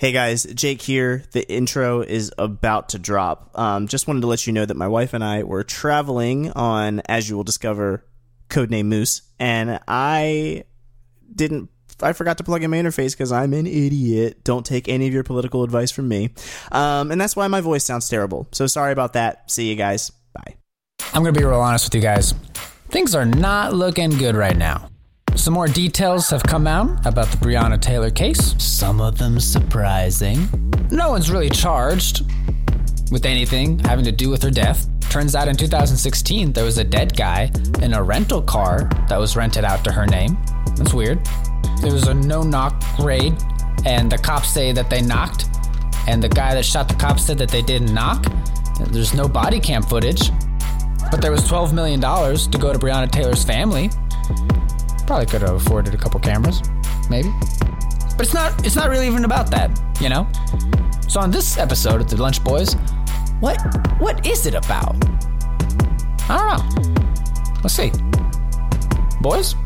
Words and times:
Hey 0.00 0.12
guys, 0.12 0.44
Jake 0.44 0.80
here. 0.80 1.24
The 1.32 1.46
intro 1.52 2.00
is 2.00 2.32
about 2.38 2.88
to 2.90 2.98
drop. 2.98 3.50
Um, 3.54 3.86
just 3.86 4.08
wanted 4.08 4.22
to 4.22 4.28
let 4.28 4.46
you 4.46 4.52
know 4.54 4.64
that 4.64 4.74
my 4.74 4.88
wife 4.88 5.12
and 5.12 5.22
I 5.22 5.42
were 5.42 5.62
traveling 5.62 6.50
on, 6.52 7.00
as 7.00 7.28
you 7.28 7.36
will 7.36 7.44
discover, 7.44 8.02
codename 8.48 8.86
Moose, 8.86 9.20
and 9.38 9.78
I 9.86 10.64
didn't. 11.30 11.68
I 12.00 12.14
forgot 12.14 12.38
to 12.38 12.44
plug 12.44 12.62
in 12.62 12.70
my 12.70 12.78
interface 12.78 13.12
because 13.12 13.30
I'm 13.30 13.52
an 13.52 13.66
idiot. 13.66 14.42
Don't 14.42 14.64
take 14.64 14.88
any 14.88 15.06
of 15.06 15.12
your 15.12 15.22
political 15.22 15.64
advice 15.64 15.90
from 15.90 16.08
me, 16.08 16.30
um, 16.72 17.10
and 17.12 17.20
that's 17.20 17.36
why 17.36 17.46
my 17.48 17.60
voice 17.60 17.84
sounds 17.84 18.08
terrible. 18.08 18.48
So 18.52 18.66
sorry 18.66 18.92
about 18.92 19.12
that. 19.12 19.50
See 19.50 19.68
you 19.68 19.76
guys. 19.76 20.10
Bye. 20.32 20.56
I'm 21.12 21.22
going 21.22 21.34
to 21.34 21.38
be 21.38 21.44
real 21.44 21.60
honest 21.60 21.84
with 21.84 21.94
you 21.96 22.00
guys. 22.00 22.32
Things 22.88 23.14
are 23.14 23.26
not 23.26 23.74
looking 23.74 24.08
good 24.12 24.34
right 24.34 24.56
now. 24.56 24.89
Some 25.36 25.54
more 25.54 25.68
details 25.68 26.28
have 26.30 26.42
come 26.42 26.66
out 26.66 27.06
about 27.06 27.28
the 27.28 27.36
Breonna 27.38 27.80
Taylor 27.80 28.10
case, 28.10 28.54
some 28.62 29.00
of 29.00 29.16
them 29.18 29.40
surprising. 29.40 30.48
No 30.90 31.10
one's 31.10 31.30
really 31.30 31.48
charged 31.48 32.22
with 33.10 33.24
anything 33.24 33.78
having 33.80 34.04
to 34.04 34.12
do 34.12 34.28
with 34.28 34.42
her 34.42 34.50
death. 34.50 34.86
Turns 35.08 35.34
out 35.34 35.48
in 35.48 35.56
2016, 35.56 36.52
there 36.52 36.64
was 36.64 36.78
a 36.78 36.84
dead 36.84 37.16
guy 37.16 37.50
in 37.82 37.94
a 37.94 38.02
rental 38.02 38.42
car 38.42 38.88
that 39.08 39.18
was 39.18 39.34
rented 39.34 39.64
out 39.64 39.82
to 39.84 39.92
her 39.92 40.06
name. 40.06 40.36
That's 40.76 40.94
weird. 40.94 41.18
There 41.80 41.92
was 41.92 42.06
a 42.06 42.14
no 42.14 42.42
knock 42.42 42.82
raid, 42.98 43.34
and 43.86 44.12
the 44.12 44.18
cops 44.18 44.50
say 44.52 44.72
that 44.72 44.90
they 44.90 45.00
knocked, 45.00 45.46
and 46.06 46.22
the 46.22 46.28
guy 46.28 46.54
that 46.54 46.64
shot 46.64 46.86
the 46.86 46.94
cops 46.94 47.24
said 47.24 47.38
that 47.38 47.48
they 47.48 47.62
didn't 47.62 47.92
knock. 47.94 48.24
There's 48.90 49.14
no 49.14 49.26
body 49.26 49.58
cam 49.58 49.82
footage, 49.82 50.30
but 51.10 51.20
there 51.20 51.32
was 51.32 51.42
$12 51.42 51.72
million 51.72 52.00
to 52.00 52.58
go 52.58 52.72
to 52.72 52.78
Breonna 52.78 53.10
Taylor's 53.10 53.42
family. 53.42 53.90
Probably 55.10 55.26
could 55.26 55.42
have 55.42 55.56
afforded 55.56 55.92
a 55.92 55.96
couple 55.96 56.20
cameras, 56.20 56.62
maybe. 57.10 57.28
But 58.16 58.20
it's 58.20 58.32
not 58.32 58.64
it's 58.64 58.76
not 58.76 58.90
really 58.90 59.08
even 59.08 59.24
about 59.24 59.50
that, 59.50 59.68
you 60.00 60.08
know? 60.08 60.24
So 61.08 61.18
on 61.18 61.32
this 61.32 61.58
episode 61.58 62.00
of 62.00 62.08
the 62.08 62.16
Lunch 62.16 62.44
Boys, 62.44 62.74
what 63.40 63.58
what 63.98 64.24
is 64.24 64.46
it 64.46 64.54
about? 64.54 64.94
I 66.28 66.38
don't 66.38 66.94
know. 66.94 67.60
Let's 67.60 67.74
see. 67.74 67.90
Boys? 69.20 69.56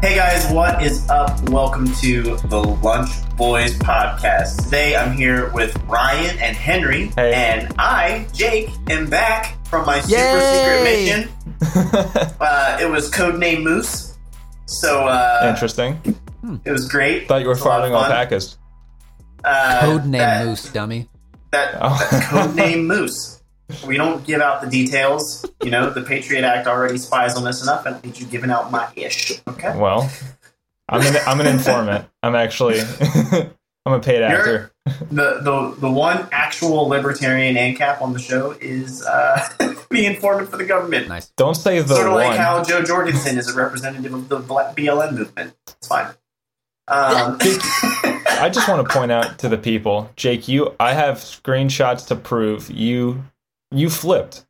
Hey 0.00 0.14
guys, 0.14 0.48
what 0.52 0.80
is 0.84 1.04
up? 1.08 1.48
Welcome 1.50 1.92
to 1.94 2.36
the 2.36 2.60
Lunch 2.80 3.10
Boys 3.36 3.76
podcast. 3.78 4.62
Today 4.66 4.94
I'm 4.94 5.16
here 5.16 5.50
with 5.50 5.76
Ryan 5.88 6.38
and 6.38 6.56
Henry, 6.56 7.06
Hey. 7.16 7.32
and 7.34 7.74
I, 7.76 8.28
Jake, 8.32 8.70
am 8.88 9.10
back 9.10 9.56
from 9.66 9.84
my 9.84 10.00
super 10.02 10.16
Yay! 10.20 11.18
secret 11.58 12.12
mission. 12.14 12.36
uh, 12.40 12.78
it 12.80 12.88
was 12.88 13.10
codename 13.10 13.64
Moose, 13.64 14.13
so 14.66 15.06
uh, 15.06 15.46
Interesting. 15.50 15.98
it 16.64 16.70
was 16.70 16.88
great. 16.88 17.28
Thought 17.28 17.40
you 17.42 17.46
were 17.46 17.52
It 17.52 17.56
was 17.56 17.60
a 17.62 17.68
lot 17.68 17.80
of 17.84 17.90
farming 17.92 17.92
fun. 17.92 18.12
alpacas. 18.12 18.58
Uh, 19.44 19.80
Codename 19.82 20.12
that, 20.18 20.46
Moose, 20.46 20.72
dummy. 20.72 21.08
That, 21.52 21.76
Oh. 21.80 22.08
that 22.10 22.22
codename 22.24 22.84
Moose. 22.86 23.42
We 23.86 23.96
don't 23.96 24.24
give 24.26 24.40
out 24.40 24.60
the 24.62 24.68
details. 24.68 25.44
You 25.62 25.70
know, 25.70 25.88
the 25.90 26.02
Patriot 26.02 26.44
Act 26.44 26.66
already 26.66 26.98
spies 26.98 27.34
on 27.34 27.46
us 27.46 27.62
enough. 27.62 27.86
I 27.86 27.90
don't 27.90 28.04
need 28.04 28.18
you 28.18 28.26
giving 28.26 28.50
out 28.50 28.70
my 28.70 28.88
ish. 28.94 29.32
Okay. 29.48 29.74
Well, 29.76 30.10
I'm 30.88 31.00
an 31.00 31.16
I'm 31.26 31.40
an 31.40 31.46
informant. 31.46 32.06
I'm 32.22 32.34
actually 32.34 32.80
I'm 33.86 33.92
a 33.94 34.00
paid 34.00 34.20
actor. 34.22 34.70
The 34.84 35.40
the 35.40 35.74
the 35.78 35.90
one 35.90 36.28
actual 36.30 36.86
libertarian 36.86 37.56
ANCAP 37.56 38.02
on 38.02 38.12
the 38.12 38.18
show 38.18 38.50
is 38.60 39.02
uh, 39.02 39.48
the 39.90 40.04
informant 40.04 40.50
for 40.50 40.58
the 40.58 40.64
government. 40.64 41.08
Nice. 41.08 41.28
Don't 41.36 41.54
say 41.54 41.80
the 41.80 41.94
sort 41.94 42.06
of 42.06 42.12
one. 42.12 42.24
like 42.24 42.38
how 42.38 42.62
Jo 42.62 42.82
Jorgensen 42.82 43.38
is 43.38 43.48
a 43.48 43.56
representative 43.56 44.12
of 44.12 44.28
the 44.28 44.40
Black 44.40 44.76
BLM 44.76 45.14
movement. 45.14 45.54
It's 45.66 45.88
fine. 45.88 46.08
Um, 46.86 47.38
I 47.40 48.50
just 48.52 48.68
want 48.68 48.86
to 48.86 48.92
point 48.92 49.10
out 49.10 49.38
to 49.38 49.48
the 49.48 49.56
people, 49.56 50.10
Jake. 50.16 50.48
You, 50.48 50.74
I 50.78 50.92
have 50.92 51.16
screenshots 51.16 52.06
to 52.08 52.16
prove 52.16 52.70
you 52.70 53.24
you 53.70 53.88
flipped. 53.88 54.44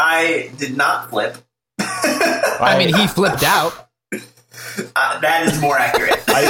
I 0.00 0.50
did 0.56 0.76
not 0.76 1.10
flip. 1.10 1.36
I 1.78 2.76
mean, 2.78 2.94
he 2.94 3.06
flipped 3.06 3.44
out. 3.44 3.85
Uh, 4.96 5.20
that 5.20 5.46
is 5.46 5.60
more 5.60 5.78
accurate. 5.78 6.22
I, 6.28 6.44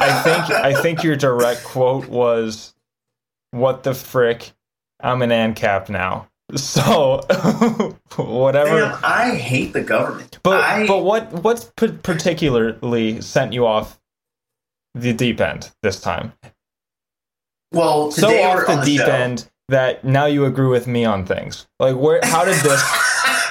I 0.00 0.22
think 0.22 0.50
I 0.50 0.82
think 0.82 1.02
your 1.02 1.16
direct 1.16 1.64
quote 1.64 2.08
was, 2.08 2.74
"What 3.52 3.82
the 3.82 3.94
frick? 3.94 4.52
I'm 5.00 5.22
an 5.22 5.30
ANCAP 5.30 5.88
now." 5.88 6.28
So 6.56 7.20
whatever. 8.16 8.98
I 9.04 9.34
hate 9.36 9.72
the 9.72 9.82
government. 9.82 10.38
But 10.42 10.64
I, 10.64 10.86
but 10.86 11.04
what 11.04 11.32
what's 11.44 11.70
p- 11.76 11.92
particularly 12.02 13.20
sent 13.20 13.52
you 13.52 13.66
off 13.66 14.00
the 14.94 15.12
deep 15.12 15.40
end 15.40 15.70
this 15.82 16.00
time? 16.00 16.32
well, 17.72 18.10
So 18.10 18.28
off 18.42 18.66
the, 18.66 18.82
deep 18.84 19.00
show. 19.00 19.06
end 19.06 19.48
that 19.68 20.04
now 20.04 20.26
you 20.26 20.44
agree 20.44 20.66
with 20.66 20.88
me 20.88 21.04
on 21.04 21.24
things. 21.24 21.68
Like 21.78 21.94
where? 21.96 22.20
How 22.24 22.44
did 22.44 22.56
this? 22.56 22.82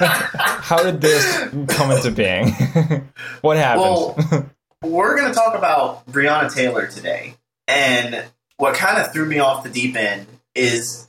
how 0.70 0.84
did 0.84 1.00
this 1.00 1.48
come 1.66 1.90
into 1.90 2.12
being? 2.12 2.50
what 3.40 3.56
happened? 3.56 3.82
Well, 3.82 4.50
we're 4.84 5.16
going 5.16 5.26
to 5.26 5.34
talk 5.34 5.56
about 5.56 6.06
Breonna 6.06 6.54
Taylor 6.54 6.86
today. 6.86 7.34
And 7.66 8.24
what 8.56 8.76
kind 8.76 8.98
of 8.98 9.12
threw 9.12 9.26
me 9.26 9.40
off 9.40 9.64
the 9.64 9.68
deep 9.68 9.96
end 9.96 10.28
is 10.54 11.08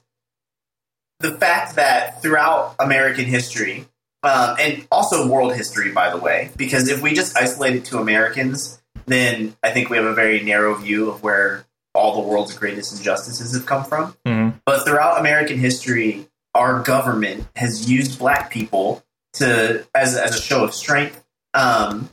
the 1.20 1.38
fact 1.38 1.76
that 1.76 2.24
throughout 2.24 2.76
American 2.80 3.26
history, 3.26 3.86
um, 4.24 4.56
and 4.60 4.88
also 4.92 5.28
world 5.28 5.56
history, 5.56 5.92
by 5.92 6.10
the 6.10 6.18
way, 6.18 6.50
because 6.56 6.90
if 6.90 7.04
we 7.04 7.14
just 7.14 7.38
isolate 7.38 7.76
it 7.76 7.86
to 7.86 8.00
Americans, 8.00 8.82
then 9.06 9.56
I 9.62 9.70
think 9.70 9.92
we 9.92 9.98
have 9.98 10.08
a 10.08 10.16
very 10.16 10.42
narrow 10.42 10.74
view 10.74 11.12
of 11.12 11.22
where 11.22 11.66
all 11.94 12.20
the 12.20 12.28
world's 12.28 12.58
greatest 12.58 12.98
injustices 12.98 13.54
have 13.54 13.68
come 13.68 13.84
from. 13.84 14.16
Mhm. 14.26 14.60
But 14.66 14.86
throughout 14.86 15.20
American 15.20 15.60
history, 15.60 16.28
our 16.56 16.82
government 16.82 17.46
has 17.56 17.92
used 17.92 18.18
black 18.18 18.50
people 18.50 19.04
to 19.34 19.86
as, 19.96 20.16
as 20.16 20.38
a 20.38 20.42
show 20.42 20.64
of 20.64 20.74
strength, 20.74 21.24
um, 21.54 22.10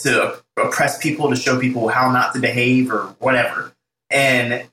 to 0.00 0.36
oppress 0.56 0.98
people, 0.98 1.30
to 1.30 1.36
show 1.36 1.58
people 1.58 1.88
how 1.88 2.10
not 2.10 2.34
to 2.34 2.40
behave 2.40 2.90
or 2.90 3.14
whatever. 3.18 3.72
And 4.10 4.68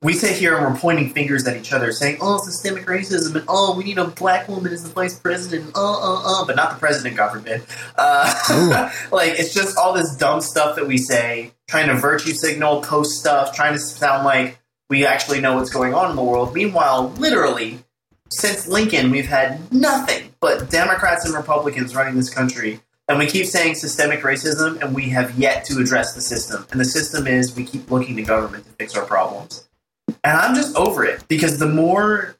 we 0.00 0.12
sit 0.12 0.36
here 0.36 0.56
and 0.56 0.64
we're 0.64 0.78
pointing 0.80 1.10
fingers 1.10 1.46
at 1.48 1.56
each 1.56 1.72
other, 1.72 1.90
saying, 1.90 2.18
"Oh, 2.20 2.38
systemic 2.38 2.86
racism," 2.86 3.34
and 3.34 3.44
"Oh, 3.48 3.76
we 3.76 3.82
need 3.82 3.98
a 3.98 4.06
black 4.06 4.48
woman 4.48 4.72
as 4.72 4.84
the 4.84 4.90
vice 4.90 5.18
president," 5.18 5.72
uh, 5.74 5.80
uh, 5.80 6.22
uh, 6.24 6.44
but 6.46 6.54
not 6.54 6.70
the 6.70 6.76
president, 6.78 7.16
God 7.16 7.32
forbid. 7.32 7.62
Uh, 7.96 8.90
like 9.12 9.38
it's 9.38 9.52
just 9.52 9.76
all 9.76 9.92
this 9.92 10.14
dumb 10.14 10.40
stuff 10.40 10.76
that 10.76 10.86
we 10.86 10.98
say, 10.98 11.52
trying 11.66 11.88
to 11.88 11.94
virtue 11.94 12.32
signal, 12.32 12.82
post 12.82 13.18
stuff, 13.18 13.54
trying 13.54 13.72
to 13.72 13.80
sound 13.80 14.24
like 14.24 14.60
we 14.88 15.04
actually 15.04 15.40
know 15.40 15.56
what's 15.56 15.70
going 15.70 15.94
on 15.94 16.10
in 16.10 16.16
the 16.16 16.22
world. 16.22 16.54
Meanwhile, 16.54 17.10
literally, 17.18 17.80
since 18.30 18.66
Lincoln, 18.66 19.10
we've 19.10 19.26
had 19.26 19.72
nothing 19.72 20.32
but 20.40 20.70
Democrats 20.70 21.24
and 21.24 21.34
Republicans 21.34 21.94
running 21.94 22.16
this 22.16 22.30
country. 22.30 22.80
And 23.08 23.18
we 23.18 23.26
keep 23.26 23.46
saying 23.46 23.76
systemic 23.76 24.20
racism, 24.20 24.82
and 24.82 24.94
we 24.94 25.08
have 25.10 25.38
yet 25.38 25.64
to 25.66 25.78
address 25.78 26.14
the 26.14 26.20
system. 26.20 26.66
And 26.70 26.78
the 26.78 26.84
system 26.84 27.26
is 27.26 27.56
we 27.56 27.64
keep 27.64 27.90
looking 27.90 28.16
to 28.16 28.22
government 28.22 28.66
to 28.66 28.72
fix 28.72 28.94
our 28.96 29.06
problems. 29.06 29.66
And 30.22 30.36
I'm 30.36 30.54
just 30.54 30.76
over 30.76 31.04
it 31.04 31.26
because 31.26 31.58
the 31.58 31.68
more 31.68 32.36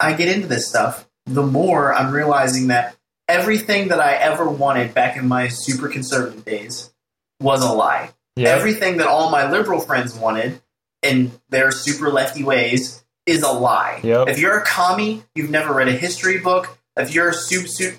I 0.00 0.14
get 0.14 0.28
into 0.28 0.48
this 0.48 0.68
stuff, 0.68 1.08
the 1.26 1.46
more 1.46 1.94
I'm 1.94 2.12
realizing 2.12 2.68
that 2.68 2.96
everything 3.28 3.88
that 3.88 4.00
I 4.00 4.14
ever 4.14 4.48
wanted 4.48 4.94
back 4.94 5.16
in 5.16 5.28
my 5.28 5.48
super 5.48 5.88
conservative 5.88 6.44
days 6.44 6.92
was 7.40 7.62
a 7.62 7.72
lie. 7.72 8.10
yeah. 8.36 8.48
Everything 8.48 8.96
that 8.98 9.06
all 9.06 9.30
my 9.30 9.50
liberal 9.50 9.80
friends 9.80 10.14
wanted 10.14 10.60
in 11.02 11.30
their 11.50 11.70
super 11.70 12.10
lefty 12.10 12.42
ways 12.42 13.03
is 13.26 13.42
a 13.42 13.50
lie. 13.52 14.00
Yep. 14.02 14.28
If 14.28 14.38
you're 14.38 14.58
a 14.58 14.64
commie, 14.64 15.22
you've 15.34 15.50
never 15.50 15.72
read 15.74 15.88
a 15.88 15.92
history 15.92 16.38
book. 16.38 16.76
If 16.96 17.12
you're 17.12 17.30
a, 17.30 17.34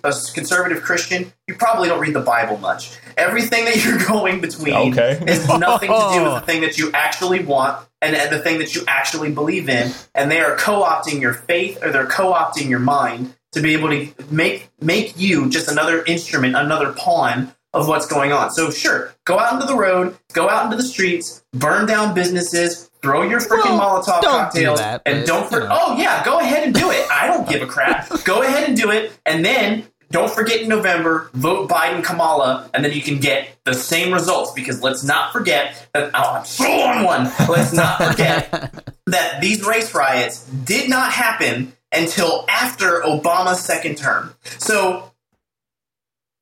a 0.06 0.14
conservative 0.34 0.82
Christian, 0.82 1.34
you 1.48 1.56
probably 1.56 1.90
don't 1.90 2.00
read 2.00 2.14
the 2.16 2.22
Bible 2.22 2.58
much. 2.58 2.98
Everything 3.18 3.66
that 3.66 3.84
you're 3.84 3.98
going 4.08 4.40
between 4.40 4.74
Okay. 4.94 5.22
has 5.28 5.48
nothing 5.48 5.90
to 5.90 6.10
do 6.14 6.24
with 6.24 6.34
the 6.34 6.42
thing 6.46 6.62
that 6.62 6.78
you 6.78 6.92
actually 6.94 7.44
want 7.44 7.86
and, 8.02 8.16
and 8.16 8.32
the 8.32 8.40
thing 8.40 8.60
that 8.60 8.74
you 8.74 8.84
actually 8.88 9.32
believe 9.32 9.68
in. 9.68 9.92
And 10.14 10.32
they 10.32 10.40
are 10.40 10.56
co-opting 10.56 11.20
your 11.20 11.34
faith 11.34 11.84
or 11.84 11.92
they're 11.92 12.06
co-opting 12.08 12.70
your 12.70 12.80
mind 12.80 13.34
to 13.52 13.62
be 13.62 13.74
able 13.74 13.90
to 13.90 14.08
make 14.32 14.70
make 14.82 15.18
you 15.18 15.50
just 15.50 15.70
another 15.70 16.04
instrument, 16.06 16.56
another 16.56 16.94
pawn 16.94 17.54
of 17.74 17.90
what's 17.90 18.06
going 18.06 18.32
on. 18.32 18.52
So 18.52 18.70
sure, 18.70 19.14
go 19.26 19.38
out 19.40 19.54
into 19.54 19.66
the 19.66 19.76
road, 19.76 20.18
go 20.32 20.50
out 20.50 20.66
into 20.66 20.78
the 20.78 20.84
streets, 20.84 21.44
burn 21.52 21.86
down 21.86 22.14
businesses, 22.16 22.90
throw 23.06 23.22
your 23.22 23.40
freaking 23.40 23.78
Well, 23.78 24.02
Molotov 24.02 24.22
don't 24.22 24.22
do 24.22 24.28
cocktails, 24.28 24.80
that, 24.80 25.04
and 25.06 25.28
don't. 25.28 25.48
For- 25.48 25.68
oh 25.70 25.96
yeah, 25.96 26.26
go 26.26 26.40
ahead 26.40 26.64
and 26.64 26.74
do 26.74 26.90
it. 26.90 27.06
I 27.12 27.28
don't 27.28 27.48
give 27.48 27.62
a 27.62 27.68
crap. 27.68 28.10
Go 28.26 28.42
ahead 28.42 28.68
and 28.68 28.76
do 28.76 28.90
it, 28.90 29.12
and 29.26 29.46
then 29.46 29.86
don't 30.10 30.32
forget 30.32 30.62
in 30.62 30.70
November, 30.70 31.30
vote 31.34 31.70
Biden 31.70 32.04
Kamala, 32.04 32.70
and 32.74 32.84
then 32.84 32.94
you 32.94 33.02
can 33.02 33.20
get 33.20 33.48
the 33.64 33.74
same 33.76 34.12
results. 34.12 34.52
Because 34.54 34.82
let's 34.82 35.04
not 35.04 35.32
forget 35.32 35.88
that 35.94 36.10
oh, 36.16 36.38
I'm 36.38 36.46
so 36.46 36.66
on 36.66 37.04
one. 37.04 37.32
Let's 37.48 37.74
not 37.74 38.02
forget 38.02 38.50
that 39.06 39.42
these 39.42 39.64
race 39.64 39.94
riots 39.94 40.44
did 40.46 40.90
not 40.90 41.12
happen 41.12 41.74
until 41.92 42.46
after 42.50 43.02
Obama's 43.02 43.60
second 43.60 43.98
term. 43.98 44.34
So 44.58 45.12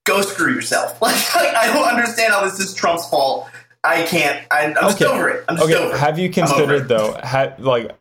go 0.05 0.21
screw 0.21 0.53
yourself. 0.53 0.97
Like, 1.01 1.35
like 1.35 1.55
I 1.55 1.73
don't 1.73 1.87
understand 1.87 2.31
how 2.31 2.45
this 2.45 2.59
is 2.59 2.73
Trump's 2.73 3.09
fault. 3.09 3.49
I 3.83 4.03
can't. 4.03 4.45
I, 4.49 4.65
I'm 4.67 4.73
just 4.73 5.01
Okay. 5.01 5.11
over 5.11 5.29
it. 5.29 5.45
I'm 5.49 5.57
just 5.57 5.69
Okay, 5.69 5.77
over 5.81 5.93
it. 5.95 5.99
have 5.99 6.17
you 6.17 6.29
considered 6.29 6.87
though? 6.87 7.13
Ha, 7.23 7.53
like, 7.59 7.91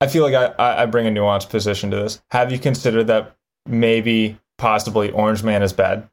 I 0.00 0.06
feel 0.06 0.22
like 0.28 0.34
I 0.58 0.82
I 0.82 0.86
bring 0.86 1.06
a 1.06 1.10
nuanced 1.10 1.50
position 1.50 1.90
to 1.90 1.96
this. 1.96 2.22
Have 2.30 2.52
you 2.52 2.58
considered 2.58 3.04
that 3.08 3.34
maybe 3.66 4.38
possibly 4.58 5.10
Orange 5.10 5.42
Man 5.42 5.62
is 5.62 5.72
bad, 5.72 6.08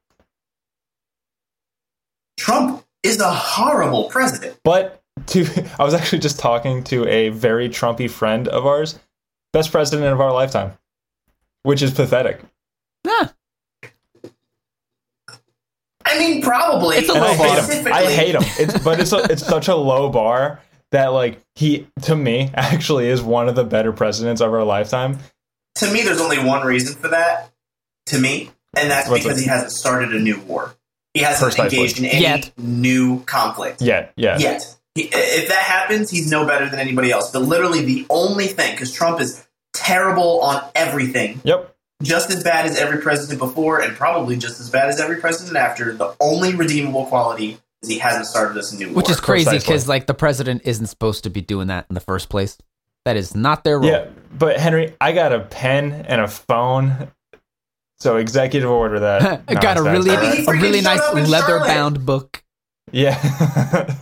Trump 2.38 2.84
is 3.04 3.20
a 3.20 3.32
horrible 3.32 4.06
president. 4.10 4.58
but 4.64 5.02
to 5.28 5.46
I 5.80 5.84
was 5.84 5.94
actually 5.94 6.20
just 6.20 6.40
talking 6.40 6.84
to 6.86 7.08
a 7.08 7.30
very 7.30 7.70
Trumpy 7.70 8.10
friend 8.10 8.48
of 8.48 8.66
ours, 8.66 8.98
best 9.54 9.72
president 9.72 10.12
of 10.12 10.20
our 10.22 10.32
lifetime, 10.34 10.74
which 11.64 11.82
is 11.82 11.92
pathetic. 11.92 12.42
Yeah. 13.06 13.30
I 16.10 16.20
mean, 16.20 16.42
probably. 16.42 16.98
It's 16.98 17.10
a 17.10 17.14
And 17.14 17.22
low 17.22 17.28
I 17.32 17.38
bar. 17.38 17.62
hate 17.62 17.74
him. 17.86 17.94
I 17.94 18.06
hate 18.12 18.36
him. 18.36 18.42
It's 18.60 18.84
but 18.84 19.00
it's 19.00 19.12
a, 19.14 19.24
it's 19.32 19.46
such 19.46 19.68
a 19.68 19.76
low 19.76 20.10
bar 20.10 20.62
that 20.92 21.08
like 21.08 21.40
he 21.56 21.88
to 22.04 22.16
me 22.16 22.50
actually 22.56 23.08
is 23.10 23.22
one 23.22 23.48
of 23.50 23.56
the 23.56 23.64
better 23.64 23.92
presidents 23.92 24.42
of 24.42 24.54
our 24.54 24.64
lifetime. 24.64 25.20
To 25.76 25.92
me, 25.92 26.02
there's 26.04 26.20
only 26.22 26.44
one 26.44 26.66
reason 26.66 26.96
for 26.96 27.10
that. 27.10 27.52
To 28.08 28.20
me, 28.20 28.50
and 28.76 28.90
that's 28.90 29.08
What's 29.10 29.24
because 29.24 29.40
it? 29.40 29.44
he 29.44 29.50
hasn't 29.50 29.72
started 29.72 30.16
a 30.16 30.20
new 30.20 30.40
war. 30.42 30.76
He 31.14 31.22
hasn't 31.22 31.54
Precisely. 31.54 31.78
engaged 31.78 32.00
in 32.00 32.06
any 32.06 32.22
Yet. 32.22 32.52
new 32.58 33.24
conflict 33.26 33.82
Yet, 33.82 34.14
yeah. 34.16 34.38
yet. 34.40 34.76
He, 34.96 35.04
if 35.12 35.48
that 35.50 35.60
happens, 35.64 36.10
he's 36.10 36.30
no 36.32 36.46
better 36.48 36.68
than 36.70 36.80
anybody 36.80 37.12
else. 37.12 37.32
But 37.32 37.44
literally, 37.44 37.86
the 37.86 38.06
only 38.10 38.48
thing 38.48 38.72
because 38.74 38.92
Trump 38.92 39.20
is 39.22 39.46
terrible 39.74 40.42
on 40.42 40.64
everything, 40.76 41.42
Yep. 41.44 41.76
Just 42.02 42.30
as 42.30 42.44
bad 42.44 42.66
as 42.66 42.78
every 42.78 43.02
president 43.02 43.40
before, 43.40 43.82
and 43.82 43.96
probably 43.96 44.38
just 44.38 44.60
as 44.60 44.70
bad 44.70 44.90
as 44.90 45.00
every 45.00 45.18
president 45.18 45.58
after. 45.58 45.94
The 45.94 46.16
only 46.20 46.56
redeemable 46.56 47.06
quality 47.06 47.58
is 47.82 47.90
he 47.90 48.00
hasn't 48.00 48.26
started 48.26 48.54
this 48.54 48.72
a 48.72 48.78
new 48.78 48.88
war. 48.88 48.96
Which 48.96 49.10
is 49.10 49.20
crazy 49.20 49.58
because 49.58 49.88
like 49.88 50.08
the 50.08 50.14
president 50.14 50.62
isn't 50.66 50.88
supposed 50.88 51.24
to 51.24 51.30
be 51.30 51.42
doing 51.42 51.68
that 51.68 51.86
in 51.90 51.94
the 51.94 52.02
first 52.02 52.30
place. 52.30 52.58
That 53.06 53.16
is 53.16 53.36
not 53.36 53.64
their 53.64 53.80
role. 53.80 53.90
Yeah, 53.90 54.08
but 54.38 54.60
Henry, 54.60 54.96
I 55.00 55.14
got 55.14 55.34
a 55.34 55.40
pen 55.40 56.06
and 56.08 56.22
a 56.22 56.28
phone. 56.28 57.12
So 58.00 58.18
executive 58.18 58.70
order 58.70 59.00
that. 59.00 59.44
I 59.48 59.56
got 59.56 59.78
a 59.78 59.84
really 59.84 60.12
I 60.12 60.44
a 60.48 60.52
really 60.52 60.82
nice 60.82 61.02
leather 61.30 61.60
bound 61.60 62.06
book. 62.06 62.44
Yeah. 62.92 63.16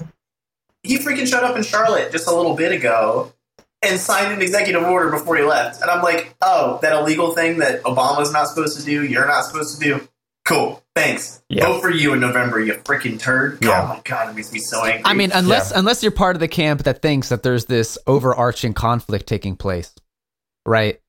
he 0.84 0.98
freaking 0.98 1.28
showed 1.28 1.44
up 1.44 1.56
in 1.56 1.64
Charlotte 1.64 2.12
just 2.12 2.28
a 2.28 2.36
little 2.36 2.56
bit 2.56 2.72
ago 2.72 3.34
and 3.82 4.00
signed 4.00 4.34
an 4.34 4.42
executive 4.42 4.84
order 4.84 5.12
before 5.12 5.38
he 5.38 5.44
left. 5.44 5.82
And 5.82 5.90
I'm 5.90 6.02
like, 6.02 6.36
oh, 6.42 6.80
that 6.82 6.94
illegal 6.94 7.34
thing 7.34 7.60
that 7.60 7.84
Obama's 7.84 8.32
not 8.32 8.48
supposed 8.48 8.80
to 8.80 8.86
do, 8.86 9.04
you're 9.04 9.28
not 9.28 9.46
supposed 9.46 9.80
to 9.80 9.84
do. 9.84 10.08
Cool, 10.46 10.82
thanks. 10.96 11.44
Yeah. 11.50 11.66
Vote 11.66 11.82
for 11.82 11.92
you 11.92 12.14
in 12.14 12.22
November, 12.22 12.60
you 12.60 12.74
freaking 12.74 13.20
turd. 13.20 13.60
Yeah. 13.62 13.84
Oh 13.84 13.88
my 13.88 14.02
god, 14.06 14.30
it 14.30 14.36
makes 14.36 14.54
me 14.54 14.60
so 14.60 14.84
angry. 14.86 15.02
I 15.04 15.14
mean, 15.14 15.32
unless 15.34 15.72
unless 15.72 16.02
you're 16.02 16.12
part 16.14 16.38
of 16.38 16.40
the 16.40 16.48
camp 16.48 16.84
that 16.84 17.02
thinks 17.02 17.30
that 17.30 17.44
there's 17.44 17.66
this 17.66 17.98
overarching 18.08 18.74
conflict 18.74 19.28
taking 19.28 19.58
place, 19.58 19.94
right? 20.66 21.02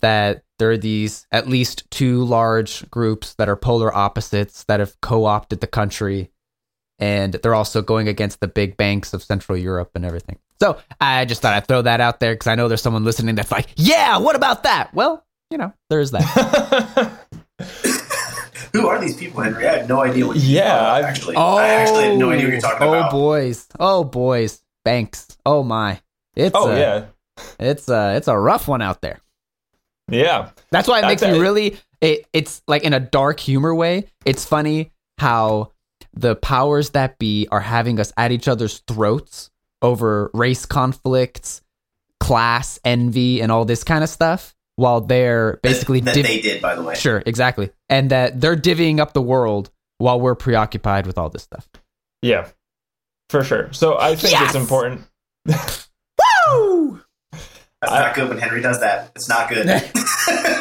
That 0.00 0.44
there 0.58 0.70
are 0.70 0.78
these 0.78 1.26
at 1.30 1.46
least 1.46 1.90
two 1.90 2.24
large 2.24 2.90
groups 2.90 3.34
that 3.34 3.50
are 3.50 3.56
polar 3.56 3.94
opposites 3.94 4.64
that 4.64 4.80
have 4.80 4.98
co-opted 5.02 5.60
the 5.60 5.66
country, 5.66 6.30
and 6.98 7.34
they're 7.34 7.54
also 7.54 7.82
going 7.82 8.08
against 8.08 8.40
the 8.40 8.48
big 8.48 8.78
banks 8.78 9.12
of 9.12 9.22
Central 9.22 9.58
Europe 9.58 9.90
and 9.94 10.06
everything. 10.06 10.38
So 10.60 10.78
I 11.00 11.24
just 11.24 11.42
thought 11.42 11.54
I'd 11.54 11.66
throw 11.66 11.82
that 11.82 12.00
out 12.00 12.20
there 12.20 12.34
because 12.34 12.46
I 12.46 12.54
know 12.54 12.68
there's 12.68 12.82
someone 12.82 13.04
listening 13.04 13.34
that's 13.34 13.52
like, 13.52 13.68
"Yeah, 13.76 14.18
what 14.18 14.36
about 14.36 14.62
that?" 14.62 14.92
Well, 14.94 15.24
you 15.50 15.58
know, 15.58 15.72
there's 15.90 16.10
that. 16.12 17.20
who 18.72 18.88
are 18.88 19.00
these 19.00 19.16
people, 19.16 19.42
Henry? 19.42 19.66
I 19.66 19.78
have 19.78 19.88
no 19.88 20.02
idea 20.02 20.26
what. 20.26 20.36
Yeah, 20.36 20.74
uh, 20.74 20.92
I've- 20.92 21.06
actually, 21.06 21.36
I 21.36 21.68
actually 21.68 22.04
have 22.04 22.18
no 22.18 22.30
idea 22.30 22.46
what 22.46 22.52
you're 22.52 22.60
talking 22.60 22.86
oh 22.86 22.94
about. 22.94 23.12
Oh 23.12 23.16
boys, 23.16 23.68
oh 23.78 24.04
boys, 24.04 24.62
banks. 24.84 25.36
Oh 25.44 25.62
my, 25.62 26.00
it's 26.34 26.56
oh 26.56 26.70
a, 26.70 26.78
yeah. 26.78 27.04
it's 27.58 27.88
a 27.88 28.16
it's 28.16 28.28
a 28.28 28.38
rough 28.38 28.68
one 28.68 28.82
out 28.82 29.02
there. 29.02 29.20
Yeah. 30.08 30.50
That's 30.70 30.88
why 30.88 31.00
it 31.00 31.06
makes 31.06 31.22
me 31.22 31.38
really. 31.38 31.78
It, 32.00 32.26
it's 32.32 32.62
like 32.68 32.84
in 32.84 32.92
a 32.92 33.00
dark 33.00 33.40
humor 33.40 33.74
way. 33.74 34.06
It's 34.24 34.44
funny 34.44 34.92
how 35.18 35.72
the 36.14 36.36
powers 36.36 36.90
that 36.90 37.18
be 37.18 37.48
are 37.50 37.60
having 37.60 37.98
us 37.98 38.12
at 38.16 38.32
each 38.32 38.48
other's 38.48 38.78
throats 38.86 39.50
over 39.86 40.30
race 40.34 40.66
conflicts, 40.66 41.62
class 42.20 42.78
envy, 42.84 43.40
and 43.40 43.50
all 43.52 43.64
this 43.64 43.84
kind 43.84 44.02
of 44.04 44.10
stuff, 44.10 44.54
while 44.76 45.00
they're 45.00 45.58
basically 45.62 46.00
that, 46.00 46.14
that 46.14 46.22
div- 46.22 46.26
they 46.26 46.40
did, 46.40 46.60
by 46.60 46.74
the 46.74 46.82
way. 46.82 46.94
sure 46.94 47.22
exactly, 47.24 47.70
and 47.88 48.10
that 48.10 48.40
they're 48.40 48.56
divvying 48.56 48.98
up 48.98 49.12
the 49.14 49.22
world 49.22 49.70
while 49.98 50.20
we're 50.20 50.34
preoccupied 50.34 51.06
with 51.06 51.16
all 51.16 51.30
this 51.30 51.42
stuff. 51.44 51.68
Yeah. 52.22 52.48
For 53.30 53.42
sure. 53.42 53.72
So 53.72 53.98
I 53.98 54.14
think 54.16 54.32
Yes! 54.32 54.46
it's 54.46 54.54
important. 54.54 55.02
Woo! 55.46 57.00
That's 57.32 57.92
I- 57.92 58.00
not 58.00 58.14
good 58.14 58.28
when 58.28 58.38
Henry 58.38 58.60
does 58.60 58.80
that. 58.80 59.12
It's 59.16 59.28
not 59.28 59.48
good. 59.48 59.66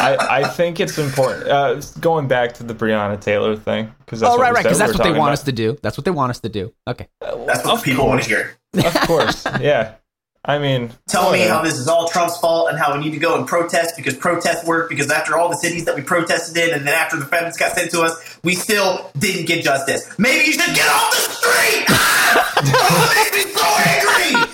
I, 0.00 0.40
I 0.42 0.48
think 0.48 0.80
it's 0.80 0.98
important. 0.98 1.48
Uh, 1.48 1.80
going 2.00 2.26
back 2.28 2.54
to 2.54 2.62
the 2.62 2.74
Breonna 2.74 3.20
Taylor 3.20 3.56
thing, 3.56 3.92
because 3.98 4.20
that's 4.20 4.30
Oh 4.32 4.36
what 4.36 4.42
right, 4.42 4.50
we 4.50 4.54
right, 4.56 4.62
because 4.64 4.78
that's 4.78 4.94
what 4.94 5.02
they 5.02 5.10
want 5.10 5.18
talking 5.18 5.32
us 5.34 5.42
to 5.44 5.52
do. 5.52 5.78
That's 5.82 5.96
what 5.98 6.04
they 6.04 6.10
want 6.10 6.30
us 6.30 6.40
to 6.40 6.48
do. 6.48 6.72
Okay. 6.88 7.08
That's 7.20 7.64
what 7.64 7.74
Of 7.78 7.82
people 7.84 8.06
want 8.06 8.22
to 8.22 8.28
course. 8.28 8.44
hear. 8.74 8.86
Of 8.86 8.94
course. 9.06 9.46
Yeah. 9.60 9.94
I 10.42 10.58
mean, 10.58 10.90
Tell 11.06 11.32
me 11.32 11.40
how 11.40 11.60
this 11.60 11.78
is 11.78 11.86
all 11.86 12.08
Trump's 12.08 12.38
fault 12.38 12.70
and 12.70 12.78
how 12.78 12.96
we 12.96 13.04
need 13.04 13.10
to 13.10 13.18
go 13.18 13.36
and 13.36 13.46
protest 13.46 13.94
because 13.94 14.16
protests 14.16 14.66
work 14.66 14.88
because 14.88 15.10
after 15.10 15.36
all 15.36 15.50
the 15.50 15.56
cities 15.56 15.84
that 15.84 15.94
we 15.94 16.00
protested 16.00 16.56
in 16.56 16.74
and 16.74 16.86
then 16.86 16.94
after 16.94 17.18
the 17.18 17.26
feds 17.26 17.58
got 17.58 17.72
sent 17.72 17.90
to 17.90 18.00
us, 18.00 18.38
we 18.42 18.54
still 18.54 19.10
didn't 19.18 19.46
get 19.46 19.62
justice. 19.62 20.10
Maybe 20.18 20.46
you 20.46 20.52
should 20.52 20.74
get 20.74 20.88
off 20.88 21.10
the 21.10 21.32
street! 21.34 21.84
It 22.62 23.32
makes 23.34 23.44
me 23.44 23.52
so 23.52 23.66
angry! 23.84 24.49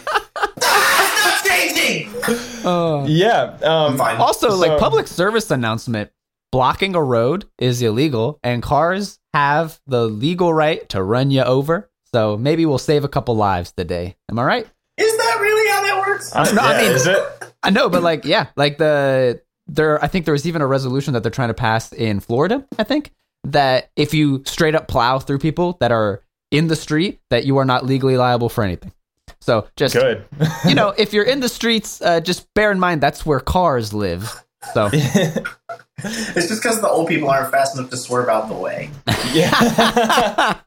It's 2.66 2.74
not 2.74 3.06
changing! 3.06 3.16
Yeah. 3.16 3.56
Um, 3.62 3.96
Fine. 3.98 4.16
Also, 4.16 4.54
like 4.56 4.78
public 4.78 5.06
service 5.06 5.50
announcement, 5.50 6.10
blocking 6.52 6.94
a 6.94 7.02
road 7.02 7.44
is 7.58 7.82
illegal, 7.82 8.38
and 8.42 8.62
cars 8.62 9.18
have 9.34 9.80
the 9.86 10.06
legal 10.06 10.52
right 10.52 10.88
to 10.90 11.02
run 11.02 11.30
you 11.30 11.42
over. 11.42 11.90
So 12.12 12.36
maybe 12.36 12.64
we'll 12.66 12.78
save 12.78 13.04
a 13.04 13.08
couple 13.08 13.36
lives 13.36 13.72
today. 13.72 14.16
Am 14.30 14.38
I 14.38 14.44
right? 14.44 14.66
Is 14.96 15.16
that 15.16 15.38
really 15.40 15.70
how 15.70 15.82
that 15.82 16.06
works? 16.08 16.34
I, 16.34 16.52
No, 16.52 16.62
I 16.62 16.80
mean- 16.82 16.92
is 16.92 17.06
it? 17.06 17.18
I 17.62 17.70
know, 17.70 17.88
but 17.88 18.02
like, 18.02 18.24
yeah, 18.24 18.46
like 18.56 18.78
the 18.78 19.42
there. 19.66 20.02
I 20.02 20.06
think 20.06 20.24
there 20.24 20.32
was 20.32 20.46
even 20.46 20.62
a 20.62 20.66
resolution 20.66 21.14
that 21.14 21.22
they're 21.22 21.32
trying 21.32 21.48
to 21.48 21.54
pass 21.54 21.92
in 21.92 22.20
Florida. 22.20 22.64
I 22.78 22.84
think 22.84 23.10
that 23.44 23.90
if 23.96 24.14
you 24.14 24.42
straight 24.46 24.74
up 24.76 24.86
plow 24.88 25.18
through 25.18 25.38
people 25.40 25.76
that 25.80 25.90
are 25.90 26.22
in 26.52 26.68
the 26.68 26.76
street, 26.76 27.20
that 27.30 27.44
you 27.44 27.56
are 27.58 27.64
not 27.64 27.84
legally 27.84 28.16
liable 28.16 28.48
for 28.48 28.62
anything. 28.62 28.92
So 29.46 29.68
just 29.76 29.94
Good. 29.94 30.24
you 30.66 30.74
know, 30.74 30.88
if 30.98 31.12
you're 31.12 31.24
in 31.24 31.38
the 31.38 31.48
streets, 31.48 32.02
uh, 32.02 32.18
just 32.20 32.52
bear 32.54 32.72
in 32.72 32.80
mind 32.80 33.00
that's 33.00 33.24
where 33.24 33.38
cars 33.38 33.92
live. 33.94 34.32
So 34.74 34.90
It's 34.92 36.48
just 36.48 36.60
because 36.62 36.80
the 36.80 36.88
old 36.88 37.06
people 37.08 37.30
aren't 37.30 37.52
fast 37.52 37.78
enough 37.78 37.90
to 37.90 37.96
swerve 37.96 38.28
out 38.28 38.48
the 38.48 38.54
way. 38.54 38.90
yeah. 39.32 40.58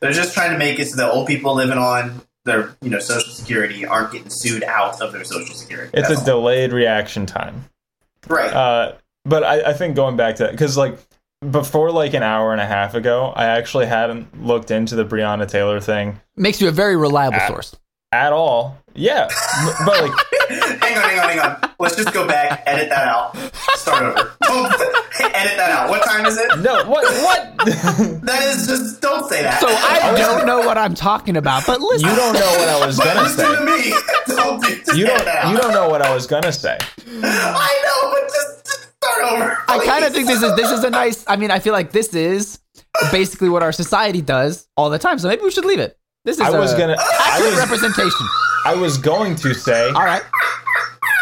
They're 0.00 0.12
just 0.12 0.34
trying 0.34 0.52
to 0.52 0.58
make 0.58 0.78
it 0.78 0.88
so 0.88 0.96
that 0.98 1.10
old 1.10 1.26
people 1.26 1.54
living 1.54 1.78
on 1.78 2.20
their 2.44 2.76
you 2.82 2.90
know 2.90 2.98
social 3.00 3.32
security 3.32 3.86
aren't 3.86 4.12
getting 4.12 4.28
sued 4.30 4.62
out 4.64 5.00
of 5.00 5.12
their 5.12 5.24
social 5.24 5.54
security. 5.54 5.90
it's 5.94 6.08
That's 6.08 6.20
a 6.20 6.32
all. 6.32 6.40
delayed 6.42 6.72
reaction 6.72 7.24
time. 7.26 7.64
right. 8.28 8.52
Uh, 8.52 8.92
but 9.24 9.42
I, 9.42 9.70
I 9.70 9.72
think 9.72 9.96
going 9.96 10.16
back 10.16 10.36
to 10.36 10.42
that, 10.44 10.52
because 10.52 10.76
like 10.76 10.98
before 11.50 11.90
like 11.90 12.12
an 12.14 12.22
hour 12.22 12.52
and 12.52 12.60
a 12.60 12.66
half 12.66 12.94
ago, 12.94 13.32
I 13.34 13.46
actually 13.46 13.86
hadn't 13.86 14.44
looked 14.44 14.70
into 14.70 14.94
the 14.96 15.04
Breonna 15.04 15.48
Taylor 15.48 15.80
thing 15.80 16.20
makes 16.36 16.60
you 16.60 16.68
a 16.68 16.72
very 16.72 16.96
reliable 16.96 17.38
Ah. 17.40 17.48
source. 17.48 17.74
At 18.24 18.32
all. 18.32 18.76
Yeah. 18.94 19.28
but 19.84 20.00
like, 20.02 20.12
hang 20.48 20.96
on, 20.96 21.02
hang 21.04 21.18
on, 21.18 21.28
hang 21.28 21.38
on. 21.40 21.70
Let's 21.78 21.96
just 21.96 22.14
go 22.14 22.26
back, 22.26 22.62
edit 22.64 22.88
that 22.88 23.06
out, 23.06 23.36
start 23.74 24.02
over. 24.04 24.32
Don't 24.42 24.72
edit 25.20 25.56
that 25.58 25.70
out. 25.70 25.90
What 25.90 26.02
time 26.04 26.24
is 26.24 26.38
it? 26.38 26.58
no, 26.60 26.84
what? 26.88 27.04
What? 27.22 27.52
That 28.26 28.42
is 28.44 28.66
just 28.66 29.00
don't 29.02 29.28
say 29.28 29.42
that. 29.42 29.60
So 29.60 29.66
I 29.68 30.16
don't 30.16 30.46
know 30.46 30.60
what 30.60 30.78
I'm 30.78 30.94
talking 30.94 31.36
about, 31.36 31.64
but 31.66 31.80
listen. 31.80 32.08
you 32.08 32.16
don't 32.16 32.32
know 32.32 32.40
what 32.40 32.68
I 32.68 32.86
was 32.86 32.98
gonna 32.98 33.22
listen 33.22 33.44
to 33.44 33.56
say. 33.56 33.90
me. 33.90 34.34
Don't 34.34 34.62
do, 34.62 34.96
You 34.98 35.06
don't. 35.06 35.26
out. 35.28 35.50
You 35.52 35.58
don't 35.58 35.72
know 35.72 35.88
what 35.88 36.02
I 36.02 36.14
was 36.14 36.26
gonna 36.26 36.52
say. 36.52 36.78
I 37.06 37.82
know, 37.84 38.10
but 38.12 38.22
just, 38.32 38.64
just 38.66 38.88
start 39.02 39.32
over. 39.32 39.58
I 39.68 39.84
kind 39.84 40.04
of 40.04 40.12
think 40.12 40.26
this 40.26 40.42
is 40.42 40.56
this 40.56 40.70
is 40.70 40.84
a 40.84 40.90
nice. 40.90 41.24
I 41.26 41.36
mean, 41.36 41.50
I 41.50 41.58
feel 41.58 41.72
like 41.72 41.92
this 41.92 42.14
is 42.14 42.58
basically 43.12 43.48
what 43.48 43.62
our 43.62 43.72
society 43.72 44.22
does 44.22 44.66
all 44.76 44.90
the 44.90 44.98
time. 44.98 45.18
So 45.18 45.28
maybe 45.28 45.42
we 45.42 45.50
should 45.50 45.64
leave 45.66 45.80
it. 45.80 45.98
This 46.26 46.38
is 46.38 46.42
I 46.42 46.58
was 46.58 46.74
uh, 46.74 46.78
gonna. 46.78 46.96
I 46.98 47.40
was. 47.40 47.56
representation. 47.56 48.26
I 48.64 48.74
was 48.74 48.98
going 48.98 49.36
to 49.36 49.54
say. 49.54 49.86
All 49.86 50.04
right, 50.04 50.22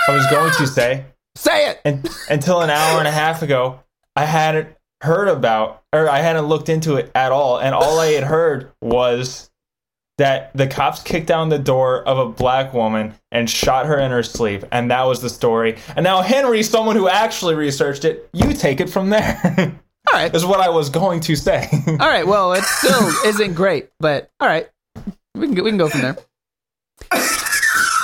I 0.09 0.17
was 0.17 0.27
going 0.29 0.51
to 0.55 0.67
say. 0.67 1.05
say 1.37 1.69
it. 1.69 1.81
And 1.85 2.09
until 2.31 2.63
an 2.63 2.71
hour 2.71 3.01
and 3.01 3.07
a 3.07 3.11
half 3.13 3.43
ago, 3.43 3.81
I 4.17 4.25
hadn't 4.25 4.75
heard 5.03 5.29
about, 5.29 5.83
or 5.93 6.09
I 6.09 6.21
hadn't 6.21 6.47
looked 6.47 6.71
into 6.71 6.97
it 6.97 7.13
at 7.15 7.33
all, 7.33 7.59
and 7.59 7.75
all 7.75 8.01
I 8.01 8.13
had 8.13 8.25
heard 8.25 8.73
was 8.81 9.51
that 10.17 10.57
the 10.57 10.67
cops 10.67 11.03
kicked 11.03 11.27
down 11.27 11.51
the 11.51 11.59
door 11.59 12.03
of 12.09 12.17
a 12.17 12.27
black 12.31 12.73
woman 12.73 13.13
and 13.31 13.51
shot 13.51 13.85
her 13.85 13.99
in 13.99 14.11
her 14.11 14.23
sleep, 14.23 14.65
and 14.73 14.91
that 14.91 15.03
was 15.03 15.21
the 15.21 15.29
story. 15.29 15.77
And 15.97 16.05
now 16.05 16.23
Henry, 16.23 16.63
someone 16.63 16.97
who 16.97 17.11
actually 17.11 17.57
researched 17.57 18.07
it, 18.07 18.31
you 18.33 18.55
take 18.55 18.81
it 18.81 18.89
from 18.89 19.11
there. 19.11 19.79
right. 20.15 20.35
is 20.35 20.47
what 20.47 20.61
I 20.61 20.71
was 20.71 20.89
going 20.89 21.21
to 21.21 21.37
say. 21.37 21.69
All 21.87 22.09
right. 22.09 22.27
Well, 22.27 22.55
it 22.55 22.65
still 22.65 23.07
isn't 23.27 23.53
great, 23.53 23.91
but 24.01 24.31
all 24.41 24.49
right. 24.49 24.71
We 25.35 25.47
can 25.47 25.55
go, 25.55 25.63
we 25.65 25.71
can 25.71 25.79
go 25.79 25.89
from 25.89 26.01
there. 26.03 26.17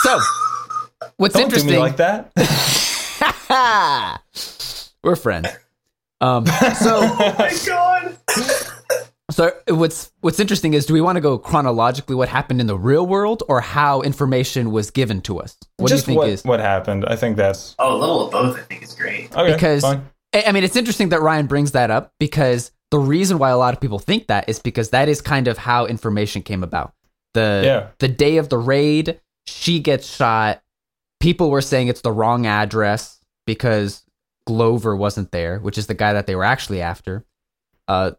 So, 0.03 0.19
what's 1.17 1.35
Don't 1.35 1.43
do 1.51 1.57
interesting? 1.57 1.71
me 1.73 1.79
like 1.79 1.97
that. 1.99 2.33
We're 5.05 5.17
friends. 5.17 5.49
Um, 6.21 6.47
so, 6.47 6.53
Oh 7.03 7.35
my 7.39 7.57
god. 7.67 8.17
so 9.31 9.53
what's 9.69 10.11
what's 10.21 10.39
interesting 10.41 10.75
is, 10.75 10.85
do 10.87 10.93
we 10.95 11.01
want 11.01 11.17
to 11.17 11.21
go 11.21 11.39
chronologically 11.39 12.15
what 12.17 12.29
happened 12.29 12.61
in 12.61 12.67
the 12.67 12.77
real 12.79 13.07
world, 13.07 13.43
or 13.49 13.61
how 13.61 14.03
information 14.03 14.71
was 14.73 14.91
given 14.91 15.21
to 15.23 15.39
us? 15.41 15.57
What 15.77 15.89
Just 15.89 16.07
do 16.07 16.13
you 16.13 16.17
think 16.17 16.19
what, 16.25 16.29
is? 16.31 16.45
what 16.45 16.61
happened? 16.61 17.05
I 17.07 17.17
think 17.17 17.37
that's 17.37 17.75
Oh, 17.79 17.95
a 17.95 17.99
little 17.99 18.27
of 18.27 18.33
both. 18.33 18.59
I 18.59 18.63
think 18.63 18.83
is 18.83 18.95
great. 18.95 19.35
okay. 19.37 19.55
Because- 19.55 19.83
fine. 19.83 20.09
I 20.35 20.45
I 20.49 20.53
mean, 20.53 20.63
it's 20.65 20.77
interesting 20.77 21.09
that 21.11 21.21
Ryan 21.23 21.47
brings 21.47 21.73
that 21.73 21.91
up 21.91 22.13
because 22.21 22.71
the 22.91 22.99
reason 22.99 23.39
why 23.39 23.51
a 23.51 23.57
lot 23.59 23.73
of 23.75 23.81
people 23.81 23.99
think 23.99 24.27
that 24.29 24.49
is 24.49 24.59
because 24.61 24.91
that 24.91 25.09
is 25.09 25.21
kind 25.21 25.49
of 25.49 25.59
how 25.59 25.87
information 25.87 26.43
came 26.43 26.63
about. 26.63 26.93
The 27.35 27.63
Yeah. 27.65 27.87
the 27.99 28.09
day 28.09 28.37
of 28.39 28.49
the 28.49 28.59
raid, 28.59 29.21
she 29.47 29.81
gets 29.81 30.07
shot. 30.07 30.63
People 31.21 31.51
were 31.51 31.61
saying 31.63 31.89
it's 31.89 32.01
the 32.01 32.13
wrong 32.13 32.47
address 32.47 33.21
because 33.47 34.05
Glover 34.47 34.97
wasn't 34.97 35.31
there, 35.33 35.59
which 35.59 35.79
is 35.79 35.87
the 35.87 35.95
guy 35.95 36.13
that 36.13 36.27
they 36.27 36.35
were 36.35 36.45
actually 36.45 36.81
after. 36.83 37.25
Uh, 37.87 38.13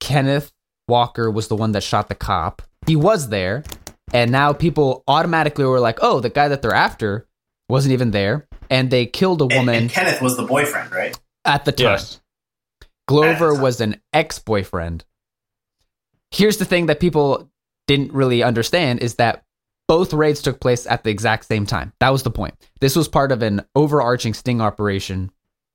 Kenneth 0.00 0.52
Walker 0.88 1.30
was 1.30 1.48
the 1.48 1.56
one 1.56 1.72
that 1.72 1.82
shot 1.82 2.08
the 2.08 2.14
cop. 2.14 2.62
He 2.86 2.96
was 2.96 3.28
there, 3.28 3.64
and 4.12 4.30
now 4.30 4.52
people 4.52 5.02
automatically 5.08 5.64
were 5.64 5.80
like, 5.80 5.98
"Oh, 6.02 6.20
the 6.20 6.28
guy 6.30 6.48
that 6.48 6.60
they're 6.62 6.74
after 6.74 7.26
wasn't 7.68 7.92
even 7.92 8.10
there," 8.10 8.46
and 8.68 8.90
they 8.90 9.06
killed 9.06 9.40
a 9.40 9.46
woman 9.46 9.74
and 9.74 9.90
Kenneth 9.90 10.20
was 10.20 10.36
the 10.36 10.42
boyfriend, 10.44 10.92
right? 10.92 11.18
at 11.44 11.64
the 11.64 11.72
time. 11.72 11.92
Yes. 11.92 12.20
Glover 13.08 13.54
was 13.54 13.80
an 13.80 14.00
ex 14.12 14.38
boyfriend. 14.38 15.04
Here's 16.30 16.56
the 16.58 16.64
thing 16.64 16.86
that 16.86 17.00
people 17.00 17.50
didn't 17.96 18.12
really 18.12 18.42
understand 18.42 19.00
is 19.00 19.16
that 19.16 19.42
both 19.88 20.12
raids 20.14 20.40
took 20.40 20.60
place 20.60 20.86
at 20.86 21.04
the 21.04 21.10
exact 21.10 21.44
same 21.46 21.66
time. 21.66 21.92
That 22.00 22.10
was 22.10 22.22
the 22.22 22.30
point. 22.30 22.54
This 22.80 22.96
was 22.96 23.08
part 23.08 23.32
of 23.32 23.42
an 23.42 23.62
overarching 23.74 24.32
sting 24.34 24.60
operation 24.60 25.30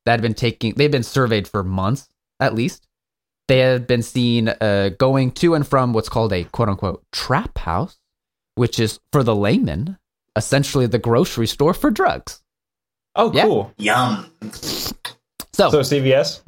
that 0.05 0.13
had 0.13 0.21
been 0.21 0.33
taking, 0.33 0.73
They'd 0.75 0.91
been 0.91 1.03
surveyed 1.03 1.47
for 1.47 1.63
months 1.63 2.09
at 2.39 2.55
least. 2.55 2.87
They 3.47 3.59
had 3.59 3.85
been 3.87 4.01
seen 4.01 4.49
uh, 4.49 4.89
going 4.97 5.31
to 5.33 5.53
and 5.53 5.65
from 5.67 5.93
what's 5.93 6.09
called 6.09 6.33
a 6.33 6.43
quote 6.45 6.69
unquote 6.69 7.03
trap 7.11 7.57
house, 7.59 7.97
which 8.55 8.79
is 8.79 8.99
for 9.11 9.23
the 9.23 9.35
layman, 9.35 9.97
essentially 10.35 10.87
the 10.87 10.99
grocery 10.99 11.47
store 11.47 11.73
for 11.73 11.91
drugs. 11.91 12.41
Oh, 13.15 13.31
Yeah. 13.33 13.43
cool. 13.43 13.71
Yum. 13.77 14.31
So, 15.53 15.69
So 15.69 15.79
CVS. 15.81 16.41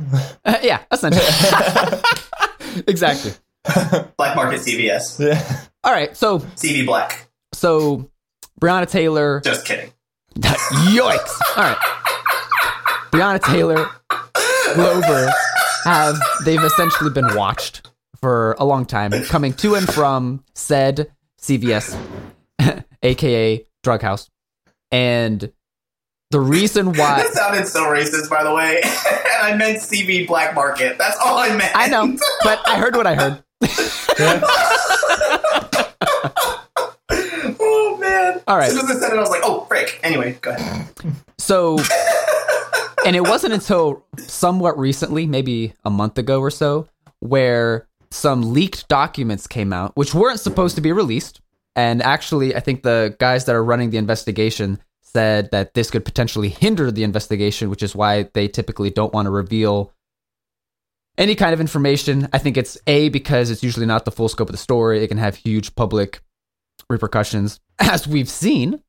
uh, 0.45 0.57
yeah, 0.63 0.81
essentially. 0.91 1.25
exactly. 2.87 3.31
Black 4.17 4.35
market 4.35 4.61
CVS. 4.61 5.19
yeah. 5.19 5.61
All 5.83 5.93
right. 5.93 6.15
So, 6.15 6.39
CV 6.39 6.85
Black. 6.85 7.29
So, 7.53 8.09
Breonna 8.59 8.89
Taylor. 8.89 9.41
Just 9.41 9.65
kidding. 9.65 9.91
Yikes! 10.39 11.39
All 11.57 11.63
right. 11.63 11.77
Breonna 13.11 13.41
Taylor, 13.43 13.89
Glover 14.75 15.31
have 15.83 16.15
they've 16.45 16.63
essentially 16.63 17.09
been 17.09 17.35
watched 17.35 17.87
for 18.21 18.55
a 18.59 18.65
long 18.65 18.85
time, 18.85 19.11
coming 19.23 19.53
to 19.53 19.75
and 19.75 19.91
from 19.91 20.43
said 20.53 21.11
CVS, 21.41 21.97
aka 23.03 23.65
drug 23.83 24.01
house, 24.01 24.29
and 24.91 25.51
the 26.31 26.39
reason 26.39 26.87
why 26.87 27.23
That 27.23 27.33
sounded 27.33 27.67
so 27.67 27.85
racist, 27.85 28.29
by 28.29 28.43
the 28.43 28.53
way. 28.53 28.81
and 28.83 29.41
I 29.41 29.55
meant 29.55 29.79
CV 29.79 30.27
Black 30.27 30.53
Market. 30.53 30.97
That's 30.99 31.17
all 31.23 31.37
I 31.37 31.55
meant. 31.55 31.75
I 31.75 31.87
know, 31.87 32.15
but 32.43 32.61
I 32.67 32.77
heard 32.77 32.95
what 32.95 33.07
I 33.07 33.15
heard. 33.15 33.43
oh 37.59 37.97
man. 37.99 38.41
All 38.47 38.57
right. 38.57 38.69
As 38.69 38.79
soon 38.79 38.89
as 38.89 38.97
I 38.97 38.99
said 38.99 39.13
it, 39.13 39.17
I 39.17 39.21
was 39.21 39.29
like, 39.29 39.41
oh 39.43 39.65
frick. 39.65 39.99
Anyway, 40.03 40.37
go 40.41 40.51
ahead. 40.51 40.87
So, 41.37 41.79
and 43.05 43.15
it 43.15 43.21
wasn't 43.21 43.53
until 43.53 44.05
somewhat 44.17 44.77
recently, 44.77 45.25
maybe 45.25 45.73
a 45.85 45.89
month 45.89 46.17
ago 46.17 46.41
or 46.41 46.51
so, 46.51 46.87
where 47.19 47.87
some 48.11 48.53
leaked 48.53 48.87
documents 48.87 49.47
came 49.47 49.71
out, 49.71 49.95
which 49.95 50.13
weren't 50.13 50.39
supposed 50.39 50.75
to 50.75 50.81
be 50.81 50.91
released. 50.91 51.41
And 51.75 52.01
actually, 52.01 52.55
I 52.55 52.59
think 52.59 52.83
the 52.83 53.15
guys 53.19 53.45
that 53.45 53.55
are 53.55 53.63
running 53.63 53.91
the 53.91 53.97
investigation 53.97 54.79
said 55.01 55.49
that 55.51 55.73
this 55.73 55.89
could 55.89 56.05
potentially 56.05 56.49
hinder 56.49 56.91
the 56.91 57.03
investigation, 57.03 57.69
which 57.69 57.83
is 57.83 57.95
why 57.95 58.29
they 58.33 58.47
typically 58.47 58.89
don't 58.89 59.13
want 59.13 59.27
to 59.27 59.31
reveal 59.31 59.93
any 61.19 61.35
kind 61.35 61.53
of 61.53 61.59
information. 61.59 62.27
I 62.33 62.39
think 62.39 62.57
it's 62.57 62.77
A, 62.87 63.09
because 63.09 63.51
it's 63.51 63.61
usually 63.61 63.85
not 63.85 64.05
the 64.05 64.11
full 64.11 64.29
scope 64.29 64.49
of 64.49 64.53
the 64.53 64.57
story. 64.57 65.03
It 65.03 65.09
can 65.09 65.17
have 65.17 65.35
huge 65.35 65.75
public 65.75 66.21
repercussions, 66.89 67.59
as 67.79 68.07
we've 68.07 68.29
seen. 68.29 68.81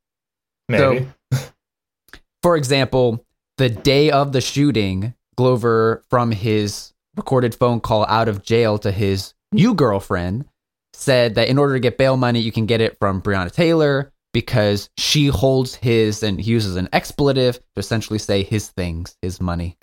Maybe. 0.67 1.07
For 2.41 2.55
example, 2.55 3.23
the 3.57 3.69
day 3.69 4.09
of 4.09 4.31
the 4.31 4.41
shooting, 4.41 5.13
Glover, 5.35 6.03
from 6.09 6.31
his 6.31 6.93
recorded 7.15 7.53
phone 7.53 7.81
call 7.81 8.05
out 8.05 8.27
of 8.27 8.41
jail 8.41 8.79
to 8.79 8.91
his 8.91 9.33
new 9.51 9.75
girlfriend, 9.75 10.45
said 10.93 11.35
that 11.35 11.49
in 11.49 11.57
order 11.59 11.73
to 11.73 11.79
get 11.79 11.97
bail 11.97 12.17
money, 12.17 12.39
you 12.39 12.51
can 12.51 12.65
get 12.65 12.81
it 12.81 12.97
from 12.97 13.21
Breonna 13.21 13.51
Taylor 13.51 14.11
because 14.33 14.89
she 14.97 15.27
holds 15.27 15.75
his, 15.75 16.23
and 16.23 16.39
he 16.39 16.51
uses 16.51 16.77
an 16.77 16.87
expletive 16.93 17.57
to 17.57 17.63
essentially 17.77 18.17
say 18.17 18.43
his 18.43 18.69
things, 18.69 19.17
his 19.21 19.41
money. 19.41 19.77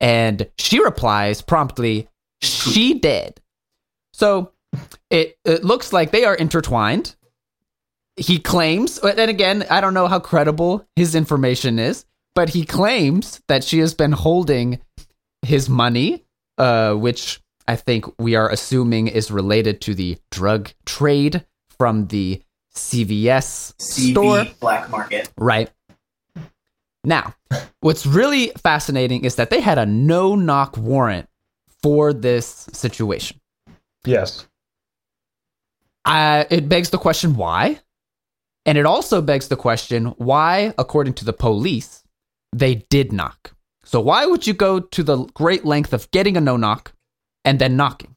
And 0.00 0.48
she 0.58 0.82
replies 0.82 1.42
promptly, 1.42 2.08
she 2.40 2.94
did. 2.94 3.40
So 4.12 4.52
it, 5.10 5.38
it 5.44 5.64
looks 5.64 5.92
like 5.92 6.10
they 6.10 6.24
are 6.24 6.34
intertwined 6.34 7.16
he 8.18 8.38
claims, 8.38 8.98
and 8.98 9.30
again, 9.30 9.64
I 9.70 9.80
don't 9.80 9.94
know 9.94 10.08
how 10.08 10.18
credible 10.18 10.86
his 10.96 11.14
information 11.14 11.78
is, 11.78 12.04
but 12.34 12.50
he 12.50 12.64
claims 12.64 13.40
that 13.48 13.64
she 13.64 13.78
has 13.78 13.94
been 13.94 14.12
holding 14.12 14.80
his 15.42 15.68
money, 15.68 16.24
uh, 16.58 16.94
which 16.94 17.40
I 17.66 17.76
think 17.76 18.06
we 18.18 18.34
are 18.34 18.50
assuming 18.50 19.06
is 19.06 19.30
related 19.30 19.80
to 19.82 19.94
the 19.94 20.18
drug 20.30 20.70
trade 20.84 21.44
from 21.78 22.08
the 22.08 22.42
CVS 22.74 23.74
CV 23.76 24.10
store. 24.10 24.44
Black 24.60 24.90
Market. 24.90 25.30
Right. 25.36 25.70
Now, 27.08 27.34
what's 27.80 28.04
really 28.04 28.48
fascinating 28.62 29.24
is 29.24 29.36
that 29.36 29.48
they 29.48 29.62
had 29.62 29.78
a 29.78 29.86
no 29.86 30.36
knock 30.36 30.76
warrant 30.76 31.26
for 31.82 32.12
this 32.12 32.68
situation. 32.72 33.40
Yes. 34.04 34.46
Uh, 36.04 36.44
it 36.50 36.68
begs 36.68 36.90
the 36.90 36.98
question 36.98 37.34
why? 37.34 37.80
And 38.66 38.76
it 38.76 38.84
also 38.84 39.22
begs 39.22 39.48
the 39.48 39.56
question 39.56 40.08
why, 40.18 40.74
according 40.76 41.14
to 41.14 41.24
the 41.24 41.32
police, 41.32 42.04
they 42.52 42.86
did 42.90 43.10
knock. 43.10 43.54
So, 43.84 44.00
why 44.00 44.26
would 44.26 44.46
you 44.46 44.52
go 44.52 44.78
to 44.78 45.02
the 45.02 45.24
great 45.32 45.64
length 45.64 45.94
of 45.94 46.10
getting 46.10 46.36
a 46.36 46.42
no 46.42 46.58
knock 46.58 46.92
and 47.42 47.58
then 47.58 47.74
knocking? 47.74 48.16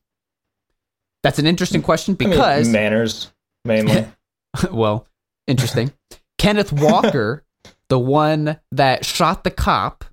That's 1.23 1.39
an 1.39 1.47
interesting 1.47 1.81
question 1.81 2.17
I 2.19 2.23
mean, 2.23 2.31
because, 2.31 2.67
manners 2.67 3.31
mainly. 3.63 4.05
well, 4.71 5.07
interesting. 5.47 5.93
Kenneth 6.37 6.73
Walker, 6.73 7.45
the 7.91 7.99
one 7.99 8.57
that 8.71 9.03
shot 9.03 9.43
the 9.43 9.51
cop, 9.51 10.05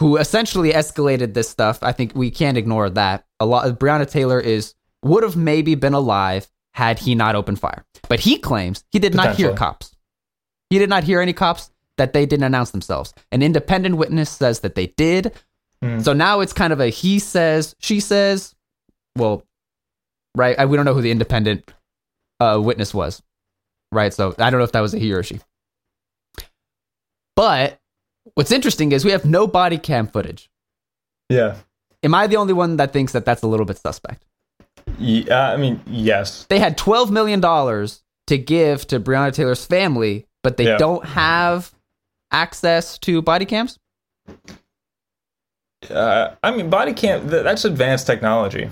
who 0.00 0.16
essentially 0.16 0.72
escalated 0.72 1.34
this 1.34 1.46
stuff, 1.46 1.78
I 1.82 1.92
think 1.92 2.12
we 2.14 2.30
can't 2.30 2.56
ignore 2.56 2.88
that. 2.88 3.26
A 3.38 3.44
lot 3.44 3.68
of 3.68 3.78
Breonna 3.78 4.10
Taylor 4.10 4.40
is 4.40 4.74
would 5.02 5.22
have 5.22 5.36
maybe 5.36 5.74
been 5.74 5.92
alive 5.92 6.48
had 6.72 6.98
he 6.98 7.14
not 7.14 7.34
opened 7.34 7.60
fire. 7.60 7.84
But 8.08 8.20
he 8.20 8.38
claims 8.38 8.82
he 8.92 8.98
did 8.98 9.14
not 9.14 9.36
hear 9.36 9.52
cops. 9.52 9.94
He 10.70 10.78
did 10.78 10.88
not 10.88 11.04
hear 11.04 11.20
any 11.20 11.34
cops 11.34 11.70
that 11.98 12.14
they 12.14 12.24
didn't 12.24 12.44
announce 12.44 12.70
themselves. 12.70 13.12
An 13.30 13.42
independent 13.42 13.98
witness 13.98 14.30
says 14.30 14.60
that 14.60 14.74
they 14.74 14.86
did. 14.86 15.32
Hmm. 15.82 16.00
So 16.00 16.14
now 16.14 16.40
it's 16.40 16.54
kind 16.54 16.72
of 16.72 16.80
a 16.80 16.86
he 16.86 17.18
says, 17.18 17.76
she 17.78 18.00
says. 18.00 18.54
Well, 19.16 19.44
right? 20.34 20.58
I, 20.58 20.64
we 20.64 20.78
don't 20.78 20.86
know 20.86 20.94
who 20.94 21.02
the 21.02 21.10
independent 21.10 21.70
uh, 22.40 22.58
witness 22.64 22.94
was, 22.94 23.22
right? 23.92 24.14
So 24.14 24.34
I 24.38 24.48
don't 24.48 24.60
know 24.60 24.64
if 24.64 24.72
that 24.72 24.80
was 24.80 24.94
a 24.94 24.98
he 24.98 25.12
or 25.12 25.22
she. 25.22 25.40
But 27.36 27.78
what's 28.34 28.50
interesting 28.50 28.92
is 28.92 29.04
we 29.04 29.10
have 29.12 29.24
no 29.24 29.46
body 29.46 29.78
cam 29.78 30.06
footage. 30.08 30.50
yeah. 31.28 31.56
Am 32.02 32.14
I 32.14 32.26
the 32.28 32.36
only 32.36 32.52
one 32.52 32.76
that 32.76 32.92
thinks 32.92 33.12
that 33.12 33.24
that's 33.24 33.42
a 33.42 33.46
little 33.48 33.66
bit 33.66 33.78
suspect? 33.78 34.24
Yeah. 34.98 35.50
I 35.52 35.56
mean, 35.56 35.80
yes. 35.86 36.44
They 36.48 36.58
had 36.60 36.78
$12 36.78 37.10
million 37.10 37.40
to 37.40 38.38
give 38.38 38.86
to 38.88 39.00
Breonna 39.00 39.32
Taylor's 39.32 39.64
family, 39.64 40.26
but 40.42 40.56
they 40.56 40.66
Yeah. 40.66 40.76
don't 40.76 41.04
have 41.04 41.72
access 42.30 42.98
to 42.98 43.22
body 43.22 43.44
cams? 43.44 43.78
Uh, 45.90 46.34
I 46.42 46.54
mean, 46.56 46.70
body 46.70 46.92
cam, 46.92 47.26
that's 47.28 47.64
advanced 47.64 48.06
technology. 48.06 48.70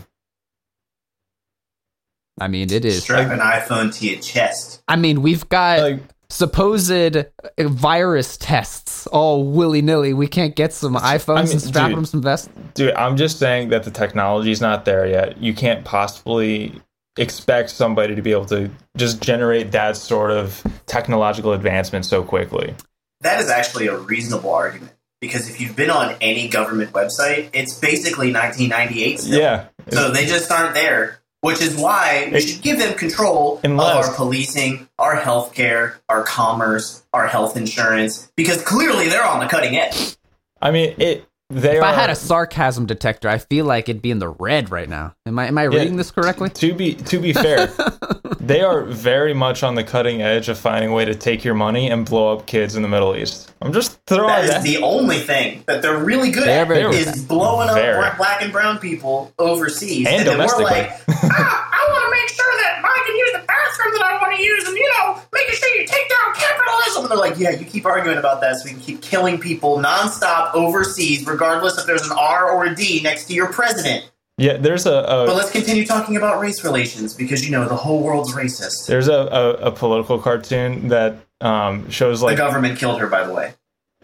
I 2.40 2.48
mean, 2.48 2.72
it 2.72 2.84
is. 2.84 3.02
Strap 3.02 3.30
an 3.32 3.38
iPhone 3.40 3.92
to 3.98 4.06
your 4.06 4.20
chest. 4.20 4.82
I 4.86 4.96
mean, 4.96 5.22
we've 5.22 5.48
got 5.48 5.80
Like, 5.80 6.00
supposed 6.34 6.90
uh, 7.16 7.24
virus 7.58 8.36
tests 8.36 9.06
all 9.06 9.44
willy 9.44 9.82
nilly. 9.82 10.12
We 10.12 10.26
can't 10.26 10.56
get 10.56 10.72
some 10.72 10.96
iPhones 10.96 11.44
mean, 11.44 11.52
and 11.52 11.62
strap 11.62 11.88
dude. 11.88 11.96
them 11.98 12.04
some 12.04 12.22
vests. 12.22 12.48
Dude, 12.74 12.94
I'm 12.94 13.16
just 13.16 13.38
saying 13.38 13.68
that 13.68 13.84
the 13.84 13.90
technology's 13.90 14.60
not 14.60 14.84
there 14.84 15.06
yet. 15.06 15.38
You 15.38 15.54
can't 15.54 15.84
possibly 15.84 16.80
expect 17.16 17.70
somebody 17.70 18.16
to 18.16 18.22
be 18.22 18.32
able 18.32 18.46
to 18.46 18.68
just 18.96 19.22
generate 19.22 19.70
that 19.72 19.96
sort 19.96 20.32
of 20.32 20.62
technological 20.86 21.52
advancement 21.52 22.04
so 22.04 22.24
quickly. 22.24 22.74
That 23.20 23.40
is 23.40 23.48
actually 23.48 23.86
a 23.86 23.96
reasonable 23.96 24.52
argument 24.52 24.92
because 25.20 25.48
if 25.48 25.60
you've 25.60 25.76
been 25.76 25.90
on 25.90 26.16
any 26.20 26.48
government 26.48 26.92
website, 26.92 27.48
it's 27.52 27.78
basically 27.78 28.32
1998 28.32 29.20
still. 29.20 29.40
Yeah. 29.40 29.66
So 29.88 30.10
they 30.10 30.26
just 30.26 30.50
aren't 30.50 30.74
there, 30.74 31.20
which 31.44 31.60
is 31.60 31.76
why 31.76 32.30
we 32.32 32.40
should 32.40 32.62
give 32.62 32.78
them 32.78 32.96
control 32.96 33.60
Unless- 33.62 33.90
of 33.90 34.10
our 34.10 34.16
policing, 34.16 34.88
our 34.98 35.14
healthcare, 35.20 35.96
our 36.08 36.22
commerce, 36.22 37.02
our 37.12 37.26
health 37.26 37.56
insurance, 37.56 38.32
because 38.34 38.62
clearly 38.62 39.08
they're 39.08 39.26
on 39.26 39.40
the 39.40 39.46
cutting 39.46 39.76
edge. 39.76 40.16
I 40.62 40.70
mean, 40.70 40.94
it. 40.98 41.26
They 41.50 41.76
If 41.76 41.82
are. 41.82 41.86
I 41.86 41.92
had 41.92 42.08
a 42.08 42.14
sarcasm 42.14 42.86
detector, 42.86 43.28
I 43.28 43.36
feel 43.36 43.66
like 43.66 43.90
it'd 43.90 44.00
be 44.00 44.10
in 44.10 44.18
the 44.18 44.30
red 44.30 44.70
right 44.70 44.88
now. 44.88 45.14
Am 45.26 45.38
I 45.38 45.46
am 45.46 45.58
I 45.58 45.64
reading 45.64 45.96
this 45.96 46.10
correctly? 46.10 46.48
to 46.48 46.72
be 46.74 46.94
to 46.94 47.20
be 47.20 47.34
fair, 47.34 47.66
they 48.40 48.62
are 48.62 48.82
very 48.84 49.34
much 49.34 49.62
on 49.62 49.74
the 49.74 49.84
cutting 49.84 50.22
edge 50.22 50.48
of 50.48 50.56
finding 50.58 50.90
a 50.90 50.94
way 50.94 51.04
to 51.04 51.14
take 51.14 51.44
your 51.44 51.52
money 51.54 51.90
and 51.90 52.06
blow 52.06 52.32
up 52.32 52.46
kids 52.46 52.74
in 52.76 52.82
the 52.82 52.88
Middle 52.88 53.14
East. 53.14 53.52
I'm 53.60 53.74
just 53.74 53.93
throwing 54.06 54.28
That 54.28 54.44
is 54.44 54.50
that. 54.50 54.62
the 54.62 54.78
only 54.82 55.18
thing 55.18 55.62
that 55.66 55.82
they're 55.82 55.98
really 55.98 56.30
good 56.30 56.44
They 56.46 56.58
are 56.58 56.62
at 56.62 56.68
very 56.68 56.82
good 56.92 57.08
is 57.08 57.24
blowing 57.24 57.68
up 57.68 57.74
Very. 57.76 57.96
bla- 57.96 58.14
black 58.16 58.42
and 58.42 58.52
brown 58.52 58.78
people 58.78 59.32
overseas, 59.38 60.06
And 60.06 60.26
then 60.26 60.38
we're 60.38 60.46
domestically. 60.46 60.64
like, 60.64 60.90
ah, 61.08 61.70
I 61.72 61.90
want 61.90 62.04
to 62.04 62.10
make 62.10 62.28
sure 62.28 62.54
that 62.62 62.82
I 62.84 63.02
can 63.06 63.16
use 63.16 63.32
the 63.32 63.46
bathroom 63.46 63.94
that 63.94 64.02
I 64.04 64.18
want 64.22 64.36
to 64.36 64.42
use, 64.42 64.66
and 64.68 64.76
you 64.76 64.92
know, 64.98 65.20
making 65.32 65.54
sure 65.54 65.68
you 65.76 65.86
take 65.86 66.08
down 66.08 66.34
capitalism. 66.34 67.02
And 67.04 67.10
they're 67.10 67.18
like, 67.18 67.38
yeah, 67.38 67.50
you 67.50 67.64
keep 67.66 67.86
arguing 67.86 68.18
about 68.18 68.40
that, 68.42 68.56
so 68.56 68.64
we 68.66 68.70
can 68.72 68.80
keep 68.80 69.02
killing 69.02 69.38
people 69.38 69.78
nonstop 69.78 70.54
overseas, 70.54 71.26
regardless 71.26 71.78
if 71.78 71.86
there's 71.86 72.02
an 72.06 72.16
R 72.16 72.50
or 72.50 72.66
a 72.66 72.74
D 72.74 73.00
next 73.02 73.24
to 73.26 73.34
your 73.34 73.52
president. 73.52 74.10
yeah, 74.38 74.56
there's 74.56 74.86
a, 74.86 75.02
But 75.26 75.36
let's 75.36 75.50
continue 75.50 75.86
talking 75.86 76.16
about 76.16 76.40
race 76.40 76.62
relations 76.64 77.14
because 77.14 77.44
you 77.44 77.50
know 77.52 77.66
the 77.68 77.76
whole 77.76 78.02
world's 78.02 78.32
racist. 78.34 78.86
there's 78.86 79.08
a, 79.08 79.12
a, 79.14 79.50
a 79.68 79.70
political 79.72 80.18
cartoon 80.18 80.88
that 80.88 81.16
um, 81.40 81.88
shows 81.90 82.22
like 82.22 82.36
The 82.36 82.42
government 82.42 82.78
killed 82.78 83.00
her, 83.00 83.06
by 83.06 83.24
the 83.26 83.32
way. 83.32 83.54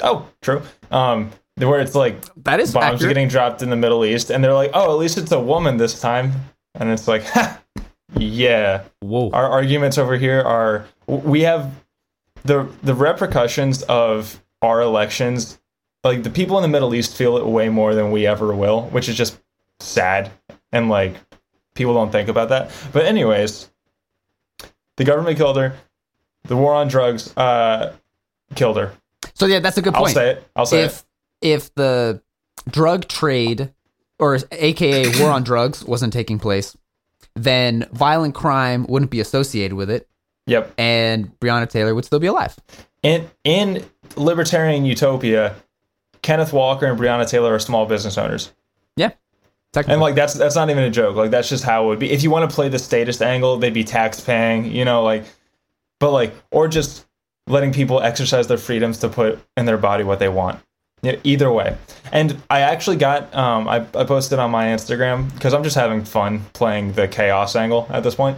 Oh 0.02 0.28
true. 0.42 0.62
Um, 0.90 1.30
where 1.56 1.80
it's 1.80 1.94
like 1.94 2.22
That 2.44 2.60
is 2.60 2.72
bombs 2.72 2.94
accurate. 2.94 3.10
getting 3.10 3.28
dropped 3.28 3.62
in 3.62 3.70
the 3.70 3.76
Middle 3.76 4.04
East 4.04 4.30
and 4.30 4.42
they're 4.42 4.54
like 4.54 4.70
oh 4.74 4.92
at 4.92 4.98
least 4.98 5.18
it's 5.18 5.32
a 5.32 5.40
woman 5.40 5.76
this 5.76 6.00
time. 6.00 6.32
And 6.74 6.90
it's 6.90 7.06
like 7.08 7.24
ha, 7.24 7.60
yeah. 8.16 8.84
Whoa. 9.00 9.30
our 9.32 9.48
arguments 9.48 9.98
over 9.98 10.16
here 10.16 10.40
are 10.40 10.86
we 11.06 11.42
have 11.42 11.72
the 12.44 12.68
the 12.82 12.94
repercussions 12.94 13.82
of 13.84 14.42
our 14.62 14.80
elections. 14.80 15.58
Like 16.02 16.22
the 16.22 16.30
people 16.30 16.56
in 16.56 16.62
the 16.62 16.68
middle 16.68 16.94
east 16.94 17.14
feel 17.16 17.36
it 17.36 17.44
way 17.46 17.68
more 17.68 17.94
than 17.94 18.10
we 18.10 18.26
ever 18.26 18.54
will 18.54 18.82
which 18.88 19.08
is 19.08 19.16
just 19.16 19.38
sad. 19.80 20.30
And 20.72 20.88
like 20.88 21.16
people 21.74 21.92
don't 21.94 22.10
think 22.12 22.28
about 22.28 22.48
that. 22.50 22.70
But 22.92 23.04
anyways 23.04 23.70
the 24.96 25.04
government 25.04 25.36
killed 25.36 25.56
her. 25.58 25.74
The 26.44 26.56
war 26.56 26.72
on 26.74 26.88
drugs 26.88 27.36
uh 27.36 27.94
killed 28.54 28.78
her 28.78 28.94
So 29.34 29.46
yeah, 29.46 29.60
that's 29.60 29.78
a 29.78 29.82
good 29.82 29.94
point. 29.94 30.08
i'll 30.08 30.14
say 30.14 30.30
it 30.30 30.50
i'll 30.56 30.66
say 30.66 30.82
if 30.84 31.04
if 31.40 31.74
the 31.74 32.22
drug 32.68 33.08
trade 33.08 33.72
or 34.18 34.38
aka 34.52 35.20
war 35.20 35.30
on 35.30 35.42
drugs 35.42 35.84
wasn't 35.84 36.12
taking 36.12 36.38
place, 36.38 36.76
then 37.34 37.88
violent 37.92 38.34
crime 38.34 38.84
wouldn't 38.88 39.10
be 39.10 39.20
associated 39.20 39.74
with 39.74 39.90
it, 39.90 40.02
it 40.02 40.08
yep 40.46 40.74
and 40.76 41.38
Breonna 41.40 41.68
Taylor 41.68 41.94
would 41.94 42.04
still 42.04 42.18
be 42.18 42.26
alive. 42.26 42.56
in 43.02 43.30
in 43.44 43.84
libertarian 44.16 44.84
utopia 44.84 45.54
kenneth 46.22 46.52
walker 46.52 46.84
and 46.86 46.98
breonna 46.98 47.26
taylor 47.28 47.54
are 47.54 47.58
small 47.58 47.86
business 47.86 48.18
owners 48.18 48.50
Yeah. 48.96 49.12
And 49.86 50.00
like 50.00 50.16
that's 50.16 50.34
that's 50.34 50.56
not 50.56 50.68
even 50.68 50.82
a 50.82 50.90
joke. 50.90 51.14
Like 51.14 51.30
that's 51.30 51.48
just 51.48 51.62
how 51.62 51.84
it 51.84 51.86
would 51.86 51.98
be. 52.00 52.10
If 52.10 52.24
you 52.24 52.30
want 52.30 52.50
to 52.50 52.54
play 52.54 52.68
the 52.68 52.78
statist 52.78 53.22
angle, 53.22 53.56
they'd 53.56 53.72
be 53.72 53.84
tax 53.84 54.20
paying, 54.20 54.64
you 54.64 54.84
know, 54.84 55.04
like 55.04 55.24
but 56.00 56.10
like 56.10 56.34
or 56.50 56.66
just 56.66 57.06
letting 57.50 57.72
people 57.72 58.00
exercise 58.00 58.46
their 58.46 58.58
freedoms 58.58 58.98
to 58.98 59.08
put 59.08 59.38
in 59.56 59.66
their 59.66 59.78
body 59.78 60.04
what 60.04 60.18
they 60.18 60.28
want. 60.28 60.60
Either 61.02 61.50
way. 61.50 61.76
And 62.12 62.42
I 62.50 62.60
actually 62.60 62.96
got 62.96 63.34
um 63.34 63.68
I, 63.68 63.76
I 63.94 64.04
posted 64.04 64.38
on 64.38 64.50
my 64.50 64.66
Instagram 64.66 65.32
because 65.34 65.54
I'm 65.54 65.64
just 65.64 65.76
having 65.76 66.04
fun 66.04 66.40
playing 66.52 66.92
the 66.92 67.08
chaos 67.08 67.56
angle 67.56 67.86
at 67.90 68.02
this 68.02 68.14
point. 68.14 68.36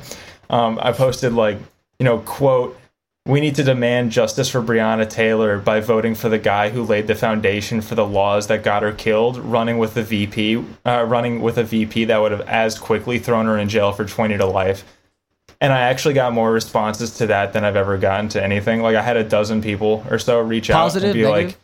Um 0.48 0.79
I 0.81 0.92
posted 0.92 1.33
like, 1.33 1.59
you 1.98 2.05
know, 2.05 2.18
quote 2.18 2.79
we 3.25 3.40
need 3.40 3.55
to 3.55 3.62
demand 3.62 4.11
justice 4.11 4.48
for 4.48 4.61
Breonna 4.61 5.09
Taylor 5.09 5.59
by 5.59 5.79
voting 5.79 6.16
for 6.16 6.29
the 6.29 6.40
guy 6.40 6.70
who 6.70 6.83
laid 6.83 7.07
the 7.07 7.14
foundation 7.14 7.81
for 7.81 7.94
the 7.94 8.07
laws 8.07 8.48
that 8.48 8.64
got 8.64 8.83
her 8.83 8.90
killed, 8.90 9.38
running 9.38 9.79
with 9.79 9.94
the 9.94 10.03
VP, 10.03 10.64
uh, 10.85 11.05
running 11.05 11.40
with 11.40 11.57
a 11.57 11.62
VP 11.62 12.07
that 12.07 12.20
would 12.20 12.33
have 12.33 12.40
as 12.42 12.77
quickly 12.77 13.20
thrown 13.20 13.46
her 13.46 13.57
in 13.57 13.68
jail 13.68 13.92
for 13.92 14.05
20 14.05 14.38
to 14.38 14.46
life. 14.46 14.85
And 15.62 15.72
I 15.72 15.83
actually 15.83 16.14
got 16.14 16.33
more 16.33 16.51
responses 16.53 17.16
to 17.18 17.29
that 17.29 17.53
than 17.53 17.64
I've 17.64 17.77
ever 17.77 17.96
gotten 17.96 18.29
to 18.31 18.42
anything. 18.42 18.83
Like 18.83 18.96
I 18.96 19.03
had 19.03 19.16
a 19.16 19.22
dozen 19.22 19.62
people 19.62 20.05
or 20.11 20.18
so 20.18 20.40
reach 20.40 20.68
out 20.70 20.75
Positive, 20.83 21.11
and 21.11 21.14
be 21.14 21.22
negative? 21.22 21.57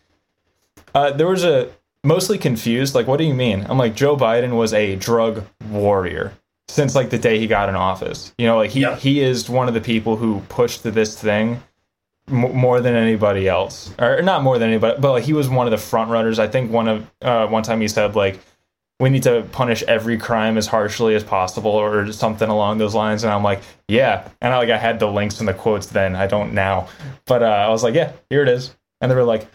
like, 0.86 0.94
uh, 0.94 1.10
there 1.16 1.26
was 1.26 1.44
a 1.44 1.68
mostly 2.04 2.38
confused. 2.38 2.94
Like, 2.94 3.08
what 3.08 3.16
do 3.18 3.24
you 3.24 3.34
mean? 3.34 3.66
I'm 3.68 3.76
like, 3.76 3.96
Joe 3.96 4.16
Biden 4.16 4.56
was 4.56 4.72
a 4.72 4.94
drug 4.94 5.44
warrior 5.68 6.32
since 6.68 6.94
like 6.94 7.10
the 7.10 7.18
day 7.18 7.40
he 7.40 7.48
got 7.48 7.68
in 7.68 7.74
office. 7.74 8.32
You 8.38 8.46
know, 8.46 8.56
like 8.56 8.70
he 8.70 8.82
Yeah. 8.82 8.94
he 8.94 9.20
is 9.20 9.50
one 9.50 9.66
of 9.66 9.74
the 9.74 9.80
people 9.80 10.16
who 10.16 10.42
pushed 10.48 10.84
this 10.84 11.20
thing 11.20 11.60
m- 12.28 12.54
more 12.56 12.80
than 12.80 12.94
anybody 12.94 13.48
else, 13.48 13.92
or 13.98 14.22
not 14.22 14.44
more 14.44 14.58
than 14.60 14.68
anybody, 14.68 15.00
but 15.00 15.10
like 15.10 15.24
he 15.24 15.32
was 15.32 15.48
one 15.48 15.66
of 15.66 15.72
the 15.72 15.76
front 15.78 16.08
runners. 16.10 16.38
I 16.38 16.46
think 16.46 16.70
one 16.70 16.86
of 16.86 17.10
uh, 17.20 17.48
one 17.48 17.64
time 17.64 17.80
he 17.80 17.88
said 17.88 18.14
like. 18.14 18.38
We 19.00 19.10
need 19.10 19.22
to 19.24 19.42
punish 19.52 19.84
every 19.84 20.18
crime 20.18 20.58
as 20.58 20.66
harshly 20.66 21.14
as 21.14 21.22
possible, 21.22 21.70
or 21.70 22.10
something 22.12 22.48
along 22.48 22.78
those 22.78 22.94
lines. 22.96 23.22
And 23.22 23.32
I'm 23.32 23.44
like, 23.44 23.62
yeah. 23.86 24.28
And 24.40 24.52
I 24.52 24.56
like 24.58 24.70
I 24.70 24.78
had 24.78 24.98
the 24.98 25.06
links 25.06 25.38
and 25.38 25.48
the 25.48 25.54
quotes 25.54 25.86
then. 25.86 26.16
I 26.16 26.26
don't 26.26 26.52
now, 26.52 26.88
but 27.26 27.42
uh, 27.42 27.46
I 27.46 27.68
was 27.68 27.84
like, 27.84 27.94
yeah, 27.94 28.12
here 28.28 28.42
it 28.42 28.48
is. 28.48 28.74
And 29.00 29.08
they 29.10 29.14
were 29.14 29.22
like, 29.24 29.46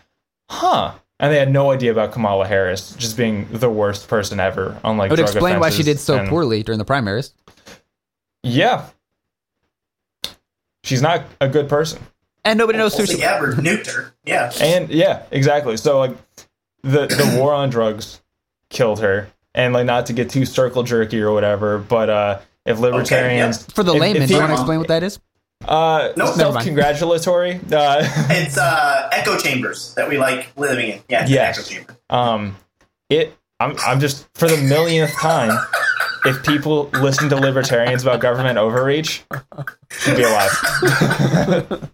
huh. 0.49 0.93
And 1.19 1.31
they 1.31 1.39
had 1.39 1.51
no 1.51 1.71
idea 1.71 1.91
about 1.91 2.11
Kamala 2.13 2.47
Harris 2.47 2.95
just 2.95 3.17
being 3.17 3.47
the 3.51 3.69
worst 3.69 4.07
person 4.07 4.39
ever 4.39 4.77
on 4.83 4.97
like 4.97 5.07
It 5.07 5.11
would 5.11 5.17
drug 5.17 5.29
explain 5.29 5.59
why 5.59 5.69
she 5.69 5.83
did 5.83 5.99
so 5.99 6.17
and- 6.17 6.29
poorly 6.29 6.63
during 6.63 6.79
the 6.79 6.85
primaries. 6.85 7.33
Yeah, 8.43 8.85
she's 10.83 11.01
not 11.01 11.25
a 11.41 11.47
good 11.47 11.69
person. 11.69 12.01
And 12.45 12.57
nobody 12.57 12.77
knows 12.77 12.93
who 12.93 12.99
Tulsi 13.05 13.15
she 13.15 13.19
Gabbard 13.21 13.55
nuked 13.55 13.87
her. 13.93 14.13
Yeah. 14.25 14.51
And 14.59 14.89
yeah, 14.89 15.23
exactly. 15.31 15.77
So 15.77 15.99
like 15.99 16.17
the 16.81 17.07
the 17.07 17.37
war 17.39 17.53
on 17.53 17.69
drugs 17.69 18.21
killed 18.73 18.99
her. 18.99 19.29
And 19.55 19.73
like 19.73 19.85
not 19.85 20.07
to 20.07 20.13
get 20.13 20.29
too 20.31 20.45
circle 20.45 20.83
jerky 20.83 21.21
or 21.21 21.31
whatever, 21.31 21.77
but 21.77 22.09
uh 22.09 22.39
if 22.65 22.79
libertarians 22.79 23.63
For 23.67 23.83
the 23.83 23.93
if- 23.93 24.01
layman, 24.01 24.21
if 24.23 24.27
do 24.29 24.33
you 24.35 24.39
want 24.39 24.49
to 24.51 24.55
explain 24.55 24.79
what 24.79 24.87
that 24.89 25.03
is? 25.03 25.19
uh 25.65 26.11
No, 26.17 26.25
never 26.25 26.37
self 26.37 26.63
congratulatory. 26.63 27.59
Uh 27.71 28.03
It's 28.29 28.57
uh, 28.57 29.09
echo 29.13 29.37
chambers 29.37 29.93
that 29.95 30.09
we 30.09 30.17
like 30.17 30.47
living 30.57 30.89
in. 30.89 30.99
Yeah, 31.07 31.21
it's 31.23 31.31
an 31.31 31.37
echo 31.37 31.61
chamber. 31.61 31.97
um 32.09 32.57
it 33.09 33.37
I'm 33.59 33.75
I'm 33.85 33.99
just 33.99 34.27
for 34.35 34.47
the 34.49 34.57
millionth 34.57 35.13
time 35.13 35.57
if 36.25 36.41
people 36.43 36.89
listen 36.93 37.29
to 37.29 37.35
libertarians 37.35 38.01
about 38.01 38.21
government 38.21 38.57
overreach, 38.57 39.23
should 39.91 40.17
be 40.17 40.23
alive. 40.23 40.51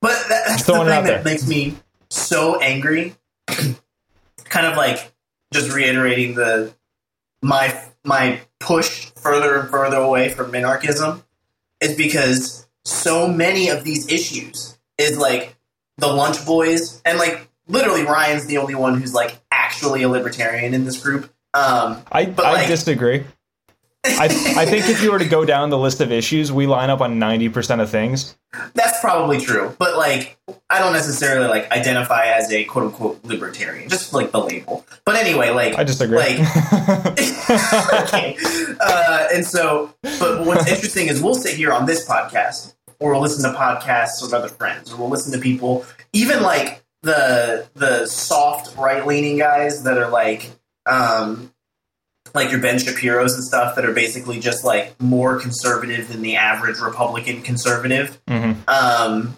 But 0.00 0.12
that, 0.28 0.44
that's 0.46 0.64
the 0.64 0.72
throwing 0.72 0.86
thing 0.86 0.94
it 0.94 0.98
out 0.98 1.04
that 1.04 1.24
there. 1.24 1.24
makes 1.24 1.46
me 1.48 1.74
so 2.08 2.60
angry. 2.60 3.14
Kind 4.48 4.66
of 4.66 4.76
like 4.76 5.12
just 5.52 5.72
reiterating 5.72 6.34
the 6.34 6.74
my 7.42 7.80
my 8.04 8.40
push 8.60 9.10
further 9.16 9.58
and 9.60 9.68
further 9.70 9.96
away 9.96 10.28
from 10.28 10.50
minarchism 10.52 11.22
is 11.80 11.94
because 11.96 12.66
so 12.84 13.28
many 13.28 13.68
of 13.68 13.84
these 13.84 14.10
issues 14.10 14.78
is 14.98 15.16
like 15.18 15.56
the 15.98 16.08
lunch 16.08 16.44
boys 16.44 17.00
and 17.04 17.18
like 17.18 17.48
literally 17.66 18.02
Ryan's 18.04 18.46
the 18.46 18.58
only 18.58 18.74
one 18.74 19.00
who's 19.00 19.14
like 19.14 19.38
actually 19.50 20.02
a 20.02 20.08
libertarian 20.08 20.74
in 20.74 20.84
this 20.84 21.00
group. 21.00 21.32
Um, 21.54 22.02
I 22.10 22.26
But, 22.26 22.46
I 22.46 22.52
like- 22.52 22.68
disagree. 22.68 23.24
I 24.18 24.24
I 24.62 24.66
think 24.66 24.88
if 24.88 25.02
you 25.02 25.12
were 25.12 25.18
to 25.18 25.28
go 25.28 25.44
down 25.44 25.70
the 25.70 25.78
list 25.78 26.00
of 26.00 26.12
issues, 26.12 26.52
we 26.52 26.66
line 26.66 26.90
up 26.90 27.00
on 27.00 27.18
ninety 27.18 27.48
percent 27.48 27.80
of 27.80 27.90
things. 27.90 28.36
That's 28.74 28.98
probably 29.00 29.40
true, 29.40 29.74
but 29.78 29.96
like 29.96 30.38
I 30.70 30.78
don't 30.78 30.92
necessarily 30.92 31.48
like 31.48 31.70
identify 31.70 32.26
as 32.26 32.50
a 32.52 32.64
quote 32.64 32.86
unquote 32.86 33.24
libertarian, 33.24 33.88
just 33.88 34.12
like 34.12 34.30
the 34.30 34.40
label. 34.40 34.86
But 35.04 35.16
anyway, 35.16 35.50
like 35.50 35.76
I 35.76 35.84
disagree. 35.84 36.18
Like, 36.18 36.38
okay, 38.04 38.36
uh, 38.80 39.28
and 39.32 39.44
so, 39.44 39.94
but 40.02 40.46
what's 40.46 40.70
interesting 40.70 41.08
is 41.08 41.22
we'll 41.22 41.34
sit 41.34 41.54
here 41.54 41.72
on 41.72 41.86
this 41.86 42.06
podcast, 42.08 42.74
or 43.00 43.12
we'll 43.12 43.20
listen 43.20 43.50
to 43.50 43.58
podcasts 43.58 44.22
with 44.22 44.32
other 44.32 44.48
friends, 44.48 44.92
or 44.92 44.96
we'll 44.96 45.10
listen 45.10 45.32
to 45.32 45.38
people, 45.38 45.84
even 46.12 46.42
like 46.42 46.84
the 47.02 47.68
the 47.74 48.06
soft 48.06 48.76
right 48.76 49.06
leaning 49.06 49.38
guys 49.38 49.84
that 49.84 49.98
are 49.98 50.10
like, 50.10 50.50
um, 50.86 51.52
like 52.34 52.50
your 52.50 52.60
Ben 52.60 52.78
Shapiro's 52.78 53.34
and 53.34 53.44
stuff 53.44 53.76
that 53.76 53.84
are 53.84 53.92
basically 53.92 54.40
just 54.40 54.64
like 54.64 55.00
more 55.00 55.38
conservative 55.38 56.08
than 56.08 56.22
the 56.22 56.36
average 56.36 56.78
Republican 56.78 57.42
conservative. 57.42 58.18
Mhm. 58.26 58.56
Um, 58.68 59.36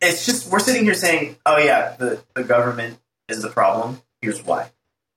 it's 0.00 0.26
just 0.26 0.50
we're 0.50 0.58
sitting 0.60 0.84
here 0.84 0.94
saying, 0.94 1.36
"Oh 1.46 1.58
yeah, 1.58 1.94
the 1.98 2.20
the 2.34 2.44
government 2.44 2.98
is 3.28 3.42
the 3.42 3.48
problem. 3.48 4.02
Here's 4.20 4.42
why." 4.42 4.70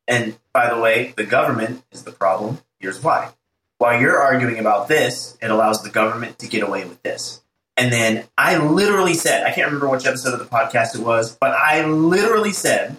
And 0.08 0.38
by 0.54 0.74
the 0.74 0.80
way, 0.80 1.14
the 1.18 1.26
government 1.26 1.84
is 1.92 2.04
the 2.04 2.12
problem. 2.12 2.60
Here's 2.80 3.02
why. 3.04 3.30
While 3.78 4.00
you're 4.00 4.18
arguing 4.18 4.58
about 4.58 4.88
this, 4.88 5.38
it 5.42 5.52
allows 5.52 5.84
the 5.84 5.90
government 5.90 6.40
to 6.40 6.48
get 6.48 6.64
away 6.64 6.86
with 6.86 7.04
this. 7.04 7.42
And 7.76 7.92
then 7.94 8.24
I 8.38 8.58
literally 8.58 9.14
said, 9.14 9.46
I 9.46 9.52
can't 9.52 9.68
remember 9.68 9.88
which 9.88 10.08
episode 10.08 10.34
of 10.34 10.40
the 10.40 10.46
podcast 10.46 10.96
it 10.96 11.02
was, 11.02 11.36
but 11.36 11.52
I 11.52 11.86
literally 11.86 12.54
said, 12.54 12.98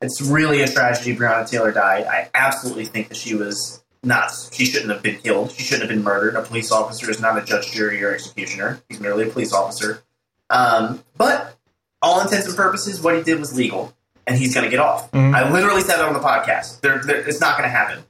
it's 0.00 0.20
really 0.22 0.60
a 0.62 0.68
tragedy 0.68 1.16
Breonna 1.16 1.48
Taylor 1.48 1.72
died. 1.72 2.04
I 2.06 2.28
absolutely 2.34 2.84
think 2.84 3.08
that 3.08 3.16
she 3.16 3.34
was 3.34 3.82
not, 4.02 4.30
she 4.52 4.64
shouldn't 4.64 4.92
have 4.92 5.02
been 5.02 5.18
killed. 5.18 5.52
She 5.52 5.62
shouldn't 5.62 5.88
have 5.88 5.96
been 5.96 6.04
murdered. 6.04 6.36
A 6.36 6.42
police 6.42 6.70
officer 6.70 7.10
is 7.10 7.20
not 7.20 7.36
a 7.36 7.44
judge, 7.44 7.72
jury, 7.72 8.02
or 8.02 8.14
executioner. 8.14 8.80
He's 8.88 9.00
merely 9.00 9.28
a 9.28 9.30
police 9.32 9.52
officer. 9.52 10.02
Um, 10.50 11.02
but 11.16 11.56
all 12.00 12.20
intents 12.20 12.46
and 12.46 12.56
purposes, 12.56 13.00
what 13.00 13.16
he 13.16 13.22
did 13.22 13.40
was 13.40 13.56
legal, 13.56 13.92
and 14.26 14.38
he's 14.38 14.54
going 14.54 14.64
to 14.64 14.70
get 14.70 14.78
off. 14.80 15.10
Mhm. 15.10 15.34
I 15.34 15.50
literally 15.50 15.80
said 15.82 15.98
it 15.98 16.04
on 16.04 16.12
the 16.14 16.20
podcast. 16.20 16.80
There, 16.80 17.00
there, 17.04 17.16
it's 17.28 17.40
not 17.40 17.58
going 17.58 17.68
to 17.68 17.76
happen. 17.76 18.04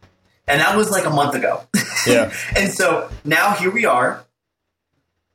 And 0.46 0.60
that 0.60 0.76
was 0.76 0.90
like 0.90 1.04
a 1.06 1.10
month 1.10 1.34
ago. 1.34 1.62
Yeah. 2.06 2.32
and 2.56 2.72
so 2.72 3.10
now 3.24 3.52
here 3.54 3.70
we 3.70 3.86
are. 3.86 4.24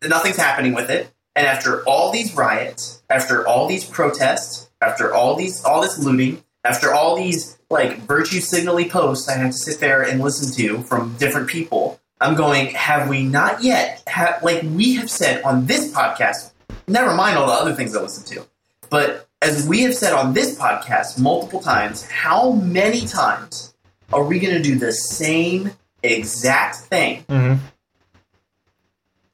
Nothing's 0.03 0.37
happening 0.37 0.73
with 0.73 0.89
it. 0.89 1.09
And 1.35 1.47
after 1.47 1.83
all 1.85 2.11
these 2.11 2.35
riots, 2.35 3.01
after 3.09 3.47
all 3.47 3.67
these 3.67 3.85
protests, 3.85 4.69
after 4.81 5.13
all 5.13 5.35
these 5.35 5.63
all 5.63 5.81
this 5.81 5.97
looting, 5.97 6.42
after 6.63 6.93
all 6.93 7.15
these 7.15 7.57
like 7.69 7.97
virtue 7.99 8.39
signally 8.39 8.89
posts 8.89 9.27
I 9.27 9.33
have 9.37 9.51
to 9.51 9.57
sit 9.57 9.79
there 9.79 10.01
and 10.03 10.21
listen 10.21 10.53
to 10.55 10.83
from 10.83 11.15
different 11.17 11.49
people, 11.49 11.99
I'm 12.21 12.35
going, 12.35 12.67
have 12.67 13.09
we 13.09 13.23
not 13.23 13.63
yet 13.63 14.03
like 14.43 14.63
we 14.63 14.95
have 14.95 15.09
said 15.09 15.41
on 15.43 15.65
this 15.65 15.91
podcast, 15.91 16.51
never 16.87 17.13
mind 17.15 17.37
all 17.37 17.47
the 17.47 17.53
other 17.53 17.73
things 17.73 17.95
I 17.95 18.01
listen 18.01 18.23
to. 18.35 18.45
But 18.89 19.27
as 19.41 19.67
we 19.67 19.81
have 19.81 19.95
said 19.95 20.13
on 20.13 20.33
this 20.33 20.57
podcast 20.57 21.19
multiple 21.19 21.59
times, 21.59 22.03
how 22.09 22.51
many 22.51 23.05
times 23.05 23.73
are 24.11 24.23
we 24.23 24.39
going 24.39 24.55
to 24.55 24.61
do 24.61 24.75
the 24.75 24.91
same 24.93 25.71
exact 26.03 26.75
thing 26.75 27.23
Mhm. 27.29 27.59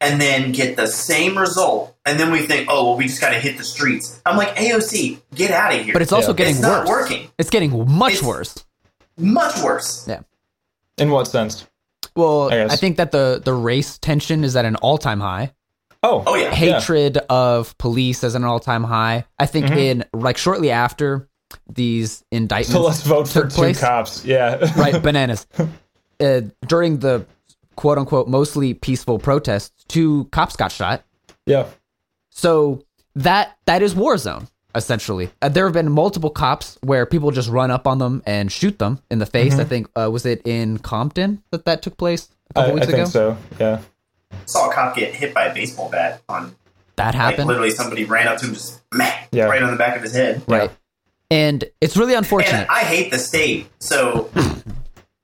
And 0.01 0.19
then 0.21 0.51
get 0.51 0.75
the 0.77 0.87
same 0.87 1.37
result? 1.37 1.95
And 2.05 2.19
then 2.19 2.31
we 2.31 2.39
think, 2.45 2.67
oh, 2.69 2.85
well, 2.85 2.97
we 2.97 3.05
just 3.05 3.21
got 3.21 3.29
to 3.29 3.39
hit 3.39 3.57
the 3.57 3.63
streets. 3.63 4.21
I'm 4.25 4.37
like, 4.37 4.55
AOC, 4.55 5.19
get 5.35 5.51
out 5.51 5.73
of 5.73 5.83
here. 5.83 5.93
But 5.93 6.01
it's 6.01 6.11
also 6.11 6.31
Yeah. 6.31 6.37
getting 6.37 6.53
It's 6.55 6.61
not 6.61 6.87
worse. 6.87 6.89
working. 7.09 7.27
It's 7.37 7.49
getting 7.49 7.71
much 7.97 8.13
It's- 8.13 8.25
worse. 8.27 8.55
much 9.17 9.61
worse. 9.61 10.05
Yeah. 10.07 10.21
In 10.97 11.11
what 11.11 11.27
sense? 11.27 11.65
Well, 12.15 12.51
I. 12.51 12.63
I 12.65 12.75
think 12.75 12.97
that 12.97 13.11
the 13.11 13.41
the 13.43 13.53
race 13.53 13.97
tension 13.99 14.43
is 14.43 14.55
at 14.55 14.65
an 14.65 14.75
all 14.77 14.97
time 14.97 15.19
high. 15.19 15.53
Oh, 16.01 16.23
Oh, 16.25 16.35
yeah. 16.35 16.49
Hatred 16.51 17.17
of 17.29 17.77
police 17.77 18.23
is 18.23 18.35
at 18.35 18.41
an 18.41 18.45
all 18.45 18.59
time 18.59 18.83
high. 18.85 19.25
I 19.37 19.45
think 19.45 19.67
Mhm. 19.67 19.77
in 19.77 20.05
like 20.13 20.37
shortly 20.37 20.71
after 20.71 21.27
these 21.71 22.23
indictments 22.31 22.71
So 22.73 22.81
let's 22.81 23.01
vote 23.01 23.27
for 23.27 23.41
took 23.41 23.49
two 23.49 23.55
place. 23.55 23.79
cops. 23.79 24.25
Yeah. 24.25 24.57
right 24.79 25.01
bananas 25.01 25.45
uh, 26.19 26.41
during 26.67 26.99
the 26.99 27.25
quote 27.79 27.97
unquote 27.97 28.27
mostly 28.27 28.73
peaceful 28.73 29.17
protests 29.17 29.85
two 29.87 30.25
cops 30.33 30.57
got 30.57 30.69
shot 30.69 31.03
yeah. 31.45 31.65
so 32.29 32.83
that 33.15 33.57
that 33.63 33.81
is 33.81 33.95
war 33.95 34.17
zone 34.17 34.49
essentially 34.75 35.29
uh, 35.41 35.47
there 35.47 35.63
have 35.63 35.73
been 35.73 35.89
multiple 35.89 36.29
cops 36.29 36.77
where 36.81 37.05
people 37.05 37.31
just 37.31 37.47
run 37.47 37.71
up 37.71 37.87
on 37.87 37.97
them 37.97 38.21
and 38.25 38.51
shoot 38.51 38.77
them 38.79 38.99
in 39.09 39.19
the 39.19 39.25
face 39.25 39.57
i 39.57 39.63
think 39.63 39.87
uh, 39.95 40.09
was 40.11 40.25
it 40.25 40.41
in 40.45 40.77
compton 40.79 41.41
that 41.51 41.63
that 41.63 41.81
took 41.81 41.95
place 41.95 42.27
a 42.51 42.53
couple 42.55 42.71
I 42.71 42.73
weeks 42.75 42.85
think 42.87 42.97
ago 42.99 43.05
so. 43.05 43.37
Yeah. 43.59 43.79
Saw 44.45 44.69
a 44.69 44.73
cop 44.73 44.95
get 44.95 45.13
hit 45.15 45.33
by 45.33 45.45
a 45.45 45.53
baseball 45.53 45.89
bat 45.89 46.21
on 46.27 46.53
that 46.97 47.05
like 47.07 47.15
happened 47.15 47.47
literally 47.47 47.71
somebody 47.71 48.03
ran 48.03 48.27
up 48.27 48.39
to 48.39 48.45
him 48.47 48.53
just 48.55 48.81
meh, 48.93 49.09
Yeah. 49.31 49.45
right 49.45 49.61
on 49.63 49.71
the 49.71 49.77
back 49.77 49.95
of 49.95 50.03
his 50.03 50.13
head. 50.13 50.43
right 50.49 50.69
and 51.31 51.63
it's 51.79 51.95
really 51.95 52.13
And 52.13 52.25
unfortunate 52.25 52.67
I 52.69 52.81
hate 52.81 53.09
the 53.09 53.19
state, 53.19 53.69
so 53.79 54.29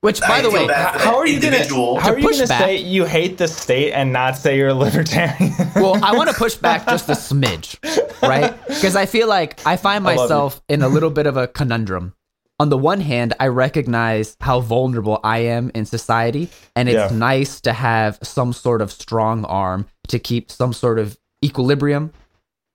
which 0.06 0.20
by 0.20 0.36
I 0.38 0.42
the 0.42 0.50
way 0.50 0.66
How 0.68 1.16
are 1.18 1.26
you 1.26 1.40
gonna? 1.40 1.56
individual. 1.56 1.98
How 1.98 2.12
are 2.12 2.18
you 2.18 2.24
push 2.26 2.36
gonna 2.36 2.46
back- 2.48 2.60
say 2.62 2.76
you 2.78 3.04
hate 3.04 3.38
the 3.38 3.48
state 3.48 3.92
and 3.92 4.12
not 4.12 4.36
say 4.36 4.56
you're 4.56 4.68
a 4.68 4.74
libertarian? 4.74 5.52
well, 5.74 6.02
I 6.04 6.16
want 6.16 6.30
to 6.30 6.34
push 6.44 6.54
back 6.54 6.86
just 6.86 7.08
a 7.08 7.12
smidge, 7.12 7.76
right? 8.22 8.54
Because 8.68 8.94
I 8.94 9.06
feel 9.06 9.26
like 9.28 9.66
I 9.66 9.76
find 9.76 10.06
I 10.06 10.14
myself 10.14 10.62
in 10.68 10.82
a 10.82 10.88
little 10.88 11.10
bit 11.10 11.26
of 11.26 11.36
a 11.36 11.48
conundrum. 11.48 12.14
On 12.58 12.68
the 12.70 12.78
one 12.78 13.00
hand, 13.00 13.34
I 13.38 13.48
recognize 13.48 14.36
how 14.40 14.60
vulnerable 14.60 15.18
I 15.24 15.38
am 15.40 15.70
in 15.74 15.84
society, 15.84 16.48
and 16.76 16.88
it's 16.88 17.10
Yeah. 17.12 17.18
nice 17.18 17.60
to 17.62 17.72
have 17.72 18.18
some 18.22 18.52
sort 18.52 18.80
of 18.80 18.90
strong 18.92 19.44
arm 19.44 19.86
to 20.08 20.18
keep 20.18 20.50
some 20.50 20.72
sort 20.72 20.98
of 20.98 21.18
equilibrium, 21.44 22.12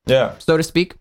yeah. 0.05 0.33
so 0.37 0.57
to 0.57 0.63
speak. 0.63 0.95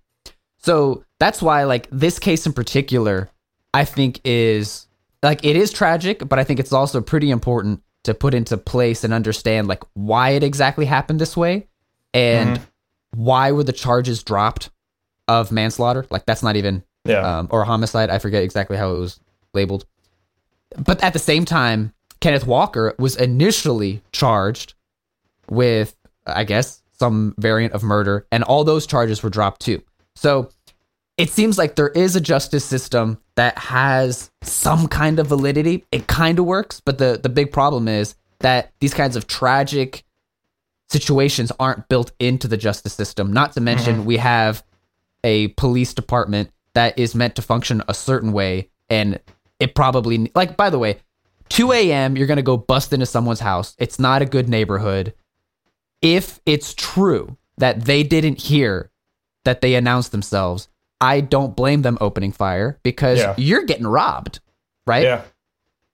So 0.59 1.05
that's 1.19 1.43
why, 1.43 1.65
like, 1.65 1.89
this 1.91 2.19
case 2.19 2.47
in 2.47 2.53
particular, 2.55 3.29
I 3.75 3.85
think 3.85 4.21
is 4.25 4.87
like 5.23 5.45
it 5.45 5.57
is 5.57 5.73
tragic, 5.73 6.27
but 6.29 6.39
I 6.39 6.45
think 6.45 6.61
it's 6.61 6.73
also 6.73 7.01
pretty 7.01 7.31
important 7.31 7.83
to 8.05 8.15
put 8.15 8.33
into 8.35 8.57
place 8.57 9.05
and 9.05 9.13
understand 9.13 9.69
like 9.69 9.83
why 9.95 10.31
it 10.31 10.43
exactly 10.43 10.87
happened 10.87 11.21
this 11.21 11.37
way 11.37 11.69
and 12.15 12.61
why 13.15 13.53
were 13.53 13.65
the 13.65 13.73
charges 13.73 14.23
dropped 14.23 14.71
of 15.29 15.53
manslaughter? 15.53 16.07
Like 16.11 16.25
that's 16.27 16.43
not 16.43 16.57
even 16.57 16.83
Yeah. 17.05 17.39
um, 17.41 17.49
or 17.51 17.65
homicide. 17.65 18.09
I 18.11 18.19
forget 18.19 18.43
exactly 18.43 18.77
how 18.77 18.95
it 18.95 18.99
was 18.99 19.21
labeled. 19.53 19.85
But 20.79 21.03
at 21.03 21.13
the 21.13 21.19
same 21.19 21.45
time, 21.45 21.93
Kenneth 22.21 22.47
Walker 22.47 22.95
was 22.99 23.17
initially 23.17 24.03
charged 24.13 24.75
with, 25.49 25.97
I 26.27 26.45
guess, 26.45 26.83
some 26.99 27.35
variant 27.39 27.73
of 27.73 27.83
murder, 27.83 28.27
and 28.31 28.45
all 28.45 28.63
those 28.63 28.87
charges 28.87 29.23
were 29.23 29.31
dropped 29.31 29.63
too. 29.63 29.83
So 30.17 30.51
it 31.21 31.29
seems 31.29 31.59
like 31.59 31.77
there 31.77 31.91
is 31.91 32.17
a 32.17 32.21
justice 32.21 32.65
system 32.65 33.19
that 33.35 33.59
has 33.59 34.31
some 34.41 34.89
kind 34.89 35.19
of 35.19 35.27
validity. 35.27 35.85
It 35.93 36.07
kind 36.07 36.39
of 36.39 36.47
works, 36.47 36.81
but 36.81 36.97
the 36.97 37.21
the 37.23 37.29
big 37.29 37.53
problem 37.53 37.89
is 37.89 38.15
that 38.39 38.73
these 38.81 38.95
kinds 38.95 39.17
of 39.17 39.27
tragic 39.27 40.05
situations 40.89 41.53
aren't 41.61 41.91
built 41.91 42.13
into 42.19 42.49
the 42.49 42.57
justice 42.57 42.95
system. 42.95 43.35
Not 43.35 43.53
to 43.53 43.61
mention, 43.61 43.97
mm-hmm. 43.97 44.07
we 44.07 44.17
have 44.17 44.65
a 45.23 45.49
police 45.49 45.93
department 45.93 46.53
that 46.73 46.99
is 46.99 47.15
meant 47.15 47.37
to 47.37 47.43
function 47.43 47.83
a 47.87 47.93
certain 47.93 48.33
way, 48.33 48.71
and 48.89 49.21
it 49.59 49.75
probably 49.75 50.33
like. 50.35 50.57
By 50.57 50.71
the 50.71 50.79
way, 50.79 51.01
2 51.51 51.73
a.m. 51.73 52.17
You're 52.17 52.29
gonna 52.29 52.41
go 52.41 52.57
bust 52.57 52.95
into 52.95 53.05
someone's 53.05 53.41
house. 53.41 53.77
It's 53.79 53.99
not 53.99 54.23
a 54.23 54.27
good 54.27 54.49
neighborhood. 54.49 55.13
If 56.01 56.41
it's 56.47 56.73
true 56.73 57.37
that 57.59 57.85
they 57.85 58.05
didn't 58.05 58.41
hear 58.41 58.91
that 59.45 59.61
they 59.61 59.75
announced 59.75 60.13
themselves, 60.13 60.70
I 61.01 61.21
don't 61.21 61.57
blame 61.57 61.83
them 61.83 61.97
opening 62.01 62.33
fire 62.33 62.79
because 62.83 63.19
Yeah. 63.19 63.35
you're 63.39 63.65
getting 63.65 63.87
robbed, 63.87 64.41
right? 64.87 65.03
yeah. 65.05 65.23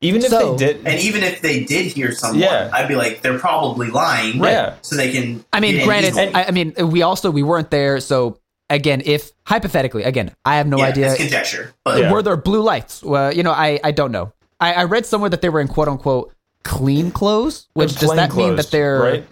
Even 0.02 0.22
if 0.22 0.28
So- 0.30 0.56
they 0.56 0.66
did, 0.72 0.86
And 0.86 1.00
even 1.00 1.22
if 1.22 1.40
they 1.40 1.64
did 1.64 1.86
hear 1.92 2.12
someone, 2.12 2.40
Yeah. 2.40 2.68
I'd 2.72 2.86
be 2.88 2.96
like, 2.96 3.22
they're 3.22 3.38
probably 3.38 3.88
lying, 3.88 4.42
Yeah. 4.42 4.74
So 4.82 4.94
they 4.96 5.10
can. 5.10 5.44
I 5.52 5.60
mean, 5.60 5.82
granted, 5.84 6.08
easily. 6.08 6.34
I, 6.34 6.44
I 6.44 6.50
mean, 6.50 6.74
we 6.90 7.02
also 7.02 7.30
we 7.30 7.42
weren't 7.42 7.70
there, 7.70 8.00
so 8.00 8.38
again, 8.68 9.00
if 9.06 9.30
hypothetically, 9.46 10.02
again, 10.02 10.32
I 10.44 10.56
have 10.56 10.66
no 10.66 10.76
yeah, 10.78 10.84
idea. 10.86 11.06
it's 11.12 11.16
conjecture, 11.20 11.72
but 11.84 11.98
Yeah. 12.00 12.12
Were 12.12 12.22
there 12.22 12.36
blue 12.36 12.60
lights? 12.62 13.02
Well, 13.02 13.32
you 13.32 13.42
know, 13.42 13.52
I 13.52 13.80
I 13.82 13.90
don't 13.92 14.12
know. 14.12 14.32
I, 14.60 14.72
I 14.74 14.84
read 14.84 15.06
somewhere 15.06 15.30
that 15.30 15.40
they 15.40 15.48
were 15.48 15.60
in 15.60 15.68
quote 15.68 15.88
unquote 15.88 16.32
clean 16.62 17.10
clothes, 17.10 17.68
which 17.74 17.94
does 17.94 18.04
plain 18.10 18.16
that 18.16 18.34
mean 18.34 18.56
that 18.56 18.70
they're 18.70 19.00
right? 19.00 19.26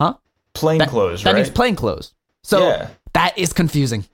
Huh? 0.00 0.14
Plain 0.54 0.78
That, 0.78 0.88
clothes, 0.88 1.24
that 1.24 1.32
right? 1.32 1.36
means 1.36 1.50
plain 1.50 1.76
clothes. 1.76 2.12
So 2.42 2.68
Yeah. 2.68 2.88
that 3.12 3.36
is 3.36 3.52
confusing, 3.52 4.06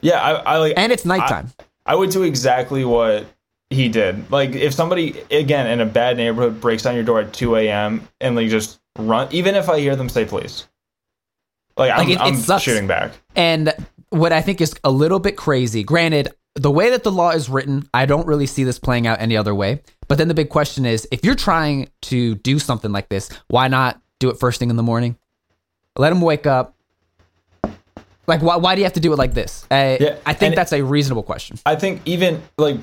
yeah, 0.00 0.20
I, 0.20 0.30
I 0.32 0.56
like. 0.58 0.74
and 0.76 0.92
it's 0.92 1.04
nighttime. 1.04 1.50
I 1.86 1.94
would 1.94 2.10
do 2.10 2.22
exactly 2.22 2.84
what 2.84 3.26
he 3.70 3.88
did. 3.88 4.30
Like 4.30 4.50
if 4.54 4.74
somebody 4.74 5.20
again 5.30 5.66
in 5.66 5.80
a 5.80 5.86
bad 5.86 6.16
neighborhood 6.16 6.60
breaks 6.60 6.82
down 6.82 6.94
your 6.94 7.04
door 7.04 7.20
at 7.20 7.32
2 7.32 7.56
a.m. 7.56 8.06
and 8.20 8.36
like 8.36 8.48
just 8.48 8.80
run, 8.98 9.28
even 9.32 9.54
if 9.54 9.68
I 9.68 9.78
hear 9.80 9.96
them 9.96 10.08
say 10.08 10.24
please, 10.24 10.66
like, 11.76 11.92
I'm, 11.92 12.08
it- 12.08 12.12
it 12.12 12.20
I'm 12.20 12.36
sucks. 12.36 12.62
shooting 12.64 12.86
back. 12.86 13.12
And 13.36 13.72
what 14.10 14.32
I 14.32 14.42
think 14.42 14.60
is 14.60 14.74
a 14.84 14.90
little 14.90 15.18
bit 15.20 15.36
crazy, 15.36 15.82
granted, 15.84 16.28
the 16.56 16.70
way 16.70 16.90
that 16.90 17.04
the 17.04 17.12
law 17.12 17.30
is 17.30 17.48
written, 17.48 17.88
I 17.94 18.06
don't 18.06 18.26
really 18.26 18.46
see 18.46 18.64
this 18.64 18.78
playing 18.78 19.06
out 19.06 19.20
any 19.20 19.36
other 19.36 19.54
way. 19.54 19.82
But 20.08 20.18
then 20.18 20.26
the 20.28 20.34
big 20.34 20.48
question 20.48 20.84
is 20.84 21.06
if 21.12 21.24
you're 21.24 21.36
trying 21.36 21.88
to 22.02 22.34
do 22.34 22.58
something 22.58 22.90
like 22.90 23.08
this, 23.08 23.30
why 23.48 23.68
not 23.68 24.00
do 24.18 24.28
it 24.30 24.38
first 24.40 24.58
thing 24.58 24.68
in 24.68 24.76
the 24.76 24.82
morning? 24.82 25.16
Let 25.96 26.10
them 26.10 26.20
wake 26.20 26.46
up. 26.46 26.74
Like, 28.30 28.42
why, 28.42 28.56
why 28.56 28.76
do 28.76 28.80
you 28.80 28.84
have 28.84 28.92
to 28.92 29.00
do 29.00 29.12
it 29.12 29.16
like 29.16 29.34
this? 29.34 29.66
Uh, 29.68 29.96
Yeah, 29.98 30.16
I 30.24 30.34
think 30.34 30.54
that's 30.54 30.72
a 30.72 30.82
reasonable 30.84 31.24
question. 31.24 31.58
I 31.66 31.74
think 31.74 32.00
even 32.04 32.40
like 32.56 32.76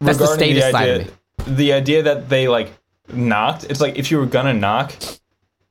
That's 0.00 0.16
the 0.16 0.24
regarding 0.24 0.54
the, 0.54 0.60
statist 0.60 0.70
side 0.72 0.88
of 0.88 1.00
idea, 1.02 1.54
the 1.54 1.72
idea 1.74 2.02
that 2.04 2.30
they 2.30 2.48
like 2.48 2.72
knocked. 3.12 3.64
It's 3.64 3.82
like 3.82 3.98
if 3.98 4.10
you 4.10 4.16
were 4.16 4.24
gonna 4.24 4.54
knock, 4.54 4.94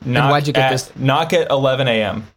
knock 0.06 0.30
why'd 0.30 0.46
you 0.46 0.54
get 0.54 0.66
at, 0.66 0.72
this- 0.74 0.96
Knock 0.96 1.34
at 1.34 1.50
11 1.50 1.88
a.m. 1.88 2.28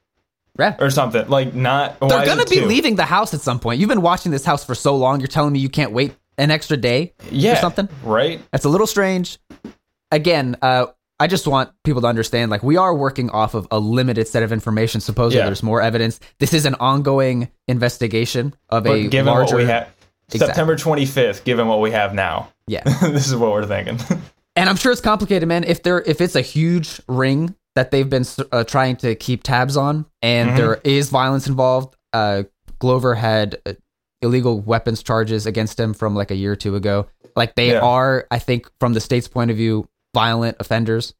Yeah. 0.58 0.76
or 0.80 0.88
something. 0.88 1.28
Like 1.28 1.54
not. 1.54 2.00
They're 2.00 2.24
to 2.24 2.46
be 2.48 2.60
two? 2.60 2.64
leaving 2.64 2.96
the 2.96 3.04
house 3.04 3.34
at 3.34 3.42
some 3.42 3.60
point. 3.60 3.78
You've 3.78 3.90
been 3.90 4.00
watching 4.00 4.32
this 4.32 4.46
house 4.46 4.64
for 4.64 4.74
so 4.74 4.96
long. 4.96 5.20
You're 5.20 5.26
telling 5.26 5.52
me 5.52 5.58
you 5.58 5.68
can't 5.68 5.92
wait 5.92 6.14
an 6.38 6.50
extra 6.50 6.78
day 6.78 7.12
yeah, 7.30 7.52
or 7.52 7.56
something. 7.56 7.86
right? 8.02 8.40
That's 8.50 8.64
a 8.64 8.70
little 8.70 8.86
strange. 8.86 9.38
Again, 10.10 10.56
uh, 10.62 10.86
I 11.18 11.26
just 11.28 11.46
want 11.46 11.70
people 11.84 12.02
to 12.02 12.06
understand 12.08 12.50
like 12.50 12.62
we 12.62 12.76
are 12.76 12.94
working 12.94 13.30
off 13.30 13.54
of 13.54 13.66
a 13.70 13.78
limited 13.78 14.28
set 14.28 14.42
of 14.42 14.52
information. 14.52 15.00
Supposedly, 15.00 15.38
Yeah. 15.40 15.46
there's 15.46 15.62
more 15.62 15.80
evidence. 15.80 16.20
This 16.40 16.52
is 16.52 16.66
an 16.66 16.74
ongoing 16.74 17.48
investigation 17.68 18.54
of 18.68 18.84
But 18.84 18.92
a 18.96 19.08
given 19.08 19.32
larger. 19.32 19.56
what 19.56 19.62
we 19.64 19.68
have, 19.70 19.88
Exactly. 20.28 20.46
September 20.48 20.76
25th, 20.76 21.44
given 21.44 21.68
what 21.68 21.80
we 21.80 21.92
have 21.92 22.12
now, 22.12 22.48
yeah, 22.66 22.82
this 23.02 23.28
is 23.28 23.36
what 23.36 23.52
we're 23.52 23.64
thinking. 23.66 23.98
and 24.56 24.68
I'm 24.68 24.76
sure 24.76 24.92
it's 24.92 25.00
complicated, 25.00 25.48
man. 25.48 25.64
If 25.64 25.82
there, 25.82 26.02
if 26.02 26.20
it's 26.20 26.34
a 26.36 26.40
huge 26.42 27.00
ring 27.08 27.54
that 27.76 27.90
they've 27.92 28.08
been 28.08 28.24
uh, 28.52 28.64
trying 28.64 28.96
to 28.96 29.14
keep 29.14 29.42
tabs 29.42 29.76
on, 29.76 30.04
and 30.22 30.50
Mhm. 30.50 30.56
there 30.56 30.80
is 30.84 31.10
violence 31.10 31.46
involved, 31.46 31.94
uh, 32.12 32.42
Glover 32.78 33.14
had 33.14 33.58
uh, 33.66 33.72
illegal 34.22 34.60
weapons 34.60 35.02
charges 35.02 35.46
against 35.46 35.78
him 35.80 35.94
from 35.94 36.14
like 36.14 36.30
a 36.30 36.34
year 36.34 36.52
or 36.52 36.56
two 36.56 36.74
ago. 36.76 37.06
Like 37.36 37.54
they 37.54 37.72
Yeah. 37.72 37.80
are, 37.80 38.26
I 38.30 38.38
think, 38.38 38.68
from 38.80 38.92
the 38.94 39.00
state's 39.00 39.28
point 39.28 39.50
of 39.50 39.56
view, 39.56 39.88
violent 40.16 40.56
offenders. 40.60 41.12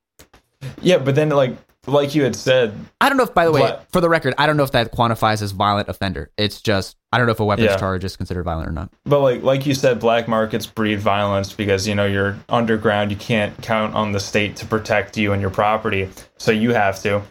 yeah, 0.80 0.96
but 0.96 1.14
then 1.14 1.28
like 1.28 1.54
like 1.86 2.14
you 2.16 2.24
had 2.24 2.34
said, 2.34 2.72
I 3.00 3.08
don't 3.08 3.16
know 3.18 3.22
if, 3.24 3.32
by 3.34 3.44
the 3.44 3.52
way, 3.52 3.78
for 3.92 4.00
the 4.00 4.08
record, 4.08 4.34
I 4.38 4.46
don't 4.46 4.56
know 4.56 4.64
if 4.64 4.72
that 4.72 4.90
quantifies 4.92 5.40
as 5.42 5.52
violent 5.52 5.88
offender. 5.88 6.30
It's 6.38 6.60
just 6.62 6.96
I 7.12 7.18
don't 7.18 7.26
know 7.26 7.32
if 7.32 7.40
a 7.40 7.44
weapons 7.44 7.68
Yeah. 7.70 7.76
charge 7.76 8.02
is 8.04 8.16
considered 8.16 8.42
violent 8.44 8.68
or 8.68 8.72
not. 8.72 8.90
but 9.04 9.20
like 9.20 9.42
like 9.42 9.66
you 9.66 9.74
said, 9.74 10.00
black 10.00 10.26
markets 10.28 10.66
breed 10.66 10.98
violence 10.98 11.52
because 11.52 11.86
you 11.86 11.94
know 11.94 12.06
you're 12.06 12.36
underground. 12.48 13.10
You 13.10 13.16
can't 13.18 13.52
count 13.62 13.94
on 13.94 14.12
the 14.12 14.18
state 14.20 14.56
to 14.56 14.66
protect 14.66 15.16
you 15.18 15.32
and 15.32 15.40
your 15.42 15.50
property, 15.50 16.08
so 16.38 16.50
you 16.52 16.72
have 16.72 17.00
to. 17.02 17.22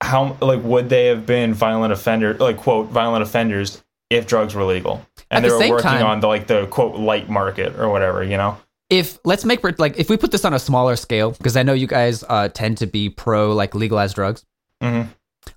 How 0.00 0.36
like 0.40 0.62
would 0.64 0.88
they 0.88 1.06
have 1.06 1.24
been 1.26 1.52
violent 1.54 1.92
offender 1.92 2.34
like 2.34 2.56
quote 2.56 2.88
violent 2.88 3.22
offenders 3.22 3.82
if 4.10 4.26
drugs 4.26 4.54
were 4.54 4.64
legal 4.64 5.06
At 5.30 5.36
and 5.36 5.44
they 5.44 5.48
the 5.50 5.54
were 5.54 5.68
working 5.70 5.82
time- 5.90 6.06
on 6.06 6.20
the 6.20 6.26
like 6.26 6.46
the 6.48 6.66
quote 6.66 6.96
light 6.96 7.28
market 7.30 7.78
or 7.78 7.88
whatever? 7.90 8.24
You 8.24 8.36
know. 8.38 8.56
If 8.90 9.18
let's 9.24 9.44
make 9.44 9.62
like 9.78 9.98
if 9.98 10.10
we 10.10 10.16
put 10.16 10.30
this 10.30 10.44
on 10.44 10.52
a 10.54 10.58
smaller 10.58 10.96
scale, 10.96 11.30
because 11.32 11.56
I 11.56 11.62
know 11.62 11.72
you 11.72 11.86
guys 11.86 12.22
uh, 12.28 12.48
tend 12.48 12.78
to 12.78 12.86
be 12.86 13.08
pro 13.08 13.52
like 13.52 13.74
legalized 13.74 14.14
drugs. 14.14 14.44
Mhm. 14.82 15.08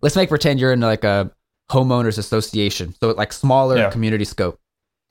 Let's 0.02 0.16
make 0.16 0.30
pretend 0.30 0.60
you're 0.60 0.72
in 0.72 0.80
like 0.80 1.04
a 1.04 1.32
homeowners 1.70 2.18
association, 2.18 2.96
so 3.00 3.12
like 3.12 3.34
smaller 3.34 3.78
Yeah. 3.78 3.90
community 3.90 4.24
scope. 4.26 4.60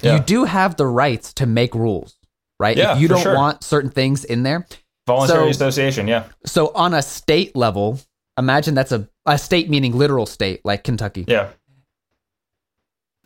Yeah. 0.03 0.15
You 0.17 0.21
do 0.23 0.45
have 0.45 0.77
the 0.77 0.87
rights 0.87 1.33
to 1.35 1.47
make 1.47 1.75
rules, 1.75 2.17
right? 2.59 2.77
Yeah, 2.77 2.95
if 2.95 3.01
you 3.01 3.09
don't 3.09 3.23
sure. 3.23 3.35
want 3.35 3.63
certain 3.63 3.91
things 3.91 4.25
in 4.25 4.43
there, 4.43 4.67
Voluntary 5.07 5.53
So- 5.53 5.67
association, 5.69 6.09
yeah, 6.09 6.25
so 6.45 6.73
on 6.75 6.93
a 6.95 7.01
state 7.03 7.55
level, 7.55 8.01
imagine 8.39 8.75
that's 8.75 8.93
a 8.93 9.09
a 9.27 9.39
state 9.39 9.69
meaning 9.71 9.97
literal 9.97 10.25
state 10.27 10.61
like 10.65 10.85
Kentucky. 10.85 11.25
yeah, 11.29 11.49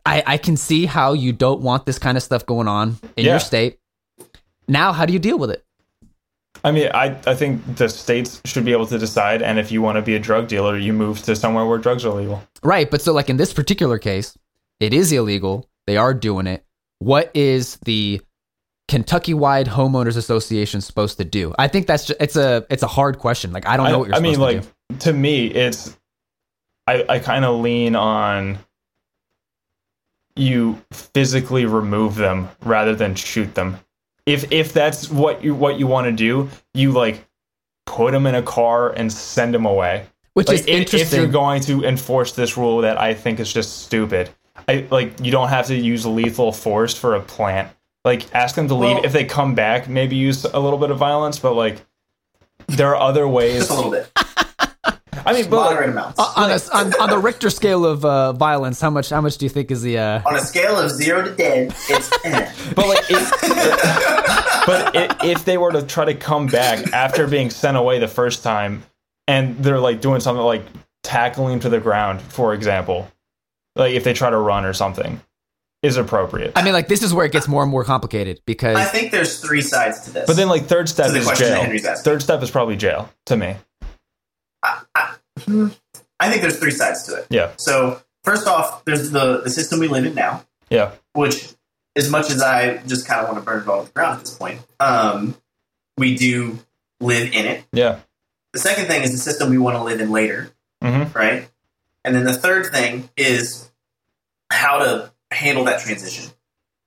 I, 0.06 0.22
I 0.26 0.36
can 0.38 0.56
see 0.56 0.86
how 0.86 1.12
you 1.12 1.32
don't 1.32 1.60
want 1.60 1.86
this 1.86 1.98
kind 1.98 2.16
of 2.16 2.22
stuff 2.22 2.46
going 2.46 2.68
on 2.68 2.98
in 3.16 3.24
Yeah. 3.26 3.32
your 3.32 3.40
state. 3.40 3.78
Now, 4.70 4.92
how 4.92 5.04
do 5.04 5.12
you 5.12 5.18
deal 5.18 5.36
with 5.38 5.50
it? 5.50 5.64
I 6.62 6.70
mean, 6.70 6.90
I, 6.94 7.16
I 7.26 7.34
think 7.34 7.76
the 7.76 7.88
states 7.88 8.40
should 8.44 8.64
be 8.64 8.72
able 8.72 8.86
to 8.86 8.98
decide. 8.98 9.42
And 9.42 9.58
if 9.58 9.72
you 9.72 9.82
want 9.82 9.96
to 9.96 10.02
be 10.02 10.14
a 10.14 10.18
drug 10.20 10.46
dealer, 10.46 10.78
you 10.78 10.92
move 10.92 11.22
to 11.22 11.34
somewhere 11.34 11.66
where 11.66 11.78
drugs 11.78 12.04
are 12.04 12.14
legal. 12.14 12.42
Right, 12.62 12.90
but 12.90 13.02
so 13.02 13.12
like 13.12 13.28
in 13.28 13.36
this 13.36 13.52
particular 13.52 13.98
case, 13.98 14.38
it 14.78 14.94
is 14.94 15.10
illegal. 15.10 15.68
They 15.86 15.96
are 15.96 16.14
doing 16.14 16.46
it. 16.46 16.64
What 17.00 17.30
is 17.34 17.78
the 17.84 18.20
Kentucky-wide 18.88 19.66
homeowners 19.66 20.16
association 20.16 20.80
supposed 20.80 21.18
to 21.18 21.24
do? 21.24 21.54
I 21.58 21.66
think 21.66 21.86
that's 21.86 22.06
just, 22.06 22.20
it's 22.20 22.36
a 22.36 22.66
it's 22.70 22.82
a 22.82 22.88
hard 22.88 23.18
question. 23.18 23.52
Like 23.52 23.66
I 23.66 23.76
don't 23.76 23.88
know 23.88 23.94
I, 23.94 23.96
what 23.96 24.08
you're 24.08 24.16
I 24.16 24.20
mean, 24.20 24.34
supposed 24.34 24.56
like 24.56 24.64
to 24.64 24.94
do. 24.94 24.98
to 24.98 25.12
me, 25.14 25.46
it's 25.46 25.96
I 26.86 27.04
I 27.08 27.18
kind 27.18 27.44
of 27.44 27.60
lean 27.60 27.96
on 27.96 28.58
you 30.36 30.80
physically 30.92 31.64
remove 31.64 32.16
them 32.16 32.48
rather 32.62 32.94
than 32.94 33.14
shoot 33.14 33.54
them. 33.54 33.78
If 34.30 34.52
if 34.52 34.72
that's 34.72 35.10
what 35.10 35.42
you 35.42 35.54
what 35.54 35.78
you 35.78 35.86
want 35.86 36.06
to 36.06 36.12
do, 36.12 36.48
you 36.74 36.92
like 36.92 37.26
put 37.86 38.12
them 38.12 38.26
in 38.26 38.34
a 38.34 38.42
car 38.42 38.90
and 38.90 39.12
send 39.12 39.52
them 39.54 39.66
away. 39.66 40.06
Which 40.34 40.48
like 40.48 40.60
is 40.60 40.66
if, 40.66 40.94
if 40.94 41.12
you're 41.12 41.26
going 41.26 41.60
to 41.62 41.84
enforce 41.84 42.32
this 42.32 42.56
rule 42.56 42.82
that 42.82 42.98
I 43.00 43.14
think 43.14 43.40
is 43.40 43.52
just 43.52 43.82
stupid. 43.82 44.30
I 44.68 44.86
like 44.90 45.18
you 45.20 45.32
don't 45.32 45.48
have 45.48 45.66
to 45.66 45.74
use 45.74 46.06
lethal 46.06 46.52
force 46.52 46.94
for 46.96 47.14
a 47.16 47.20
plant. 47.20 47.72
Like 48.04 48.32
ask 48.34 48.54
them 48.54 48.68
to 48.68 48.74
leave. 48.74 48.96
Well- 48.96 49.04
if 49.04 49.12
they 49.12 49.24
come 49.24 49.54
back, 49.54 49.88
maybe 49.88 50.16
use 50.16 50.44
a 50.44 50.58
little 50.58 50.78
bit 50.78 50.90
of 50.90 50.98
violence, 50.98 51.38
but 51.38 51.54
like 51.54 51.82
there 52.68 52.94
are 52.94 52.96
other 52.96 53.26
ways. 53.26 53.66
Just 53.68 53.70
a 53.70 53.74
little 53.74 53.90
bit, 53.90 54.08
I 55.26 55.32
mean, 55.32 55.50
but 55.50 55.56
like, 55.56 55.70
moderate 55.70 55.90
amounts. 55.90 56.18
Uh, 56.18 56.32
on, 56.36 56.50
a, 56.50 56.60
on, 56.72 57.00
on 57.00 57.10
the 57.10 57.18
Richter 57.18 57.50
scale 57.50 57.84
of 57.84 58.04
uh, 58.04 58.32
violence, 58.32 58.80
how 58.80 58.90
much 58.90 59.10
how 59.10 59.20
much 59.20 59.38
do 59.38 59.44
you 59.44 59.50
think 59.50 59.70
is 59.70 59.82
the 59.82 59.98
uh, 59.98 60.22
On 60.26 60.36
a 60.36 60.40
scale 60.40 60.78
of 60.78 60.90
zero 60.90 61.22
to 61.22 61.34
dead, 61.34 61.74
it's 61.88 62.10
ten. 62.22 62.52
but 62.74 62.88
like, 62.88 63.10
if, 63.10 63.30
but 64.66 64.96
i 64.96 65.16
if 65.24 65.44
they 65.44 65.58
were 65.58 65.72
to 65.72 65.82
try 65.82 66.04
to 66.04 66.14
come 66.14 66.46
back 66.46 66.92
after 66.92 67.26
being 67.26 67.50
sent 67.50 67.76
away 67.76 67.98
the 67.98 68.08
first 68.08 68.42
time, 68.42 68.82
and 69.26 69.58
they're 69.62 69.80
like 69.80 70.00
doing 70.00 70.20
something 70.20 70.44
like 70.44 70.64
tackling 71.02 71.60
to 71.60 71.68
the 71.68 71.80
ground, 71.80 72.20
for 72.20 72.54
example, 72.54 73.10
like 73.76 73.94
if 73.94 74.04
they 74.04 74.12
try 74.12 74.30
to 74.30 74.38
run 74.38 74.64
or 74.64 74.72
something, 74.72 75.20
is 75.82 75.96
appropriate. 75.96 76.52
I 76.56 76.62
mean, 76.62 76.72
like 76.72 76.88
this 76.88 77.02
is 77.02 77.14
where 77.14 77.24
it 77.24 77.32
gets 77.32 77.48
more 77.48 77.62
and 77.62 77.70
more 77.70 77.84
complicated 77.84 78.40
because 78.46 78.76
I 78.76 78.84
think 78.84 79.12
there's 79.12 79.40
three 79.40 79.62
sides 79.62 80.00
to 80.02 80.10
this. 80.12 80.26
But 80.26 80.36
then, 80.36 80.48
like, 80.48 80.64
third 80.64 80.88
step 80.88 81.14
is 81.14 81.30
jail. 81.38 81.64
Third 81.96 82.22
step 82.22 82.42
is 82.42 82.50
probably 82.50 82.76
jail 82.76 83.10
to 83.26 83.36
me. 83.36 83.56
I 86.18 86.28
think 86.28 86.42
there's 86.42 86.58
three 86.58 86.70
sides 86.70 87.04
to 87.04 87.14
it. 87.16 87.26
Yeah, 87.30 87.52
So 87.56 88.00
first 88.24 88.46
off, 88.46 88.84
there's 88.84 89.10
the 89.10 89.40
the 89.42 89.50
system 89.50 89.80
we 89.80 89.88
live 89.88 90.04
in 90.04 90.14
now, 90.14 90.44
yeah, 90.68 90.92
which, 91.14 91.48
as 91.96 92.10
much 92.10 92.30
as 92.30 92.42
I 92.42 92.78
just 92.86 93.06
kind 93.06 93.20
of 93.20 93.28
want 93.28 93.38
to 93.38 93.44
burn 93.44 93.62
it 93.62 93.68
all 93.68 93.80
to 93.80 93.86
the 93.86 93.92
ground 93.92 94.18
at 94.18 94.20
this 94.20 94.34
point, 94.34 94.60
um, 94.78 95.36
we 95.96 96.16
do 96.16 96.58
live 97.00 97.32
in 97.32 97.46
it. 97.46 97.64
yeah. 97.72 98.00
The 98.52 98.58
second 98.58 98.86
thing 98.86 99.02
is 99.02 99.12
the 99.12 99.18
system 99.18 99.48
we 99.50 99.58
want 99.58 99.76
to 99.76 99.82
live 99.84 100.00
in 100.00 100.10
later, 100.10 100.50
hmm 100.82 101.04
right? 101.14 101.48
And 102.04 102.14
then 102.14 102.24
the 102.24 102.32
third 102.32 102.66
thing 102.66 103.08
is 103.16 103.70
how 104.50 104.78
to 104.80 105.12
handle 105.30 105.64
that 105.64 105.80
transition, 105.80 106.30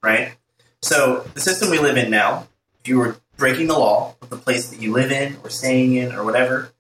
right? 0.04 0.36
So 0.82 1.22
the 1.34 1.40
system 1.40 1.70
we 1.70 1.80
live 1.80 1.96
in 1.98 2.12
now, 2.12 2.48
if 2.82 2.88
you 2.90 2.98
were 3.00 3.16
breaking 3.38 3.68
the 3.68 3.80
law 3.80 4.16
of 4.22 4.30
the 4.30 4.36
place 4.38 4.70
that 4.70 4.82
you 4.82 4.92
live 4.92 5.12
in 5.12 5.38
or 5.44 5.50
staying 5.50 5.96
in 5.96 6.12
or 6.14 6.24
whatever, 6.26 6.72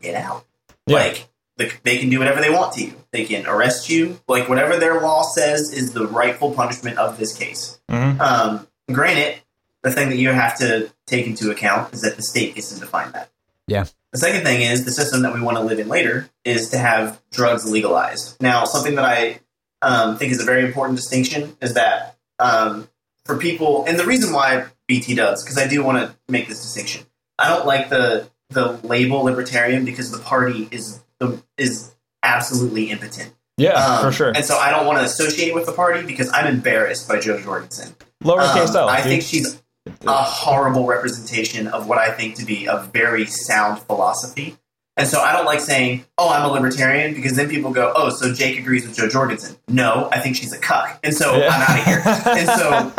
get 0.00 0.14
out. 0.14 0.44
Yeah. 0.86 0.96
Like 0.96 1.28
the, 1.56 1.72
they 1.82 1.98
can 1.98 2.10
do 2.10 2.18
whatever 2.18 2.40
they 2.40 2.50
want 2.50 2.74
to 2.74 2.84
you. 2.84 2.94
They 3.10 3.24
can 3.24 3.46
arrest 3.46 3.88
you. 3.88 4.20
Like 4.28 4.48
whatever 4.48 4.78
their 4.78 5.00
law 5.00 5.22
says 5.22 5.72
is 5.72 5.92
the 5.92 6.06
rightful 6.06 6.52
punishment 6.54 6.98
of 6.98 7.18
this 7.18 7.36
case. 7.36 7.80
hmm 7.88 8.20
Um, 8.20 8.66
granted, 8.90 9.40
the 9.82 9.90
thing 9.90 10.08
that 10.10 10.16
you 10.16 10.30
have 10.30 10.56
to 10.58 10.92
take 11.06 11.26
into 11.26 11.50
account 11.50 11.92
is 11.92 12.02
that 12.02 12.16
the 12.16 12.22
state 12.22 12.54
gets 12.54 12.72
to 12.72 12.80
define 12.80 13.12
that. 13.12 13.30
Yeah. 13.66 13.86
The 14.12 14.18
second 14.18 14.42
thing 14.44 14.62
is 14.62 14.84
the 14.84 14.92
system 14.92 15.22
that 15.22 15.34
we 15.34 15.40
want 15.40 15.56
to 15.56 15.62
live 15.62 15.78
in 15.78 15.88
later 15.88 16.28
is 16.44 16.70
to 16.70 16.78
have 16.78 17.20
drugs 17.30 17.70
legalized. 17.70 18.40
Now, 18.40 18.64
something 18.64 18.94
that 18.96 19.04
I 19.04 19.40
um, 19.80 20.18
think 20.18 20.32
is 20.32 20.40
a 20.40 20.44
very 20.44 20.64
important 20.64 20.96
distinction 20.96 21.56
is 21.60 21.74
that 21.74 22.16
um, 22.38 22.88
for 23.24 23.38
people, 23.38 23.84
and 23.86 23.98
the 23.98 24.04
reason 24.04 24.32
why 24.32 24.66
BT 24.86 25.14
does, 25.14 25.42
because 25.42 25.58
I 25.58 25.66
do 25.66 25.82
want 25.82 25.98
to 25.98 26.16
make 26.28 26.48
this 26.48 26.60
distinction. 26.60 27.06
I 27.38 27.48
don't 27.48 27.66
like 27.66 27.88
the 27.88 28.28
the 28.52 28.78
label 28.86 29.22
libertarian 29.24 29.84
because 29.84 30.10
the 30.10 30.18
party 30.18 30.68
is 30.70 31.00
the, 31.18 31.42
is 31.56 31.92
absolutely 32.22 32.90
impotent. 32.90 33.32
Yeah, 33.58 33.72
Um, 33.72 34.04
for 34.04 34.12
sure. 34.12 34.32
And 34.34 34.44
so 34.44 34.56
I 34.56 34.70
don't 34.70 34.86
want 34.86 34.98
to 34.98 35.04
associate 35.04 35.54
with 35.54 35.66
the 35.66 35.72
party 35.72 36.04
because 36.06 36.30
I'm 36.32 36.46
embarrassed 36.46 37.06
by 37.08 37.20
Jo 37.20 37.38
Jorgensen. 37.40 37.94
Lowercase 38.24 38.70
Um, 38.70 38.76
L. 38.76 38.88
I 38.88 38.98
dude. 38.98 39.06
think 39.06 39.22
she's 39.22 39.60
a 40.06 40.12
horrible 40.22 40.86
representation 40.86 41.66
of 41.66 41.86
what 41.86 41.98
I 41.98 42.10
think 42.12 42.36
to 42.36 42.44
be 42.46 42.66
a 42.66 42.78
very 42.92 43.26
sound 43.26 43.80
philosophy. 43.82 44.56
And 44.96 45.08
so 45.08 45.20
I 45.20 45.32
don't 45.32 45.46
like 45.46 45.60
saying, 45.60 46.04
"Oh, 46.18 46.28
I'm 46.28 46.44
a 46.44 46.52
libertarian," 46.52 47.14
because 47.14 47.34
then 47.34 47.48
people 47.48 47.70
go, 47.72 47.92
"Oh, 47.96 48.10
so 48.10 48.32
Jake 48.32 48.58
agrees 48.58 48.86
with 48.86 48.94
Jo 48.96 49.08
Jorgensen." 49.08 49.56
No, 49.68 50.08
I 50.12 50.18
think 50.20 50.36
she's 50.36 50.52
a 50.52 50.58
cuck, 50.58 50.98
and 51.02 51.14
so 51.16 51.34
Yeah. 51.36 51.48
I'm 51.48 51.62
out 51.62 51.78
of 51.78 51.84
here. 51.86 52.02
And 52.26 52.48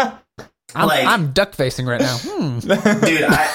so, 0.02 0.14
I'm, 0.76 0.88
like- 0.88 1.06
I'm 1.06 1.32
duck 1.32 1.54
facing 1.54 1.86
right 1.86 2.02
now. 2.02 2.18
Hmm. 2.22 2.60
dude, 2.60 2.74
I, 2.76 3.48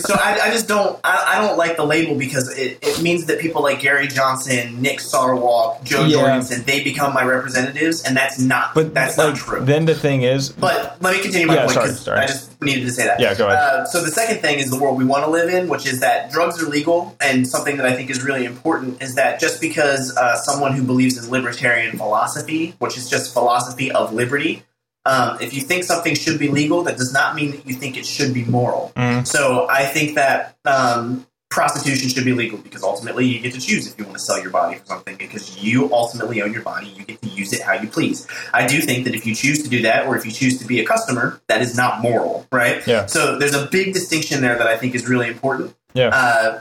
so 0.00 0.14
I, 0.14 0.38
I 0.44 0.50
just 0.50 0.66
don't, 0.68 0.98
I, 1.04 1.34
I 1.36 1.46
don't 1.46 1.56
like 1.56 1.76
the 1.76 1.84
label 1.84 2.16
because 2.16 2.56
it, 2.58 2.78
it 2.82 3.02
means 3.02 3.26
that 3.26 3.38
people 3.40 3.62
like 3.62 3.80
Gary 3.80 4.08
Johnson, 4.08 4.80
Nick 4.82 4.98
Sarwark, 4.98 5.82
Jo 5.84 6.04
Yeah. 6.04 6.18
Jorgensen, 6.20 6.62
they 6.64 6.82
become 6.82 7.12
my 7.14 7.24
representatives, 7.24 8.02
and 8.02 8.16
that's 8.16 8.38
not, 8.38 8.74
but 8.74 8.92
that's 8.94 9.16
like, 9.18 9.28
not 9.28 9.36
true. 9.36 9.64
Then 9.64 9.84
the 9.84 9.94
thing 9.94 10.22
is, 10.22 10.50
But 10.50 11.00
let 11.02 11.14
me 11.16 11.22
continue 11.22 11.46
my 11.46 11.54
Yeah, 11.54 11.60
point 11.62 11.72
sorry, 11.74 11.86
'cause 11.88 12.00
sorry. 12.00 12.18
I 12.20 12.26
just 12.26 12.60
needed 12.62 12.82
to 12.86 12.90
say 12.92 13.04
that. 13.06 13.20
Yeah, 13.20 13.34
go 13.34 13.46
ahead. 13.46 13.58
Uh, 13.58 13.84
so 13.86 14.02
the 14.02 14.10
second 14.10 14.38
thing 14.38 14.58
is 14.58 14.70
the 14.70 14.78
world 14.78 14.96
we 14.98 15.04
want 15.04 15.24
to 15.24 15.30
live 15.30 15.52
in, 15.52 15.68
which 15.68 15.86
is 15.86 16.00
that 16.00 16.30
drugs 16.32 16.62
are 16.62 16.66
legal, 16.66 17.14
and 17.20 17.46
something 17.46 17.76
that 17.76 17.86
I 17.86 17.94
think 17.94 18.10
is 18.10 18.22
really 18.24 18.44
important 18.44 19.02
is 19.02 19.14
that 19.16 19.38
just 19.40 19.60
because 19.60 20.16
uh, 20.16 20.36
someone 20.36 20.72
who 20.72 20.82
believes 20.82 21.22
in 21.22 21.30
libertarian 21.30 21.96
philosophy, 21.96 22.74
which 22.78 22.96
is 22.96 23.08
just 23.10 23.32
philosophy 23.32 23.92
of 23.92 24.12
liberty, 24.14 24.62
um, 25.06 25.38
if 25.40 25.52
you 25.52 25.60
think 25.60 25.84
something 25.84 26.14
should 26.14 26.38
be 26.38 26.48
legal, 26.48 26.82
that 26.84 26.96
does 26.96 27.12
not 27.12 27.34
mean 27.34 27.52
that 27.52 27.66
you 27.66 27.74
think 27.74 27.96
it 27.96 28.06
should 28.06 28.32
be 28.32 28.44
moral. 28.44 28.92
Mhm. 28.96 29.26
So 29.26 29.66
I 29.68 29.84
think 29.84 30.14
that 30.14 30.56
um, 30.64 31.26
prostitution 31.50 32.08
should 32.08 32.24
be 32.24 32.32
legal 32.32 32.58
because 32.58 32.82
ultimately 32.82 33.24
you 33.26 33.38
get 33.40 33.52
to 33.54 33.60
choose 33.60 33.86
if 33.86 33.96
you 33.96 34.04
want 34.04 34.16
to 34.16 34.22
sell 34.24 34.40
your 34.40 34.50
body 34.50 34.76
for 34.76 34.86
something 34.86 35.16
because 35.16 35.62
you 35.62 35.92
ultimately 35.92 36.42
own 36.42 36.52
your 36.52 36.62
body. 36.62 36.88
You 36.88 37.04
get 37.04 37.20
to 37.22 37.28
use 37.28 37.52
it 37.52 37.62
how 37.62 37.74
you 37.74 37.86
please. 37.86 38.26
I 38.52 38.66
do 38.66 38.80
think 38.80 39.04
that 39.04 39.14
if 39.14 39.24
you 39.24 39.34
choose 39.34 39.62
to 39.62 39.68
do 39.68 39.82
that 39.82 40.06
or 40.06 40.16
if 40.16 40.26
you 40.26 40.32
choose 40.32 40.58
to 40.58 40.66
be 40.66 40.80
a 40.80 40.84
customer, 40.84 41.40
that 41.48 41.62
is 41.62 41.76
not 41.76 42.00
moral, 42.00 42.46
right? 42.50 42.84
Yeah. 42.86 43.06
So 43.06 43.38
there's 43.38 43.54
a 43.54 43.66
big 43.66 43.94
distinction 43.94 44.40
there 44.40 44.58
that 44.58 44.66
I 44.66 44.76
think 44.76 44.94
is 44.94 45.08
really 45.08 45.28
important. 45.28 45.76
Yeah. 45.92 46.08
Uh, 46.08 46.60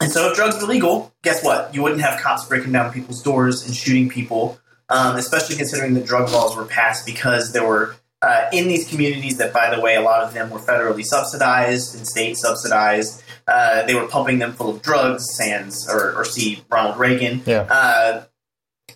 and 0.00 0.10
so 0.10 0.30
if 0.30 0.36
drugs 0.36 0.60
were 0.60 0.68
legal, 0.68 1.12
guess 1.22 1.44
what? 1.44 1.74
You 1.74 1.82
wouldn't 1.82 2.00
have 2.00 2.20
cops 2.20 2.46
breaking 2.46 2.72
down 2.72 2.92
people's 2.92 3.22
doors 3.22 3.66
and 3.66 3.74
shooting 3.74 4.08
people, 4.08 4.58
um, 4.88 5.16
especially 5.16 5.56
considering 5.56 5.94
that 5.94 6.06
drug 6.06 6.30
laws 6.30 6.56
were 6.56 6.64
passed 6.64 7.06
because 7.06 7.52
there 7.52 7.66
were 7.66 7.96
uh, 8.24 8.48
in 8.52 8.68
these 8.68 8.88
communities 8.88 9.36
that, 9.36 9.52
by 9.52 9.74
the 9.74 9.80
way, 9.82 9.96
a 9.96 10.00
lot 10.00 10.22
of 10.22 10.32
them 10.32 10.48
were 10.48 10.58
federally 10.58 11.04
subsidized 11.04 11.94
and 11.94 12.06
state 12.06 12.36
subsidized. 12.38 13.22
Uh, 13.46 13.82
they 13.84 13.94
were 13.94 14.06
pumping 14.06 14.38
them 14.38 14.52
full 14.52 14.70
of 14.70 14.80
drugs, 14.80 15.36
sans 15.36 15.86
or, 15.90 16.14
or 16.14 16.24
see 16.24 16.64
Ronald 16.70 16.98
Reagan. 16.98 17.42
Yeah. 17.44 17.66
Uh, 17.68 18.24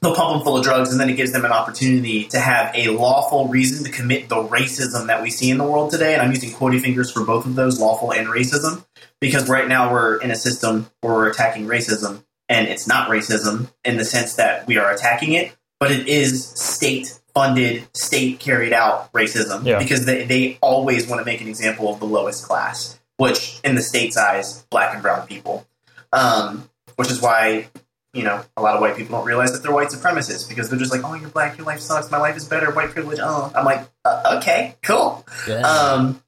they'll 0.01 0.15
pump 0.15 0.39
them 0.39 0.45
full 0.45 0.57
of 0.57 0.65
drugs, 0.65 0.91
and 0.91 0.99
then 0.99 1.11
it 1.11 1.17
gives 1.17 1.33
them 1.33 1.45
an 1.45 1.53
opportunity 1.53 2.25
to 2.25 2.39
have 2.39 2.75
a 2.75 2.89
lawful 2.89 3.49
reason 3.49 3.85
to 3.85 3.91
commit 3.91 4.31
the 4.31 4.37
racism 4.37 5.09
that 5.09 5.23
we 5.23 5.31
see 5.31 5.51
in 5.51 5.59
the 5.59 5.65
world 5.65 5.91
today. 5.91 6.15
And 6.15 6.23
I'm 6.23 6.31
using 6.31 6.51
quotey 6.51 6.81
fingers 6.81 7.11
for 7.11 7.23
both 7.23 7.45
of 7.45 7.55
those, 7.55 7.79
lawful 7.79 8.15
and 8.15 8.29
racism, 8.29 8.87
because 9.21 9.47
right 9.47 9.69
now 9.69 9.93
we're 9.93 10.17
in 10.23 10.31
a 10.31 10.37
system 10.37 10.91
where 11.03 11.13
we're 11.13 11.29
attacking 11.29 11.67
racism, 11.67 12.25
and 12.49 12.67
it's 12.67 12.87
not 12.87 13.11
racism 13.11 13.71
in 13.85 13.99
the 13.99 14.07
sense 14.07 14.37
that 14.37 14.67
we 14.67 14.79
are 14.79 14.91
attacking 14.91 15.35
it, 15.35 15.55
but 15.81 15.91
it 15.91 16.09
is 16.09 16.49
state 16.51 17.19
funded, 17.35 17.87
state 17.97 18.41
carried 18.41 18.73
out 18.73 19.13
racism 19.13 19.65
Yeah. 19.65 19.79
because 19.79 20.05
they, 20.07 20.25
they 20.25 20.59
always 20.61 21.07
want 21.07 21.21
to 21.21 21.25
make 21.25 21.41
an 21.41 21.49
example 21.49 21.93
of 21.93 22.01
the 22.01 22.07
lowest 22.07 22.45
class, 22.45 22.99
which 23.17 23.61
in 23.63 23.75
the 23.77 23.83
state's 23.83 24.17
eyes, 24.17 24.65
black 24.71 24.93
and 24.95 25.03
brown 25.03 25.27
people. 25.27 25.67
Um, 26.13 26.69
which 26.97 27.11
is 27.11 27.21
why, 27.21 27.69
you 28.13 28.25
know, 28.25 28.43
a 28.57 28.63
lot 28.63 28.75
of 28.75 28.81
white 28.81 28.97
people 28.97 29.17
don't 29.19 29.27
realize 29.27 29.53
that 29.53 29.63
they're 29.63 29.71
white 29.71 29.89
supremacists 29.89 30.49
because 30.49 30.69
they're 30.69 30.79
just 30.79 30.91
like, 30.91 31.03
oh, 31.05 31.15
you're 31.15 31.29
black, 31.29 31.57
your 31.59 31.67
life 31.67 31.79
sucks, 31.81 32.11
my 32.11 32.19
life 32.19 32.37
is 32.37 32.45
better, 32.45 32.73
white 32.73 32.91
privilege. 32.91 33.19
Oh, 33.23 33.53
I'm 33.55 33.65
like, 33.65 33.87
uh, 34.05 34.39
okay, 34.39 34.75
cool. 34.83 35.25
Um, 35.63 36.21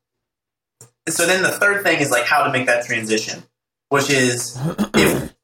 so 1.08 1.26
then 1.26 1.42
the 1.42 1.48
third 1.48 1.82
thing 1.82 1.98
is 2.00 2.10
like 2.10 2.24
how 2.24 2.44
to 2.44 2.52
make 2.52 2.66
that 2.66 2.84
transition, 2.84 3.42
which 3.88 4.10
is 4.10 4.56
if 4.94 5.34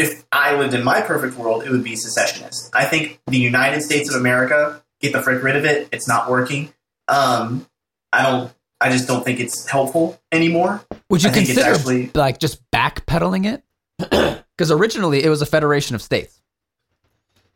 if 0.00 0.24
I 0.32 0.56
lived 0.56 0.74
in 0.74 0.82
my 0.82 1.00
perfect 1.02 1.36
world, 1.36 1.62
it 1.64 1.70
would 1.70 1.84
be 1.84 1.94
secessionist. 1.96 2.70
I 2.74 2.84
think 2.86 3.20
the 3.26 3.38
United 3.38 3.82
States 3.82 4.12
of 4.12 4.20
America 4.20 4.82
get 5.00 5.12
the 5.12 5.22
frick 5.22 5.42
rid 5.42 5.56
of 5.56 5.64
it. 5.64 5.88
It's 5.92 6.08
not 6.08 6.30
working. 6.30 6.72
Um, 7.08 7.66
I 8.12 8.22
don't. 8.22 8.52
I 8.80 8.90
just 8.90 9.06
don't 9.06 9.22
think 9.24 9.40
it's 9.40 9.68
helpful 9.68 10.18
anymore. 10.32 10.82
Would 11.10 11.22
you 11.22 11.28
I 11.28 11.32
think 11.32 11.48
it's 11.50 11.54
consider 11.58 11.74
actually- 11.76 12.10
like 12.14 12.38
just 12.38 12.62
backpedaling 12.70 13.46
it? 13.46 13.62
Because 14.60 14.70
originally 14.70 15.24
it 15.24 15.30
was 15.30 15.40
a 15.40 15.46
federation 15.46 15.94
of 15.94 16.02
states. 16.02 16.38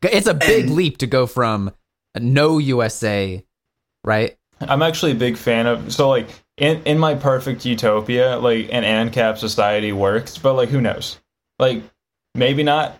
It's 0.03 0.27
a 0.27 0.33
big 0.33 0.67
And- 0.67 0.75
leap 0.75 0.97
to 0.99 1.07
go 1.07 1.27
from 1.27 1.71
no 2.19 2.57
USA, 2.57 3.45
right? 4.05 4.39
I'm 4.61 4.81
actually 4.81 5.13
a 5.13 5.17
big 5.17 5.37
fan 5.37 5.67
of 5.67 5.93
so 5.93 6.09
like 6.09 6.29
in 6.57 6.83
in 6.85 6.99
my 6.99 7.15
perfect 7.15 7.67
utopia, 7.67 8.39
like 8.39 8.69
an 8.73 8.85
ANCAP 8.85 9.37
society 9.37 9.93
works, 9.93 10.39
but 10.39 10.55
like 10.55 10.71
who 10.71 10.81
knows? 10.81 11.19
Like 11.59 11.83
maybe 12.35 12.63
not. 12.63 12.99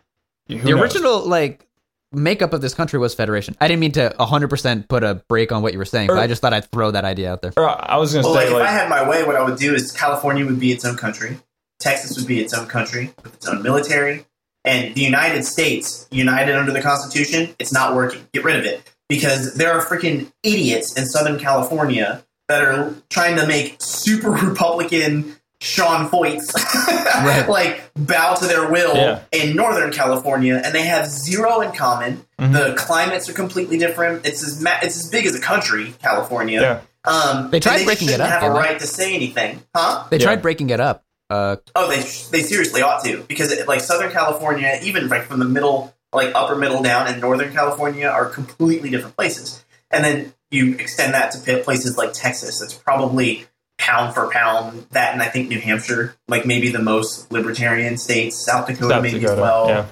Who 0.49 0.59
the 0.59 0.71
knows? 0.71 0.81
original 0.81 1.27
like 1.27 1.67
makeup 2.13 2.53
of 2.53 2.61
this 2.61 2.75
country 2.75 2.99
was 2.99 3.15
federation. 3.15 3.57
I 3.61 3.67
didn't 3.69 3.81
mean 3.81 3.93
to 3.93 4.15
100% 4.21 4.89
put 4.89 5.03
a 5.03 5.17
break 5.29 5.51
on 5.53 5.63
what 5.63 5.73
you 5.73 5.79
were 5.79 5.85
saying, 5.85 6.09
but 6.09 6.19
I 6.19 6.27
just 6.27 6.41
thought 6.43 6.53
I'd 6.55 6.71
throw 6.71 6.91
that 6.93 7.05
idea 7.05 7.33
out 7.33 7.43
there. 7.43 7.53
I 7.59 7.97
was 7.97 8.15
gonna 8.15 8.27
Well, 8.27 8.35
say 8.37 8.45
like, 8.45 8.53
like, 8.53 8.63
if 8.63 8.69
I 8.69 8.71
had 8.73 8.89
my 8.89 9.09
way, 9.09 9.25
what 9.25 9.37
I 9.37 9.43
would 9.43 9.59
do 9.59 9.75
is 9.75 9.91
California 9.91 10.47
would 10.47 10.61
be 10.61 10.71
its 10.71 10.85
own 10.85 10.97
country, 10.97 11.39
Texas 11.81 12.17
would 12.17 12.27
be 12.29 12.41
its 12.41 12.55
own 12.55 12.67
country 12.67 13.13
with 13.25 13.35
its 13.35 13.49
own 13.49 13.63
military, 13.63 14.27
and 14.65 14.95
the 14.95 15.01
United 15.01 15.45
States, 15.45 16.07
united 16.11 16.55
under 16.55 16.73
the 16.73 16.81
Constitution, 16.81 17.55
it's 17.59 17.73
not 17.73 17.95
working. 17.97 18.27
Get 18.33 18.45
rid 18.45 18.57
of 18.57 18.65
it 18.65 18.83
because 19.09 19.55
there 19.55 19.73
are 19.73 19.85
freaking 19.85 20.31
idiots 20.43 20.97
in 20.97 21.07
Southern 21.07 21.39
California 21.39 22.25
that 22.49 22.63
are 22.63 22.95
trying 23.11 23.37
to 23.37 23.47
make 23.47 23.77
super 23.81 24.31
Republican 24.31 25.35
Sean 25.65 26.11
Feuchts 26.11 26.53
Right. 27.25 27.49
like 27.49 27.81
bow 27.97 28.35
to 28.35 28.47
their 28.47 28.69
will 28.71 28.95
Yeah. 28.95 29.21
in 29.33 29.57
Northern 29.57 29.91
California, 29.93 30.61
and 30.63 30.75
they 30.75 30.83
have 30.83 31.07
zero 31.07 31.63
in 31.63 31.73
common. 31.73 32.27
Mhm. 32.39 32.53
The 32.53 32.75
climates 32.77 33.31
are 33.31 33.33
completely 33.33 33.79
different. 33.79 34.27
It's 34.27 34.43
as 34.47 34.61
ma- 34.61 34.79
it's 34.83 34.97
as 35.03 35.09
big 35.09 35.25
as 35.25 35.35
a 35.35 35.41
country, 35.41 35.95
California. 36.03 36.61
yeah. 36.61 37.11
Um, 37.11 37.51
They 37.51 37.61
tried 37.61 37.77
and 37.77 37.87
breaking 37.87 38.09
just 38.09 38.19
it 38.21 38.23
shouldn't 38.23 38.33
up, 38.35 38.41
Have 38.43 38.43
a 38.43 38.55
didn't 38.55 38.63
they? 38.63 38.69
right 38.71 38.79
to 38.81 38.87
say 38.87 39.15
anything, 39.15 39.63
huh? 39.75 40.05
They 40.11 40.19
Yeah. 40.19 40.25
tried 40.25 40.43
breaking 40.43 40.69
it 40.71 40.81
up. 40.81 41.03
Uh, 41.31 41.57
Oh, 41.75 41.89
they 41.89 42.01
they 42.31 42.43
seriously 42.43 42.83
ought 42.83 43.03
to 43.05 43.25
because 43.27 43.51
it, 43.51 43.67
like 43.67 43.81
Southern 43.81 44.11
California, 44.13 44.79
even 44.83 45.09
like 45.09 45.27
from 45.27 45.39
the 45.39 45.47
middle, 45.47 45.95
like 46.13 46.33
upper 46.35 46.57
middle 46.57 46.83
down, 46.83 47.07
and 47.07 47.23
Northern 47.23 47.55
California 47.55 48.07
are 48.07 48.27
completely 48.27 48.91
different 48.91 49.17
places. 49.17 49.65
And 49.91 50.05
then 50.05 50.35
you 50.51 50.75
extend 50.75 51.15
that 51.15 51.31
to 51.33 51.57
places 51.63 51.97
like 51.97 52.13
Texas. 52.13 52.61
It's 52.61 52.75
probably 52.75 53.47
pound 53.79 54.15
for 54.15 54.31
pound 54.31 54.87
that, 54.93 55.13
and 55.13 55.23
I 55.23 55.27
think 55.27 55.49
New 55.49 55.61
Hampshire, 55.61 56.17
like 56.29 56.47
maybe 56.47 56.71
the 56.71 56.79
most 56.83 57.31
libertarian 57.33 57.97
states. 57.99 58.45
South 58.45 58.67
Dakota, 58.67 58.89
South 58.95 59.03
maybe 59.03 59.19
Dakota, 59.21 59.33
as 59.35 59.41
well. 59.41 59.69
yeah. 59.69 59.87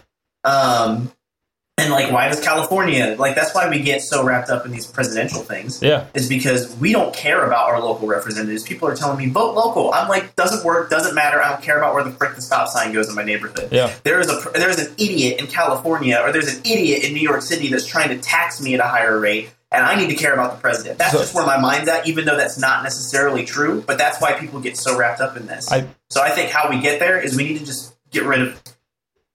Um, 0.44 1.12
and 1.78 1.90
like, 1.90 2.12
why 2.12 2.28
does 2.28 2.40
California 2.40 3.16
like? 3.18 3.34
That's 3.34 3.54
why 3.54 3.68
we 3.68 3.80
get 3.80 4.02
so 4.02 4.22
wrapped 4.22 4.50
up 4.50 4.66
in 4.66 4.72
these 4.72 4.86
presidential 4.86 5.40
things 5.40 5.82
Yeah. 5.82 6.06
is 6.14 6.28
because 6.28 6.76
we 6.76 6.92
don't 6.92 7.14
care 7.14 7.44
about 7.44 7.70
our 7.70 7.80
local 7.80 8.06
representatives. 8.06 8.62
People 8.62 8.88
are 8.88 8.94
telling 8.94 9.18
me 9.18 9.30
vote 9.30 9.54
local. 9.54 9.92
I'm 9.92 10.06
like, 10.08 10.36
doesn't 10.36 10.64
work, 10.64 10.90
doesn't 10.90 11.14
matter. 11.14 11.42
I 11.42 11.48
don't 11.50 11.62
care 11.62 11.78
about 11.78 11.94
where 11.94 12.04
the 12.04 12.10
frick 12.10 12.36
the 12.36 12.42
stop 12.42 12.68
sign 12.68 12.92
goes 12.92 13.08
in 13.08 13.14
my 13.14 13.24
neighborhood. 13.24 13.68
Yeah. 13.72 13.92
There 14.04 14.20
is 14.20 14.28
a 14.28 14.50
there's 14.50 14.78
an 14.78 14.92
idiot 14.98 15.40
in 15.40 15.46
California 15.46 16.20
or 16.22 16.30
there's 16.30 16.54
an 16.54 16.60
idiot 16.60 17.04
in 17.04 17.14
New 17.14 17.22
York 17.22 17.40
City 17.42 17.68
that's 17.68 17.86
trying 17.86 18.10
to 18.10 18.18
tax 18.18 18.60
me 18.60 18.74
at 18.74 18.80
a 18.80 18.84
higher 18.86 19.18
rate. 19.18 19.50
And 19.72 19.84
I 19.84 19.94
need 19.94 20.08
to 20.10 20.14
care 20.14 20.34
about 20.34 20.52
the 20.52 20.60
president. 20.60 20.98
That's 20.98 21.12
So- 21.12 21.18
just 21.18 21.34
where 21.34 21.46
my 21.46 21.58
mind's 21.58 21.88
at, 21.88 22.06
even 22.06 22.24
though 22.24 22.36
that's 22.36 22.58
not 22.58 22.82
necessarily 22.82 23.44
true. 23.44 23.82
But 23.86 23.98
that's 23.98 24.20
why 24.20 24.32
people 24.32 24.60
get 24.60 24.76
so 24.76 24.96
wrapped 24.96 25.20
up 25.20 25.36
in 25.36 25.46
this. 25.46 25.70
I- 25.72 25.86
so 26.10 26.20
I 26.22 26.30
think 26.30 26.50
how 26.50 26.68
we 26.68 26.80
get 26.80 26.98
there 27.00 27.18
is 27.20 27.36
we 27.36 27.44
need 27.44 27.58
to 27.58 27.64
just 27.64 27.94
get 28.10 28.24
rid 28.24 28.42
of 28.42 28.60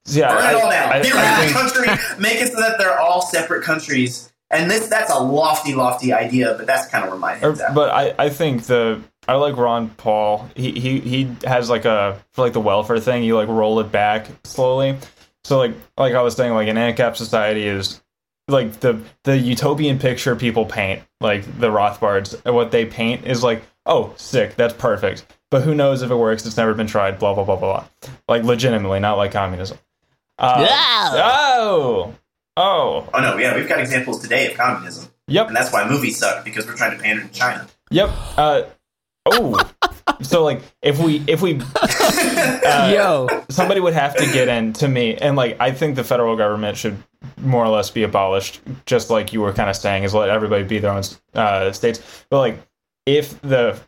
Yeah. 0.06 0.34
burn 0.34 0.44
I, 0.44 0.52
it 0.52 0.56
all 0.64 0.70
down. 0.72 0.90
I- 0.94 1.02
get 1.02 1.14
rid 1.14 1.24
of 1.24 1.48
the 1.48 1.54
country. 1.88 2.06
Make 2.20 2.42
it 2.42 2.52
so 2.54 2.60
that 2.62 2.78
they're 2.78 3.00
all 3.00 3.22
separate 3.22 3.64
countries. 3.64 4.32
And 4.50 4.72
this 4.72 4.88
that's 4.88 5.12
a 5.12 5.20
lofty, 5.20 5.74
lofty 5.74 6.14
idea, 6.14 6.54
but 6.58 6.68
that's 6.68 6.88
kind 6.88 7.04
of 7.04 7.10
where 7.10 7.20
my 7.20 7.34
head's 7.34 7.60
at. 7.60 7.74
but 7.76 7.90
I, 7.90 8.14
I 8.18 8.30
think 8.30 8.64
the 8.64 9.02
I 9.28 9.34
like 9.34 9.58
Ron 9.58 9.90
Paul. 9.90 10.48
He, 10.56 10.72
he 10.72 11.00
he 11.02 11.36
has 11.46 11.70
like 11.70 11.84
a 11.84 12.18
for 12.32 12.44
like 12.44 12.54
the 12.54 12.62
welfare 12.62 13.00
thing. 13.00 13.24
You 13.24 13.36
like 13.36 13.50
roll 13.50 13.82
it 13.82 13.92
back 13.92 14.28
slowly. 14.46 14.96
So 15.44 15.58
like 15.58 15.74
like 15.98 16.14
I 16.14 16.22
was 16.22 16.36
saying, 16.36 16.54
like 16.54 16.70
an 16.70 16.78
ANCAP 16.78 17.18
society 17.18 17.68
is 17.68 18.00
like 18.48 18.80
the 18.80 19.02
the 19.24 19.38
utopian 19.38 20.00
picture 20.00 20.36
people 20.36 20.66
paint, 20.66 21.02
like 21.20 21.44
the 21.60 21.68
Rothbards. 21.68 22.52
What 22.52 22.72
they 22.72 22.86
paint 22.86 23.26
is 23.26 23.44
like, 23.44 23.64
oh, 23.86 24.14
sick, 24.18 24.56
that's 24.56 24.74
perfect. 24.74 25.26
But 25.50 25.64
who 25.64 25.76
knows 25.76 26.02
if 26.02 26.12
it 26.12 26.16
works? 26.16 26.46
It's 26.46 26.58
never 26.58 26.74
been 26.74 26.88
tried. 26.88 27.20
Blah 27.20 27.34
blah 27.34 27.44
blah 27.44 27.56
blah. 27.56 27.88
blah. 28.02 28.12
Like 28.28 28.44
legitimately, 28.44 29.00
not 29.00 29.18
like 29.18 29.32
communism. 29.32 29.78
Uh, 30.40 30.68
Oh, 30.70 32.16
oh, 32.56 33.10
Oh 33.14 33.20
no, 33.20 33.38
yeah, 33.38 33.56
we've 33.56 33.68
got 33.68 33.80
examples 33.80 34.22
today 34.22 34.52
of 34.52 34.58
communism, 34.58 35.10
yep. 35.28 35.48
and 35.48 35.56
that's 35.56 35.72
why 35.72 35.88
movies 35.90 36.18
suck 36.18 36.46
because 36.46 36.68
we're 36.68 36.76
trying 36.76 36.96
to 36.96 37.04
pander 37.04 37.24
to 37.24 37.30
China. 37.30 37.68
Yep. 37.92 38.10
Uh, 38.38 38.62
oh. 39.26 39.72
so 40.22 40.44
like 40.44 40.62
if 40.82 41.00
we 41.00 41.24
if 41.28 41.42
we 41.42 41.60
uh, 41.76 42.92
yo, 42.94 43.28
somebody 43.50 43.80
would 43.80 43.94
have 43.94 44.16
to 44.16 44.26
get 44.32 44.48
in 44.48 44.74
to 44.74 44.88
me 44.88 45.16
and 45.16 45.36
like 45.36 45.58
I 45.60 45.72
think 45.72 45.96
the 45.96 46.04
federal 46.04 46.36
government 46.36 46.78
should 46.78 46.98
more 47.40 47.64
or 47.64 47.70
less 47.70 47.90
be 47.90 48.04
abolished 48.04 48.60
just 48.86 49.10
like 49.10 49.32
you 49.34 49.42
were 49.42 49.54
kind 49.54 49.70
of 49.70 49.76
saying 49.76 50.04
is 50.04 50.14
let 50.14 50.30
everybody 50.30 50.64
be 50.64 50.80
their 50.80 50.92
own 50.92 51.04
uh, 51.36 51.72
states 51.72 52.26
but 52.30 52.40
like 52.40 52.58
if 53.06 53.40
the 53.42 53.80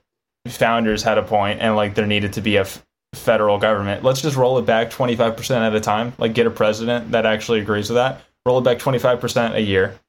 founders 0.48 1.04
had 1.04 1.18
a 1.18 1.24
point 1.24 1.60
and 1.62 1.76
like 1.76 1.96
there 1.96 2.06
needed 2.08 2.34
to 2.34 2.42
be 2.42 2.56
a 2.58 2.62
f- 2.62 2.86
federal 3.14 3.58
government 3.58 4.04
let's 4.04 4.22
just 4.22 4.36
roll 4.38 4.58
it 4.58 4.66
back 4.66 4.90
25% 4.92 5.52
at 5.62 5.74
a 5.76 5.80
time 5.80 6.14
like 6.18 6.34
get 6.34 6.46
a 6.48 6.52
president 6.52 7.12
that 7.12 7.26
actually 7.26 7.60
agrees 7.60 7.90
with 7.90 7.96
that 7.98 8.22
roll 8.46 8.60
it 8.60 8.64
back 8.64 8.78
25% 8.78 9.54
a 9.56 9.62
year 9.62 10.00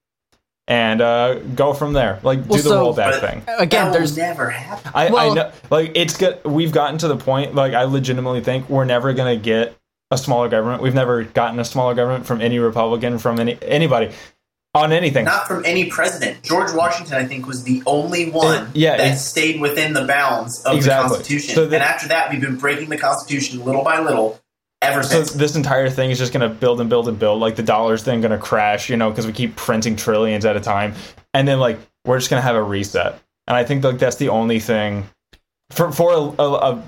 and 0.69 1.01
uh, 1.01 1.35
go 1.57 1.73
from 1.73 1.95
there 1.95 2.21
like 2.23 2.39
Well, 2.41 2.59
do 2.59 2.63
the 2.63 2.69
so- 2.69 2.93
rollback 2.93 3.21
thing 3.21 3.43
again, 3.59 3.87
that 3.87 3.93
there's 3.93 4.17
never 4.17 4.51
happen. 4.51 4.93
I, 4.95 5.09
I 5.09 5.35
know, 5.35 5.51
like 5.71 5.93
it's 5.97 6.17
good. 6.17 6.39
We've 6.45 6.71
gotten 6.71 6.97
to 6.99 7.09
the 7.09 7.17
point. 7.17 7.57
Like 7.57 7.73
I 7.75 7.85
legitimately 7.85 8.43
think 8.43 8.69
we're 8.69 8.85
never 8.85 9.13
gonna 9.13 9.35
get 9.37 9.77
a 10.11 10.19
smaller 10.19 10.49
government. 10.49 10.83
We've 10.83 10.95
never 10.95 11.23
gotten 11.25 11.59
a 11.61 11.65
smaller 11.65 11.95
government 11.95 12.27
from 12.27 12.41
any 12.41 12.59
Republican, 12.59 13.19
from 13.19 13.39
any 13.39 13.59
anybody 13.63 14.11
on 14.75 14.93
anything. 14.93 15.25
Not 15.25 15.47
from 15.49 15.65
any 15.65 15.87
president. 15.91 16.43
George 16.43 16.73
Washington, 16.73 17.15
I 17.17 17.25
think, 17.25 17.47
was 17.47 17.65
the 17.65 17.83
only 17.87 18.31
one 18.31 18.59
Uh, 18.59 18.67
yeah, 18.75 18.97
that 18.97 19.15
it- 19.15 19.19
stayed 19.19 19.61
within 19.61 19.93
the 19.95 20.05
bounds 20.05 20.63
of 20.63 20.77
Exactly. 20.77 21.09
the 21.09 21.15
Constitution. 21.17 21.55
So 21.55 21.67
the- 21.67 21.77
and 21.77 21.85
after 21.85 22.09
that, 22.09 22.31
we've 22.31 22.41
been 22.41 22.57
breaking 22.57 22.89
the 22.89 22.97
Constitution 22.99 23.65
little 23.65 23.83
by 23.83 24.01
little 24.01 24.39
ever 24.83 25.03
so 25.03 25.09
since. 25.25 25.33
this 25.33 25.57
entire 25.57 25.91
thing 25.91 26.11
is 26.11 26.19
just 26.19 26.33
gonna 26.33 26.49
build 26.49 26.81
and 26.81 26.89
build 26.89 27.09
and 27.09 27.19
build. 27.19 27.41
Like 27.41 27.57
the 27.57 27.63
dollar's 27.63 28.03
thing 28.03 28.21
gonna 28.21 28.39
crash, 28.39 28.89
you 28.89 28.97
know, 28.97 29.11
because 29.11 29.27
we 29.27 29.33
keep 29.33 29.57
printing 29.57 29.97
trillions 29.97 30.45
at 30.45 30.57
a 30.57 30.61
time, 30.61 30.95
and 31.35 31.47
then 31.47 31.59
like 31.61 31.79
we're 32.05 32.19
just 32.19 32.31
gonna 32.31 32.43
have 32.43 32.57
a 32.57 32.63
reset. 32.63 33.19
And 33.47 33.57
I 33.57 33.65
think 33.65 33.83
like 33.85 33.99
that's 33.99 34.17
the 34.17 34.29
only 34.29 34.61
thing 34.61 35.09
for 35.71 35.91
for 35.93 36.13
a, 36.13 36.43
a, 36.43 36.55
a 36.75 36.83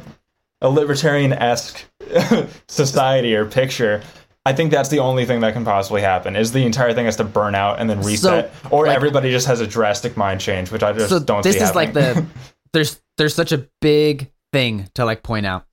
a 0.62 0.68
libertarian 0.70 1.32
esque 1.34 1.84
society 2.68 3.34
or 3.34 3.44
picture, 3.46 4.02
I 4.46 4.52
think 4.52 4.70
that's 4.70 4.88
the 4.88 4.98
only 4.98 5.24
thing 5.26 5.40
that 5.40 5.52
can 5.52 5.64
possibly 5.64 6.00
happen. 6.00 6.34
Is 6.36 6.52
the 6.52 6.64
entire 6.64 6.92
thing 6.94 7.04
has 7.06 7.16
to 7.16 7.24
burn 7.24 7.54
out 7.54 7.78
and 7.80 7.88
then 7.90 8.00
reset, 8.02 8.52
or 8.70 8.86
like- 8.86 8.96
everybody 8.96 9.30
just 9.30 9.46
has 9.46 9.60
a 9.60 9.66
drastic 9.66 10.16
mind 10.16 10.40
change, 10.40 10.70
which 10.70 10.82
I 10.82 10.92
just 10.92 11.10
so 11.10 11.18
don't. 11.20 11.42
this 11.42 11.56
see 11.58 11.62
is 11.64 11.74
like 11.74 11.92
the 11.92 12.24
there's 12.72 13.00
there's 13.18 13.34
such 13.34 13.52
a 13.52 13.68
big 13.80 14.30
thing 14.52 14.88
to 14.94 15.04
like 15.04 15.22
point 15.22 15.46
out. 15.46 15.66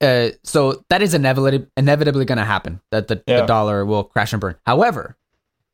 Uh, 0.00 0.30
so 0.42 0.82
that 0.88 1.00
is 1.02 1.14
inevitably 1.14 1.66
inevitably 1.76 2.24
going 2.24 2.38
to 2.38 2.44
happen. 2.44 2.80
That 2.90 3.08
the, 3.08 3.22
Yeah. 3.26 3.40
the 3.42 3.46
dollar 3.46 3.84
will 3.84 4.04
crash 4.04 4.32
and 4.32 4.40
burn. 4.40 4.56
However, 4.66 5.16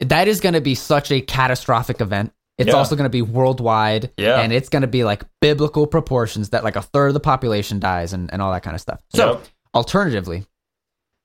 that 0.01 0.28
is 0.28 0.41
going 0.41 0.53
to 0.55 0.61
be 0.61 0.74
such 0.74 1.11
a 1.11 1.20
catastrophic 1.20 2.01
event. 2.01 2.32
It's 2.59 2.69
Yeah. 2.69 2.75
also 2.75 2.97
going 2.97 3.05
to 3.05 3.09
be 3.11 3.23
worldwide, 3.23 4.11
Yeah. 4.17 4.41
and 4.41 4.53
it's 4.53 4.69
going 4.69 4.83
to 4.83 4.89
be 4.89 5.05
like 5.05 5.23
biblical 5.41 5.87
proportions 5.87 6.49
that 6.51 6.65
like 6.65 6.75
a 6.77 6.83
third 6.83 7.09
of 7.09 7.15
the 7.15 7.21
population 7.21 7.79
dies 7.79 8.13
and, 8.13 8.33
and 8.33 8.43
all 8.43 8.51
that 8.53 8.63
kind 8.65 8.75
of 8.75 8.81
stuff. 8.81 9.01
So, 9.15 9.31
Yep. 9.33 9.41
alternatively, 9.75 10.45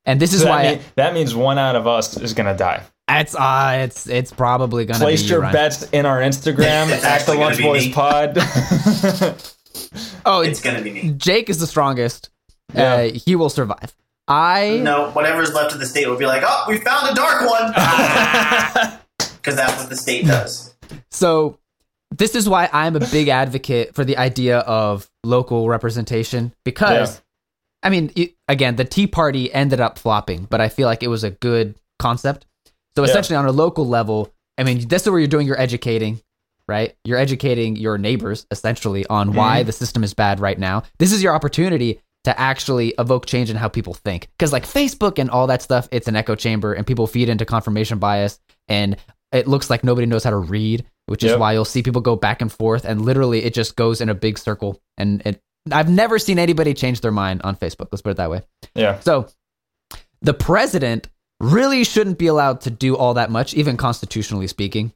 and 0.06 0.20
this 0.20 0.32
is 0.34 0.40
So 0.42 0.46
that, 0.46 0.52
why 0.52 0.64
mean- 0.64 0.80
that 0.96 1.14
means 1.14 1.34
one 1.34 1.58
out 1.58 1.76
of 1.76 1.88
us 1.88 2.18
is 2.18 2.34
gonna 2.34 2.56
die. 2.56 2.82
it's 3.10 3.36
uh 3.36 3.80
it's 3.84 4.08
it's 4.08 4.32
probably 4.32 4.86
going 4.86 5.00
to 5.00 5.06
be 5.06 5.12
Place 5.12 5.30
your 5.30 5.42
Ryan. 5.42 5.54
bets 5.54 5.84
in 5.92 6.06
our 6.06 6.20
Instagram 6.22 6.88
at 6.92 7.02
the 7.02 7.08
actually 7.08 7.38
Lunch 7.38 7.62
Boys 7.62 7.88
me. 7.88 7.94
Pod. 7.94 8.38
Oh, 10.26 10.42
It's 10.42 10.62
gonna 10.62 10.82
be 10.82 10.92
me. 10.92 11.14
Jake 11.18 11.50
is 11.50 11.58
the 11.60 11.68
strongest. 11.68 12.30
Yeah. 12.74 12.94
Uh, 12.94 13.12
he 13.14 13.36
will 13.36 13.50
survive. 13.50 13.94
I 14.28 14.80
No, 14.84 15.10
whatever's 15.12 15.52
left 15.54 15.74
of 15.74 15.80
the 15.80 15.86
state 15.86 16.08
will 16.08 16.16
be 16.16 16.26
like, 16.26 16.44
oh, 16.46 16.66
we 16.70 16.78
found 16.78 17.10
a 17.10 17.16
dark 17.16 17.50
one. 17.50 17.74
Because 19.44 19.58
that's 19.58 19.78
what 19.78 19.90
the 19.90 19.98
state 19.98 20.26
does. 20.26 20.73
So 21.14 21.60
this 22.12 22.36
is 22.36 22.48
why 22.48 22.70
I'm 22.72 22.96
a 22.96 23.00
big 23.00 23.28
advocate 23.28 23.96
for 23.96 24.06
the 24.06 24.18
idea 24.18 24.60
of 24.60 25.10
local 25.24 25.68
representation 25.68 26.54
because 26.64 27.16
Yeah. 27.16 27.20
I 27.86 27.90
mean, 27.90 28.12
it, 28.16 28.36
again, 28.48 28.76
the 28.76 28.86
Tea 28.86 29.08
Party 29.08 29.54
ended 29.54 29.82
up 29.82 29.98
flopping, 29.98 30.46
but 30.50 30.62
I 30.62 30.70
feel 30.70 30.88
like 30.88 31.04
it 31.04 31.08
was 31.08 31.24
a 31.24 31.32
good 31.32 31.76
concept. 32.00 32.46
So 32.96 33.04
Yeah. 33.04 33.10
essentially 33.10 33.36
on 33.36 33.46
a 33.46 33.52
local 33.52 33.88
level, 33.88 34.34
I 34.58 34.64
mean, 34.64 34.88
this 34.88 35.04
is 35.04 35.10
where 35.10 35.20
you're 35.20 35.28
doing 35.28 35.48
your 35.48 35.60
educating, 35.60 36.22
right? 36.68 36.96
You're 37.04 37.18
educating 37.18 37.76
your 37.76 37.98
neighbors 37.98 38.46
essentially 38.52 39.06
on 39.08 39.30
mm-hmm. 39.30 39.38
why 39.38 39.64
the 39.64 39.72
system 39.72 40.04
is 40.04 40.14
bad 40.14 40.40
right 40.40 40.58
now. 40.58 40.84
This 41.00 41.12
is 41.12 41.24
your 41.24 41.34
opportunity 41.34 42.02
to 42.24 42.40
actually 42.40 42.94
evoke 43.00 43.26
change 43.26 43.50
in 43.50 43.58
how 43.58 43.68
people 43.68 43.94
think. 43.94 44.30
Because 44.38 44.54
like 44.54 44.66
Facebook 44.66 45.20
and 45.20 45.30
all 45.30 45.48
that 45.48 45.62
stuff, 45.62 45.90
it's 45.92 46.08
an 46.08 46.16
echo 46.16 46.36
chamber 46.36 46.74
and 46.74 46.88
people 46.88 47.08
feed 47.08 47.28
into 47.28 47.46
confirmation 47.46 47.98
bias 47.98 48.40
and 48.68 48.96
it 49.34 49.48
looks 49.48 49.70
like 49.70 49.84
nobody 49.84 50.06
knows 50.06 50.24
how 50.24 50.30
to 50.30 50.38
read, 50.38 50.86
which 51.08 51.24
is 51.24 51.32
Yep. 51.32 51.40
why 51.40 51.54
you'll 51.54 51.66
see 51.66 51.84
people 51.84 52.02
go 52.02 52.16
back 52.16 52.42
and 52.42 52.52
forth 52.52 52.86
and 52.86 53.02
literally 53.02 53.44
it 53.44 53.54
just 53.54 53.76
goes 53.76 54.02
in 54.02 54.10
a 54.10 54.14
big 54.16 54.38
circle 54.38 54.82
and 54.98 55.22
it 55.26 55.42
I've 55.72 55.90
never 55.90 56.20
seen 56.20 56.40
anybody 56.40 56.74
change 56.74 57.00
their 57.00 57.12
mind 57.12 57.42
on 57.44 57.56
Facebook. 57.56 57.88
Let's 57.92 58.02
put 58.02 58.10
it 58.12 58.18
that 58.18 58.30
way. 58.30 58.42
yeah, 58.76 59.00
So 59.00 59.28
the 60.22 60.34
president 60.34 61.08
really 61.40 61.86
shouldn't 61.86 62.18
be 62.18 62.28
allowed 62.28 62.62
to 62.62 62.70
do 62.70 62.98
all 62.98 63.14
that 63.14 63.30
much, 63.32 63.54
even 63.54 63.78
constitutionally 63.78 64.48
speaking. 64.48 64.92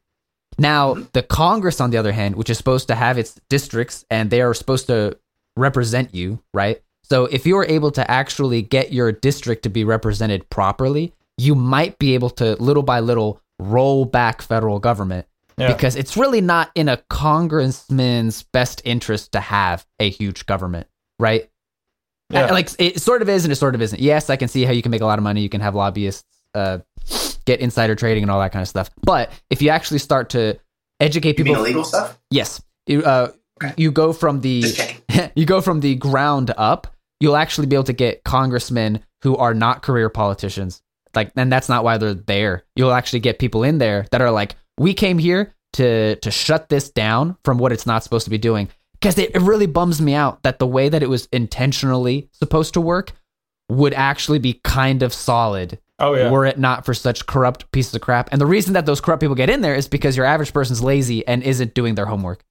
Now, 0.57 0.95
the 1.13 1.23
Congress, 1.23 1.79
on 1.79 1.91
the 1.91 1.97
other 1.97 2.11
hand, 2.11 2.35
which 2.35 2.49
is 2.49 2.57
supposed 2.57 2.87
to 2.89 2.95
have 2.95 3.17
its 3.17 3.39
districts 3.49 4.05
and 4.09 4.29
they 4.29 4.41
are 4.41 4.53
supposed 4.53 4.87
to 4.87 5.17
represent 5.55 6.13
you, 6.13 6.41
right? 6.53 6.81
So 7.03 7.25
if 7.25 7.45
you 7.45 7.57
are 7.57 7.65
able 7.65 7.91
to 7.91 8.09
actually 8.11 8.61
get 8.61 8.91
your 8.91 9.11
district 9.13 9.63
to 9.63 9.69
be 9.69 9.85
represented 9.85 10.49
properly, 10.49 11.13
you 11.37 11.55
might 11.55 11.97
be 11.97 12.13
able 12.13 12.29
to 12.31 12.55
little 12.61 12.83
by 12.83 12.99
little 12.99 13.39
roll 13.59 14.03
back 14.03 14.41
federal 14.41 14.79
government 14.79 15.27
yeah. 15.57 15.73
because 15.73 15.95
it's 15.95 16.15
really 16.17 16.41
not 16.41 16.71
in 16.75 16.89
a 16.89 16.97
congressman's 17.09 18.43
best 18.43 18.81
interest 18.85 19.31
to 19.33 19.39
have 19.39 19.85
a 19.99 20.09
huge 20.09 20.45
government, 20.45 20.87
right? 21.19 21.49
Yeah. 22.29 22.45
Uh, 22.45 22.53
Like 22.53 22.69
it 22.79 23.01
sort 23.01 23.21
of 23.21 23.29
is 23.29 23.45
and 23.45 23.51
it 23.51 23.55
sort 23.55 23.75
of 23.75 23.81
isn't. 23.81 23.99
Yes, 24.01 24.29
I 24.29 24.35
can 24.35 24.47
see 24.47 24.63
how 24.65 24.71
you 24.73 24.81
can 24.81 24.91
make 24.91 25.01
a 25.01 25.05
lot 25.05 25.17
of 25.19 25.23
money. 25.23 25.41
You 25.41 25.49
can 25.49 25.61
have 25.61 25.75
lobbyists 25.75 26.25
uh, 26.53 26.79
get 27.45 27.59
insider 27.59 27.95
trading 27.95 28.23
and 28.23 28.31
all 28.31 28.39
that 28.39 28.51
kind 28.51 28.61
of 28.61 28.67
stuff. 28.67 28.89
But 29.01 29.31
if 29.49 29.61
you 29.61 29.69
actually 29.69 29.99
start 29.99 30.29
to 30.31 30.59
educate 30.99 31.37
You 31.37 31.45
mean 31.45 31.53
people, 31.53 31.65
illegal 31.65 31.83
stuff? 31.83 32.17
yes, 32.29 32.61
you 32.85 33.03
uh, 33.03 33.31
you 33.77 33.91
go 33.91 34.13
from 34.13 34.41
the 34.41 34.61
Just 34.61 35.31
you 35.35 35.45
go 35.45 35.61
from 35.61 35.79
the 35.79 35.95
ground 35.95 36.53
up. 36.57 36.93
You'll 37.19 37.35
actually 37.37 37.67
be 37.67 37.75
able 37.75 37.85
to 37.85 37.93
get 37.93 38.23
congressmen 38.23 39.03
who 39.23 39.35
are 39.37 39.53
not 39.53 39.81
career 39.81 40.09
politicians. 40.09 40.81
Like, 41.15 41.31
and 41.35 41.51
that's 41.51 41.67
not 41.67 41.83
why 41.83 41.97
they're 41.97 42.13
there. 42.13 42.63
You'll 42.75 42.93
actually 42.93 43.21
get 43.21 43.39
people 43.39 43.63
in 43.63 43.79
there 43.79 44.05
that 44.11 44.21
are 44.21 44.29
like, 44.29 44.55
we 44.77 44.93
came 44.93 45.17
here 45.17 45.55
to 45.73 46.15
to 46.17 46.31
shut 46.31 46.69
this 46.69 46.89
down 46.89 47.37
from 47.43 47.57
what 47.57 47.71
it's 47.71 47.85
not 47.85 48.03
supposed 48.03 48.25
to 48.25 48.31
be 48.31 48.37
doing. 48.37 48.69
Because 48.99 49.17
it, 49.19 49.35
it 49.35 49.41
really 49.41 49.67
bums 49.67 50.01
me 50.01 50.15
out 50.15 50.41
that 50.41 50.57
the 50.57 50.65
way 50.65 50.89
that 50.89 51.03
it 51.03 51.09
was 51.09 51.27
intentionally 51.31 52.29
supposed 52.31 52.73
to 52.73 52.81
work 52.81 53.11
would 53.69 53.93
actually 53.93 54.39
be 54.39 54.59
kind 54.63 55.03
of 55.03 55.13
solid 55.13 55.79
oh 55.99 56.15
yeah. 56.15 56.31
were 56.31 56.45
it 56.45 56.57
not 56.57 56.85
for 56.85 56.93
such 56.93 57.25
corrupt 57.25 57.69
pieces 57.71 57.93
of 57.93 58.01
crap. 58.01 58.29
And 58.31 58.41
the 58.41 58.45
reason 58.45 58.73
that 58.73 58.85
those 58.85 59.01
corrupt 59.01 59.21
people 59.21 59.35
get 59.35 59.49
in 59.49 59.61
there 59.61 59.75
is 59.75 59.87
because 59.87 60.17
your 60.17 60.25
average 60.25 60.53
person's 60.53 60.81
lazy 60.81 61.27
and 61.27 61.43
isn't 61.43 61.73
doing 61.73 61.95
their 61.95 62.05
homework. 62.05 62.43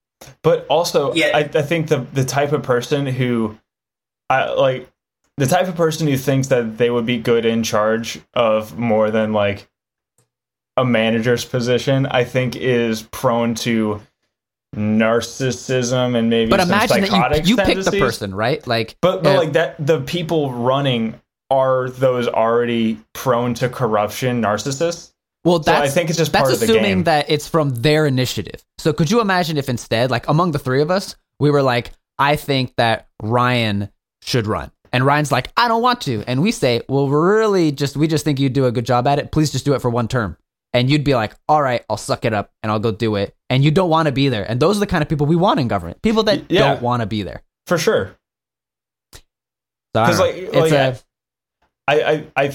But 0.43 0.67
also, 0.69 1.15
Yeah. 1.15 1.31
I, 1.35 1.41
I 1.41 1.63
think 1.63 1.89
the 1.89 2.07
the 2.13 2.25
type 2.25 2.53
of 2.53 2.63
person 2.63 3.07
who, 3.07 3.59
I 4.31 4.51
like, 4.51 4.91
the 5.37 5.47
type 5.47 5.69
of 5.69 5.77
person 5.77 6.07
who 6.07 6.17
thinks 6.17 6.49
that 6.49 6.79
they 6.79 6.91
would 6.91 7.07
be 7.07 7.19
good 7.19 7.45
in 7.45 7.63
charge 7.63 8.21
of 8.35 8.79
more 8.79 9.11
than 9.11 9.33
like 9.33 9.69
a 10.77 10.85
manager's 10.85 11.45
position, 11.45 12.07
I 12.07 12.25
think 12.25 12.57
is 12.57 13.03
prone 13.03 13.55
to 13.57 14.01
narcissism 14.75 16.17
and 16.17 16.29
maybe 16.29 16.51
But 16.51 16.61
imagine 16.61 17.01
that 17.01 17.09
psychotic 17.09 17.47
you, 17.47 17.57
you 17.57 17.65
pick 17.65 17.83
the 17.85 17.93
person, 17.93 18.35
right? 18.35 18.65
Like, 18.67 18.97
But 19.01 19.23
but 19.23 19.37
uh, 19.37 19.39
like 19.39 19.53
that, 19.55 19.85
the 19.85 20.01
people 20.03 20.53
running 20.53 21.21
are 21.51 21.89
those 21.91 22.29
already 22.29 22.99
prone 23.13 23.55
to 23.55 23.69
corruption 23.69 24.43
narcissists. 24.43 25.13
well, 25.45 25.63
So 25.63 25.73
I 25.73 25.89
think 25.89 26.11
it's 26.11 26.19
just 26.19 26.33
that's 26.33 26.43
part 26.43 26.53
of 26.53 26.61
the 26.61 26.65
assuming 26.67 26.83
game. 26.83 27.05
that 27.05 27.31
it's 27.31 27.49
from 27.49 27.71
their 27.71 28.05
initiative. 28.07 28.63
So 28.79 28.93
could 28.93 29.11
you 29.11 29.21
imagine 29.21 29.57
if 29.57 29.69
instead, 29.69 30.11
like 30.11 30.29
among 30.29 30.53
the 30.53 30.59
three 30.59 30.83
of 30.83 30.91
us, 30.91 31.17
we 31.39 31.51
were 31.51 31.63
like, 31.63 31.93
I 32.19 32.37
think 32.37 32.75
that 32.77 33.09
Ryan 33.23 33.91
should 34.23 34.47
run. 34.47 34.73
And 34.93 35.05
Ryan's 35.05 35.31
like, 35.33 35.51
I 35.57 35.69
don't 35.69 35.83
want 35.83 36.01
to. 36.03 36.25
And 36.27 36.43
we 36.43 36.51
say, 36.53 36.83
well, 36.89 37.09
we're 37.09 37.39
really 37.39 37.71
just, 37.73 37.97
we 37.97 38.09
just 38.09 38.25
think 38.25 38.41
you'd 38.41 38.53
do 38.55 38.67
a 38.67 38.73
good 38.73 38.87
job 38.87 39.07
at 39.07 39.19
it. 39.19 39.31
Please 39.31 39.51
just 39.53 39.65
do 39.65 39.75
it 39.75 39.81
for 39.83 39.91
one 39.91 40.09
term. 40.09 40.37
And 40.77 40.91
you'd 40.91 41.05
be 41.05 41.15
like, 41.15 41.35
all 41.49 41.63
right, 41.63 41.83
I'll 41.89 41.97
suck 41.97 42.27
it 42.27 42.35
up 42.35 42.53
and 42.63 42.71
I'll 42.71 42.79
go 42.79 42.93
do 42.93 43.17
it. 43.17 43.35
And 43.49 43.65
you 43.65 43.71
don't 43.71 43.89
want 43.89 44.07
to 44.07 44.13
be 44.13 44.29
there. 44.29 44.45
And 44.49 44.61
those 44.61 44.77
are 44.77 44.81
the 44.81 44.87
kind 44.87 45.01
of 45.03 45.09
people 45.09 45.27
we 45.27 45.35
want 45.37 45.59
in 45.59 45.69
government. 45.69 46.03
People 46.03 46.23
that 46.25 46.51
Yeah. 46.51 46.61
don't 46.75 46.83
want 46.83 47.01
to 47.01 47.07
be 47.07 47.23
there. 47.23 47.43
for 47.67 47.79
sure. 47.79 48.15
So 49.95 50.03
I 50.03 50.05
Because 50.05 50.19
don't 50.19 50.27
like, 50.29 50.53
know. 50.53 50.61
like 50.61 50.73
it's 50.73 51.01
a, 51.01 51.05
I, 51.89 52.03
I, 52.37 52.45
I, 52.45 52.55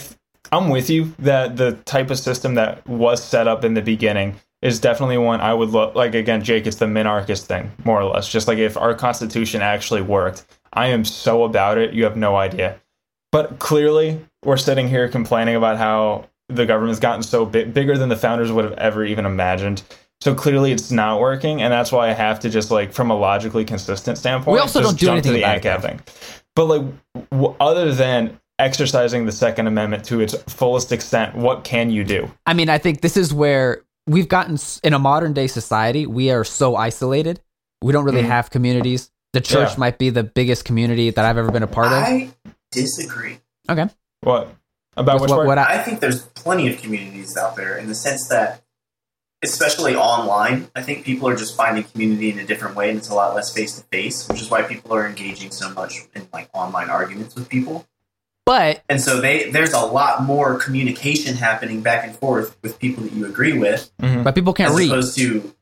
I'm 0.51 0.69
with 0.69 0.89
you 0.89 1.13
that 1.19 1.57
the 1.57 1.73
type 1.85 2.11
of 2.11 2.19
system 2.19 2.55
that 2.55 2.87
was 2.87 3.23
set 3.23 3.47
up 3.47 3.63
in 3.63 3.73
the 3.73 3.81
beginning 3.81 4.35
is 4.61 4.79
definitely 4.79 5.17
one 5.17 5.41
I 5.41 5.53
would 5.53 5.69
look 5.69 5.95
like. 5.95 6.13
Again, 6.13 6.43
Jake, 6.43 6.67
it's 6.67 6.77
the 6.77 6.85
minarchist 6.85 7.45
thing, 7.45 7.71
more 7.83 7.99
or 8.01 8.05
less. 8.13 8.29
Just 8.29 8.47
like 8.47 8.59
if 8.59 8.77
our 8.77 8.93
constitution 8.93 9.61
actually 9.61 10.01
worked, 10.03 10.45
I 10.71 10.87
am 10.87 11.03
so 11.03 11.43
about 11.43 11.77
it. 11.79 11.93
You 11.93 12.03
have 12.03 12.15
no 12.15 12.35
idea. 12.35 12.79
But 13.31 13.57
clearly, 13.59 14.23
we're 14.45 14.57
sitting 14.57 14.87
here 14.89 15.07
complaining 15.09 15.55
about 15.55 15.77
how 15.77 16.27
the 16.55 16.65
government's 16.65 16.99
gotten 16.99 17.23
so 17.23 17.45
big, 17.45 17.73
bigger 17.73 17.97
than 17.97 18.09
the 18.09 18.15
founders 18.17 18.51
would 18.51 18.65
have 18.65 18.73
ever 18.75 19.03
even 19.05 19.25
imagined. 19.25 19.83
So 20.21 20.35
clearly, 20.35 20.71
it's 20.71 20.91
not 20.91 21.19
working, 21.19 21.61
and 21.63 21.73
that's 21.73 21.91
why 21.91 22.09
I 22.09 22.13
have 22.13 22.39
to 22.41 22.49
just 22.49 22.69
like, 22.69 22.93
from 22.93 23.09
a 23.09 23.15
logically 23.17 23.65
consistent 23.65 24.17
standpoint, 24.19 24.53
We 24.53 24.59
also 24.59 24.81
just 24.81 24.91
don't 24.91 24.99
do 24.99 25.05
jump 25.07 25.23
to 25.23 25.29
anything 25.29 25.33
the 25.33 25.39
about 25.39 25.57
it, 25.57 25.61
ANCAP 25.63 25.81
though. 25.81 25.87
thing. 25.87 25.99
But 26.55 26.65
like, 26.65 27.29
w- 27.31 27.55
other 27.59 27.91
than 27.93 28.39
exercising 28.59 29.25
the 29.25 29.31
Second 29.31 29.65
Amendment 29.67 30.05
to 30.05 30.19
its 30.19 30.35
fullest 30.53 30.91
extent, 30.91 31.35
what 31.35 31.63
can 31.63 31.89
you 31.89 32.03
do? 32.03 32.29
I 32.45 32.53
mean, 32.53 32.69
I 32.69 32.77
think 32.77 33.01
this 33.01 33.17
is 33.17 33.33
where 33.33 33.81
we've 34.05 34.27
gotten 34.29 34.57
in 34.83 34.93
a 34.93 34.99
modern 34.99 35.33
day 35.33 35.47
society, 35.47 36.05
we 36.05 36.29
are 36.29 36.43
so 36.43 36.75
isolated. 36.75 37.39
We 37.81 37.91
don't 37.93 38.03
really 38.05 38.21
Mhm. 38.21 38.27
have 38.27 38.51
communities. 38.51 39.09
The 39.33 39.41
church 39.41 39.71
Yeah. 39.71 39.77
might 39.79 39.97
be 39.97 40.11
the 40.11 40.23
biggest 40.23 40.65
community 40.65 41.09
that 41.09 41.25
I've 41.25 41.37
ever 41.37 41.49
been 41.51 41.63
a 41.63 41.67
part 41.67 41.87
of. 41.87 41.93
I 41.93 42.29
disagree. 42.71 43.39
okay. 43.69 43.87
What 44.21 44.49
about 45.01 45.19
which 45.21 45.29
what, 45.29 45.45
what 45.45 45.57
I, 45.57 45.75
I 45.75 45.77
think 45.83 45.99
there's 45.99 46.23
plenty 46.23 46.71
of 46.73 46.81
communities 46.81 47.35
out 47.37 47.55
there 47.55 47.77
in 47.77 47.87
the 47.87 47.95
sense 47.95 48.27
that, 48.29 48.63
especially 49.43 49.95
online, 49.95 50.69
I 50.75 50.81
think 50.81 51.03
people 51.05 51.27
are 51.27 51.35
just 51.35 51.55
finding 51.57 51.83
community 51.83 52.31
in 52.31 52.39
a 52.39 52.45
different 52.45 52.75
way, 52.75 52.89
and 52.89 52.97
it's 52.97 53.09
a 53.09 53.15
lot 53.15 53.33
less 53.35 53.53
face 53.53 53.77
to 53.79 53.83
face, 53.85 54.27
which 54.27 54.41
is 54.41 54.49
why 54.49 54.61
people 54.61 54.93
are 54.93 55.05
engaging 55.07 55.51
so 55.51 55.69
much 55.71 55.95
in 56.15 56.27
like 56.31 56.49
online 56.53 56.89
arguments 56.89 57.35
with 57.35 57.49
people. 57.49 57.85
but 58.45 58.83
And 58.89 58.99
so 59.01 59.19
they 59.21 59.49
there's 59.51 59.73
a 59.73 59.79
lot 59.85 60.23
more 60.23 60.57
communication 60.57 61.35
happening 61.35 61.81
back 61.81 62.05
and 62.05 62.15
forth 62.15 62.55
with 62.61 62.79
people 62.79 63.03
that 63.03 63.13
you 63.13 63.25
agree 63.25 63.57
with, 63.57 63.91
Mhm. 64.01 64.23
but 64.23 64.35
people 64.35 64.53
can't 64.53 64.71
as 64.71 64.77
read. 64.77 64.91
opposed 64.91 65.17
to 65.17 65.53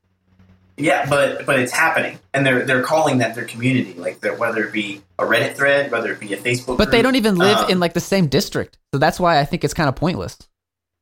yeah, 0.80 1.06
but 1.10 1.46
but 1.46 1.60
it's 1.60 1.72
happening, 1.72 2.18
and 2.34 2.46
they're 2.46 2.66
they're 2.66 2.84
calling 2.84 3.20
that 3.20 3.36
their 3.36 3.46
community, 3.46 3.94
like 3.94 4.24
whether 4.40 4.64
it 4.66 4.72
be 4.74 5.02
a 5.20 5.24
Reddit 5.26 5.56
thread, 5.56 5.92
whether 5.92 6.12
it 6.12 6.20
be 6.20 6.34
a 6.34 6.38
Facebook. 6.38 6.78
But 6.78 6.92
they 6.92 7.02
don't 7.02 7.16
even 7.16 7.36
live 7.36 7.58
um, 7.58 7.70
in 7.70 7.80
like 7.80 7.94
the 7.94 8.00
same 8.00 8.28
district. 8.28 8.78
So 8.94 9.00
that's 9.00 9.20
why 9.20 9.40
I 9.40 9.46
think 9.46 9.64
it's 9.64 9.74
kind 9.74 9.90
of 9.90 9.96
pointless. 9.96 10.38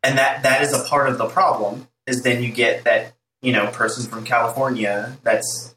and 0.03 0.17
that 0.17 0.43
that 0.43 0.61
is 0.63 0.73
a 0.73 0.84
part 0.88 1.09
of 1.09 1.17
the 1.17 1.28
problem 1.28 1.88
is 2.05 2.23
then 2.23 2.41
you 2.43 2.51
get 2.51 2.84
that 2.86 3.13
you 3.41 3.51
know 3.51 3.67
person 3.67 4.09
from 4.09 4.23
california 4.23 5.15
that's 5.23 5.75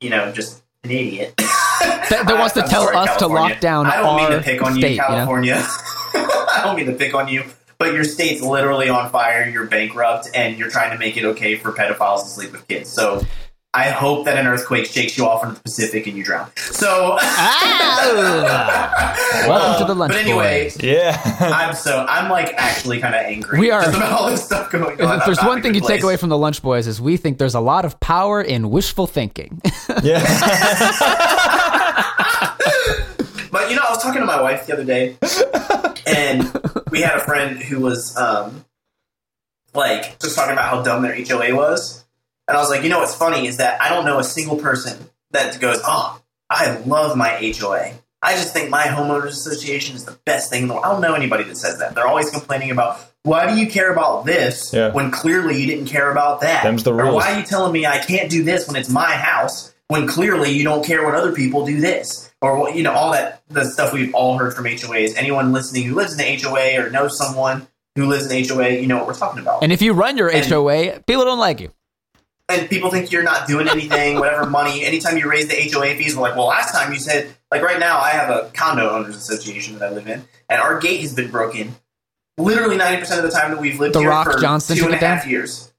you 0.00 0.10
know 0.10 0.30
just 0.32 0.62
an 0.84 0.90
idiot. 0.90 1.34
That, 1.36 2.24
that 2.26 2.26
wants 2.38 2.54
to 2.54 2.62
I'm 2.62 2.68
tell 2.68 2.84
sorry, 2.84 2.96
us 2.96 3.16
to 3.18 3.26
lock 3.28 3.60
down 3.60 3.86
I 3.86 3.96
don't 3.96 4.16
mean 4.16 4.30
to 4.32 4.42
pick 4.42 4.62
on 4.62 4.74
state. 4.74 4.82
you, 4.82 4.88
You 4.90 4.96
know? 4.98 5.06
California. 5.06 5.56
I 6.14 6.60
don't 6.64 6.76
mean 6.76 6.86
to 6.86 6.92
pick 6.94 7.14
on 7.14 7.28
you, 7.28 7.44
but 7.82 7.94
your 7.94 8.04
state's 8.04 8.40
literally 8.40 8.88
on 8.88 9.10
fire. 9.10 9.48
You're 9.48 9.66
bankrupt, 9.66 10.28
and 10.36 10.56
you're 10.56 10.70
trying 10.70 10.92
to 10.92 10.98
make 10.98 11.16
it 11.16 11.24
okay 11.24 11.56
for 11.56 11.72
pedophiles 11.72 12.22
to 12.22 12.28
sleep 12.28 12.52
with 12.52 12.68
kids. 12.68 12.88
So. 12.88 13.26
I 13.74 13.88
hope 13.88 14.26
that 14.26 14.36
an 14.36 14.46
earthquake 14.46 14.84
shakes 14.84 15.16
you 15.16 15.26
off 15.26 15.42
into 15.42 15.54
the 15.54 15.62
Pacific 15.62 16.06
and 16.06 16.14
you 16.14 16.22
drown. 16.22 16.50
So, 16.56 17.16
Ah! 17.18 19.16
Welcome 19.48 19.78
to 19.86 19.86
the 19.90 19.98
lunch 19.98 20.12
But 20.12 20.20
anyway, 20.20 20.64
boys. 20.64 20.82
Yeah. 20.82 21.18
I'm 21.40 21.74
so 21.74 22.04
I'm 22.06 22.30
like 22.30 22.52
actually 22.58 23.00
kind 23.00 23.14
of 23.14 23.22
angry. 23.22 23.58
We 23.58 23.70
are- 23.70 23.80
just 23.80 23.96
about 23.96 24.12
all 24.12 24.28
this 24.28 24.44
stuff 24.44 24.70
going 24.70 25.00
on. 25.00 25.20
If 25.20 25.24
there's 25.24 25.42
one 25.42 25.62
thing 25.62 25.72
you 25.72 25.80
good 25.80 25.88
take 25.88 26.02
away 26.02 26.18
from 26.18 26.28
the 26.28 26.36
Lunch 26.36 26.60
Boys 26.60 26.86
is 26.86 27.00
we 27.00 27.16
think 27.16 27.38
there's 27.38 27.54
a 27.54 27.60
lot 27.60 27.86
of 27.86 27.98
power 27.98 28.42
in 28.42 28.68
wishful 28.68 29.06
thinking. 29.06 29.62
yeah. 30.02 30.20
But 33.52 33.68
you 33.68 33.76
know, 33.76 33.82
I 33.86 33.90
was 33.90 34.02
talking 34.02 34.20
to 34.20 34.26
my 34.26 34.40
wife 34.40 34.66
the 34.66 34.72
other 34.72 34.84
day, 34.84 35.16
and 36.06 36.42
we 36.90 37.00
had 37.00 37.16
a 37.16 37.20
friend 37.20 37.58
who 37.58 37.80
was 37.80 38.16
um, 38.16 38.64
like 39.74 40.18
just 40.20 40.36
talking 40.36 40.52
about 40.52 40.68
how 40.68 40.82
dumb 40.82 41.02
their 41.02 41.14
HOA 41.14 41.54
was, 41.54 42.04
and 42.48 42.56
I 42.56 42.60
was 42.60 42.70
like, 42.70 42.82
you 42.82 42.88
know, 42.88 42.98
what's 42.98 43.14
funny 43.14 43.46
is 43.46 43.56
that 43.58 43.80
I 43.80 43.88
don't 43.88 44.04
know 44.04 44.18
a 44.18 44.24
single 44.24 44.56
person 44.56 44.98
that 45.30 45.58
goes, 45.60 45.80
"Oh, 45.84 46.20
I 46.50 46.76
love 46.86 47.16
my 47.16 47.30
HOA." 47.58 47.92
I 48.24 48.34
just 48.34 48.52
think 48.52 48.70
my 48.70 48.84
homeowners 48.84 49.30
association 49.30 49.96
is 49.96 50.04
the 50.04 50.16
best 50.24 50.48
thing 50.48 50.62
in 50.62 50.68
the 50.68 50.74
world. 50.74 50.86
I 50.86 50.92
don't 50.92 51.00
know 51.00 51.14
anybody 51.14 51.42
that 51.44 51.56
says 51.56 51.80
that. 51.80 51.96
They're 51.96 52.06
always 52.06 52.30
complaining 52.30 52.70
about 52.70 53.00
why 53.24 53.52
do 53.52 53.58
you 53.60 53.68
care 53.68 53.92
about 53.92 54.24
this 54.26 54.72
Yeah. 54.72 54.92
when 54.92 55.10
clearly 55.10 55.60
you 55.60 55.66
didn't 55.66 55.86
care 55.86 56.08
about 56.10 56.40
that? 56.42 56.62
Them's 56.62 56.84
the 56.84 56.92
Or 56.92 57.12
why 57.12 57.32
are 57.32 57.38
you 57.40 57.44
telling 57.44 57.72
me 57.72 57.84
I 57.84 57.98
can't 57.98 58.30
do 58.30 58.44
this 58.44 58.68
when 58.68 58.76
it's 58.76 58.88
my 58.88 59.10
house 59.12 59.71
when 59.92 60.08
clearly 60.08 60.50
you 60.50 60.64
don't 60.64 60.84
care 60.84 61.04
when 61.04 61.14
other 61.14 61.32
people 61.32 61.64
do 61.66 61.80
this? 61.80 62.30
Or 62.40 62.58
what 62.58 62.74
you 62.74 62.82
know, 62.82 62.92
all 62.92 63.12
that 63.12 63.42
the 63.48 63.64
stuff 63.64 63.92
we've 63.92 64.12
all 64.14 64.36
heard 64.36 64.52
from 64.54 64.64
HOAs. 64.64 65.14
Anyone 65.16 65.52
listening 65.52 65.84
who 65.84 65.94
lives 65.94 66.12
in 66.12 66.18
the 66.18 66.42
HOA 66.42 66.82
or 66.84 66.90
knows 66.90 67.16
someone 67.16 67.68
who 67.94 68.06
lives 68.06 68.24
in 68.24 68.30
the 68.30 68.48
HOA, 68.48 68.70
you 68.80 68.86
know 68.88 68.96
what 68.96 69.06
we're 69.06 69.14
talking 69.14 69.40
about. 69.40 69.62
and 69.62 69.70
if 69.72 69.80
you 69.82 69.92
run 69.92 70.16
your 70.16 70.28
And- 70.28 70.44
HOA, 70.44 71.00
people 71.06 71.24
don't 71.24 71.38
like 71.38 71.60
you. 71.60 71.70
and 72.48 72.68
people 72.68 72.90
think 72.90 73.12
you're 73.12 73.22
not 73.22 73.46
doing 73.46 73.68
anything, 73.68 74.18
whatever 74.18 74.44
money. 74.46 74.84
Anytime 74.84 75.16
you 75.18 75.30
raise 75.30 75.46
the 75.46 75.54
HOA 75.54 75.94
fees, 75.94 76.16
we're 76.16 76.22
like, 76.22 76.34
well, 76.36 76.46
last 76.46 76.72
time 76.74 76.92
you 76.92 76.98
said, 76.98 77.32
like 77.52 77.62
right 77.62 77.78
now, 77.78 77.98
I 78.00 78.10
have 78.10 78.28
a 78.30 78.50
condo 78.54 78.90
owners 78.90 79.14
association 79.16 79.78
that 79.78 79.90
I 79.90 79.94
live 79.94 80.08
in, 80.08 80.24
and 80.48 80.60
our 80.60 80.80
gate 80.80 81.00
has 81.02 81.14
been 81.14 81.30
broken. 81.30 81.76
Literally 82.38 82.76
ninety 82.76 82.98
percent 82.98 83.24
of 83.24 83.30
the 83.30 83.36
time 83.38 83.50
that 83.52 83.60
we've 83.60 83.78
lived 83.78 83.94
The 83.94 84.00
here 84.00 84.08
Rock 84.08 84.32
for 84.32 84.38
Johnson 84.40 84.76
two 84.76 84.86
and 84.86 84.94
it 84.94 85.00
half 85.00 85.26
years. 85.26 85.71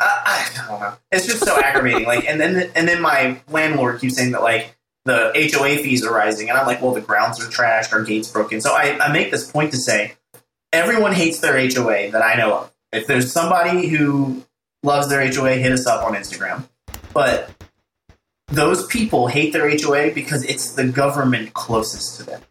I, 0.00 0.48
I 0.54 0.68
don't 0.68 0.80
know. 0.80 0.94
It's 1.10 1.26
just 1.26 1.44
so 1.44 1.60
aggravating. 1.60 2.06
Like, 2.06 2.26
and 2.26 2.40
then 2.40 2.70
and 2.74 2.86
then 2.86 3.02
my 3.02 3.40
landlord 3.48 4.00
keeps 4.00 4.16
saying 4.16 4.32
that 4.32 4.42
like 4.42 4.76
the 5.04 5.32
HOA 5.34 5.78
fees 5.78 6.04
are 6.04 6.12
rising, 6.12 6.48
and 6.48 6.58
I'm 6.58 6.66
like, 6.66 6.80
well, 6.82 6.92
the 6.92 7.00
grounds 7.00 7.40
are 7.40 7.50
trashed, 7.50 7.92
our 7.92 8.02
gate's 8.04 8.30
broken. 8.30 8.60
So 8.60 8.72
I, 8.74 8.98
I 9.00 9.12
make 9.12 9.30
this 9.30 9.50
point 9.50 9.72
to 9.72 9.76
say, 9.76 10.14
everyone 10.72 11.12
hates 11.12 11.40
their 11.40 11.54
HOA 11.54 12.10
that 12.10 12.22
I 12.22 12.34
know 12.34 12.58
of. 12.58 12.72
If 12.92 13.06
there's 13.06 13.32
somebody 13.32 13.88
who 13.88 14.44
loves 14.82 15.08
their 15.08 15.26
HOA, 15.26 15.54
hit 15.54 15.72
us 15.72 15.86
up 15.86 16.04
on 16.04 16.14
Instagram. 16.14 16.68
But 17.12 17.50
those 18.48 18.86
people 18.86 19.26
hate 19.26 19.52
their 19.52 19.68
HOA 19.68 20.12
because 20.12 20.44
it's 20.44 20.72
the 20.72 20.86
government 20.86 21.54
closest 21.54 22.16
to 22.18 22.22
them. 22.24 22.42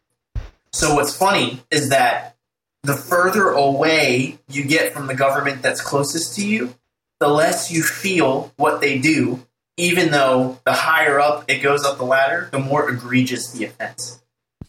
So 0.72 0.96
what's 0.96 1.16
funny 1.16 1.62
is 1.72 1.90
that 1.90 2.36
the 2.84 2.94
further 2.94 3.50
away 3.50 4.38
you 4.48 4.64
get 4.64 4.94
from 4.94 5.08
the 5.08 5.16
government 5.16 5.62
that's 5.62 5.82
closest 5.82 6.36
to 6.36 6.48
you, 6.48 6.76
the 7.20 7.28
less 7.28 7.72
you 7.72 7.84
feel 7.84 8.54
what 8.58 8.82
they 8.82 8.98
do, 9.00 9.46
even 9.78 10.12
though 10.12 10.60
the 10.66 10.74
higher 10.74 11.20
up 11.20 11.46
it 11.48 11.60
goes 11.60 11.84
up 11.84 11.98
the 11.98 12.04
ladder, 12.06 12.50
the 12.52 12.60
more 12.60 12.90
egregious 12.90 13.52
the 13.52 13.66
offense. 13.66 14.22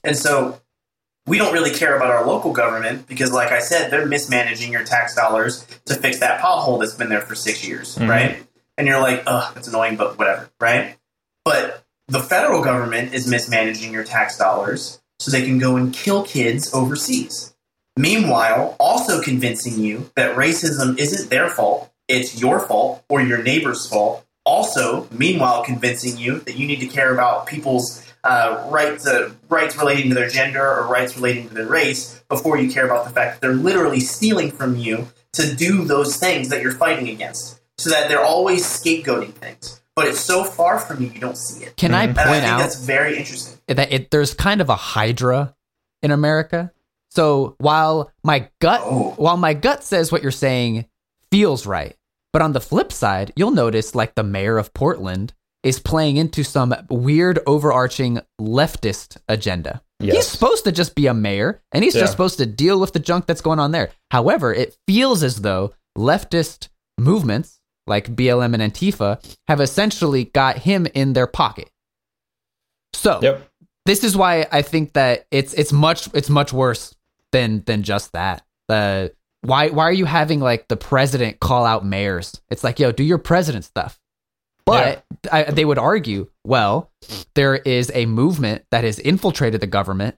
And 0.05 0.16
so 0.16 0.61
we 1.26 1.36
don't 1.38 1.53
really 1.53 1.72
care 1.72 1.94
about 1.96 2.11
our 2.11 2.24
local 2.26 2.53
government 2.53 3.07
because, 3.07 3.32
like 3.32 3.53
I 3.53 3.59
said, 3.61 3.90
they're 3.90 4.07
mismanaging 4.07 4.72
your 4.72 4.84
tax 4.84 5.14
dollars 5.14 5.66
to 5.86 5.94
fix 5.94 6.20
that 6.20 6.40
pothole 6.40 6.80
that's 6.80 6.94
been 6.94 7.11
there 7.11 7.20
for 7.20 7.34
six 7.34 7.64
years, 7.66 7.96
Mhm. 7.96 8.09
right? 8.09 8.42
And 8.78 8.86
you're 8.86 9.01
like, 9.01 9.24
ugh, 9.26 9.53
that's 9.55 9.68
annoying, 9.68 9.96
but 9.96 10.18
whatever, 10.18 10.49
right? 10.61 10.96
But 11.44 11.84
the 12.07 12.20
federal 12.20 12.62
government 12.62 13.12
is 13.12 13.26
mismanaging 13.26 13.92
your 13.92 14.05
tax 14.05 14.38
dollars 14.38 15.01
so 15.18 15.30
they 15.30 15.42
can 15.42 15.59
go 15.59 15.76
and 15.76 15.92
kill 15.92 16.22
kids 16.22 16.72
overseas. 16.72 17.53
Meanwhile, 17.96 18.76
also 18.78 19.20
convincing 19.20 19.80
you 19.80 20.11
that 20.14 20.36
racism 20.36 20.96
isn't 20.99 21.28
their 21.28 21.49
fault, 21.51 21.88
it's 22.09 22.40
your 22.40 22.61
fault 22.61 23.04
or 23.09 23.20
your 23.22 23.42
neighbor's 23.42 23.86
fault. 23.88 24.24
Also, 24.44 25.06
meanwhile, 25.12 25.62
convincing 25.62 26.16
you 26.16 26.38
that 26.40 26.56
you 26.56 26.66
need 26.66 26.80
to 26.80 26.86
care 26.86 27.12
about 27.12 27.46
people's 27.46 28.02
uh, 28.24 28.66
rights, 28.70 29.06
uh, 29.06 29.30
rights 29.48 29.76
relating 29.76 30.09
to 30.09 30.14
their 30.14 30.28
gender 30.28 30.62
or 30.66 30.86
rights 30.86 31.16
relating 31.16 31.48
to 31.48 31.54
their 31.54 31.66
race 31.66 32.22
before 32.28 32.59
you 32.59 32.70
care 32.70 32.86
about 32.86 33.04
the 33.04 33.11
fact 33.11 33.34
that 33.34 33.40
they're 33.40 33.54
literally 33.56 34.00
stealing 34.00 34.50
from 34.50 34.76
you 34.76 35.06
to 35.34 35.54
do 35.54 35.84
those 35.84 36.16
things 36.16 36.48
that 36.48 36.62
you're 36.62 36.72
fighting 36.72 37.09
against. 37.09 37.61
So 37.76 37.90
that 37.90 38.09
they're 38.09 38.24
always 38.24 38.64
scapegoating 38.66 39.34
things. 39.34 39.80
But 39.94 40.06
it's 40.06 40.18
so 40.20 40.42
far 40.44 40.78
from 40.78 41.02
you, 41.02 41.11
you 41.11 41.20
don't 41.20 41.36
see 41.36 41.64
it. 41.64 41.76
Can 41.76 41.94
I 41.94 42.04
And 42.04 42.18
I 42.18 42.24
point 42.24 42.40
think 42.40 42.52
out 42.52 42.59
that's 42.59 42.80
very 42.80 43.16
interesting. 43.18 43.59
that 43.68 43.92
it, 43.92 44.11
there's 44.11 44.32
kind 44.34 44.61
of 44.61 44.68
a 44.68 44.74
hydra 44.76 45.54
in 46.02 46.11
America? 46.11 46.72
So 47.11 47.54
while 47.59 48.11
my 48.24 48.48
gut, 48.61 48.80
Oh. 48.82 49.14
while 49.16 49.36
my 49.36 49.54
gut 49.54 49.84
says 49.84 50.11
what 50.11 50.22
you're 50.22 50.30
saying 50.32 50.86
feels 51.30 51.66
right, 51.66 51.96
but 52.32 52.42
on 52.42 52.52
the 52.52 52.60
flip 52.60 52.92
side, 52.92 53.32
you'll 53.36 53.50
notice 53.50 53.94
like 53.94 54.14
the 54.14 54.22
mayor 54.22 54.58
of 54.58 54.72
Portland 54.74 55.32
is 55.62 55.80
playing 55.80 56.16
into 56.16 56.44
some 56.44 56.74
weird 56.88 57.40
overarching 57.46 58.20
leftist 58.40 59.16
agenda. 59.28 59.82
He's 60.00 60.28
supposed 60.28 60.62
to 60.64 60.70
just 60.72 60.94
be 60.94 61.08
a 61.08 61.14
mayor 61.14 61.60
and 61.72 61.82
he's 61.82 61.94
Yeah. 61.96 62.02
just 62.02 62.12
supposed 62.12 62.38
to 62.38 62.46
deal 62.46 62.78
with 62.78 62.92
the 62.92 63.00
junk 63.00 63.26
that's 63.26 63.40
going 63.40 63.58
on 63.58 63.72
there. 63.72 63.90
However, 64.12 64.54
it 64.54 64.76
feels 64.86 65.24
as 65.24 65.40
though 65.42 65.72
leftist 65.96 66.68
movements 66.96 67.58
like 67.88 68.14
BLM 68.14 68.54
and 68.54 68.62
Antifa 68.72 69.18
have 69.48 69.60
essentially 69.60 70.26
got 70.26 70.58
him 70.58 70.86
in 70.94 71.14
their 71.14 71.26
pocket. 71.26 71.70
So, 72.94 73.18
Yep. 73.22 73.48
this 73.86 74.04
is 74.04 74.16
why 74.16 74.46
I 74.52 74.62
think 74.62 74.92
that 74.94 75.26
it's 75.30 75.54
it's 75.54 75.72
much 75.72 76.08
it's 76.14 76.30
much 76.30 76.52
worse 76.52 76.94
than 77.32 77.62
than 77.66 77.82
just 77.82 78.12
that. 78.12 78.42
The 78.68 79.12
why 79.43 79.68
why 79.68 79.84
are 79.84 79.93
you 79.93 80.05
having 80.05 80.41
like 80.41 80.68
the 80.68 80.76
president 80.76 81.41
call 81.41 81.64
out 81.64 81.84
mayors? 81.84 82.41
It's 82.51 82.64
like, 82.64 82.78
yo, 82.78 82.93
do 82.93 83.05
your 83.05 83.18
president 83.18 83.64
stuff. 83.64 83.99
But 84.64 85.03
I, 85.32 85.45
they 85.45 85.64
would 85.64 85.78
argue, 85.78 86.28
well, 86.45 86.91
there 87.34 87.57
is 87.57 87.91
a 87.95 88.05
movement 88.05 88.66
that 88.70 88.84
has 88.84 88.99
infiltrated 88.99 89.62
the 89.62 89.66
government 89.66 90.16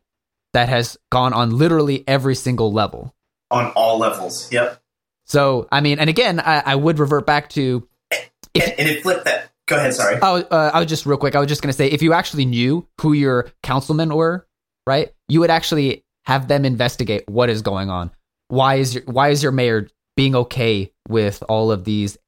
that 0.55 0.69
has 0.69 0.99
gone 1.13 1.33
on 1.33 1.57
literally 1.57 2.03
every 2.09 2.35
single 2.35 2.73
level. 2.73 3.15
On 3.53 3.71
all 3.77 3.99
levels. 3.99 4.51
Yep. 4.51 4.83
So, 5.27 5.69
I 5.71 5.81
mean, 5.81 6.01
and 6.01 6.11
again, 6.11 6.41
I, 6.41 6.63
I 6.67 6.75
would 6.75 6.99
revert 6.99 7.27
back 7.27 7.51
to 7.51 7.87
If- 8.11 8.31
and, 8.55 8.81
and 8.81 8.89
it 8.89 9.03
flipped 9.03 9.27
that. 9.27 9.53
Go 9.69 9.77
ahead, 9.77 9.95
sorry. 9.95 10.21
I 10.21 10.33
was, 10.33 10.45
uh, 10.51 10.71
I 10.75 10.81
was 10.81 10.89
just 10.89 11.07
real 11.07 11.17
quick. 11.17 11.37
I 11.37 11.39
was 11.39 11.47
just 11.47 11.63
going 11.63 11.71
to 11.71 11.77
say, 11.77 11.87
if 11.87 12.03
you 12.03 12.13
actually 12.13 12.45
knew 12.45 12.89
who 13.01 13.13
your 13.13 13.53
councilmen 13.63 14.13
were, 14.13 14.49
right, 14.85 15.13
you 15.29 15.39
would 15.39 15.51
actually 15.51 16.05
have 16.25 16.49
them 16.49 16.65
investigate 16.65 17.23
what 17.29 17.49
is 17.51 17.63
going 17.63 17.89
on. 17.89 18.11
Why 18.51 18.75
is 18.77 18.95
your 18.95 19.05
Why 19.05 19.29
is 19.31 19.43
your 19.43 19.53
mayor 19.53 19.89
being 20.17 20.35
okay 20.35 20.93
with 21.09 21.43
all 21.49 21.71
of 21.73 21.85
these 21.85 22.19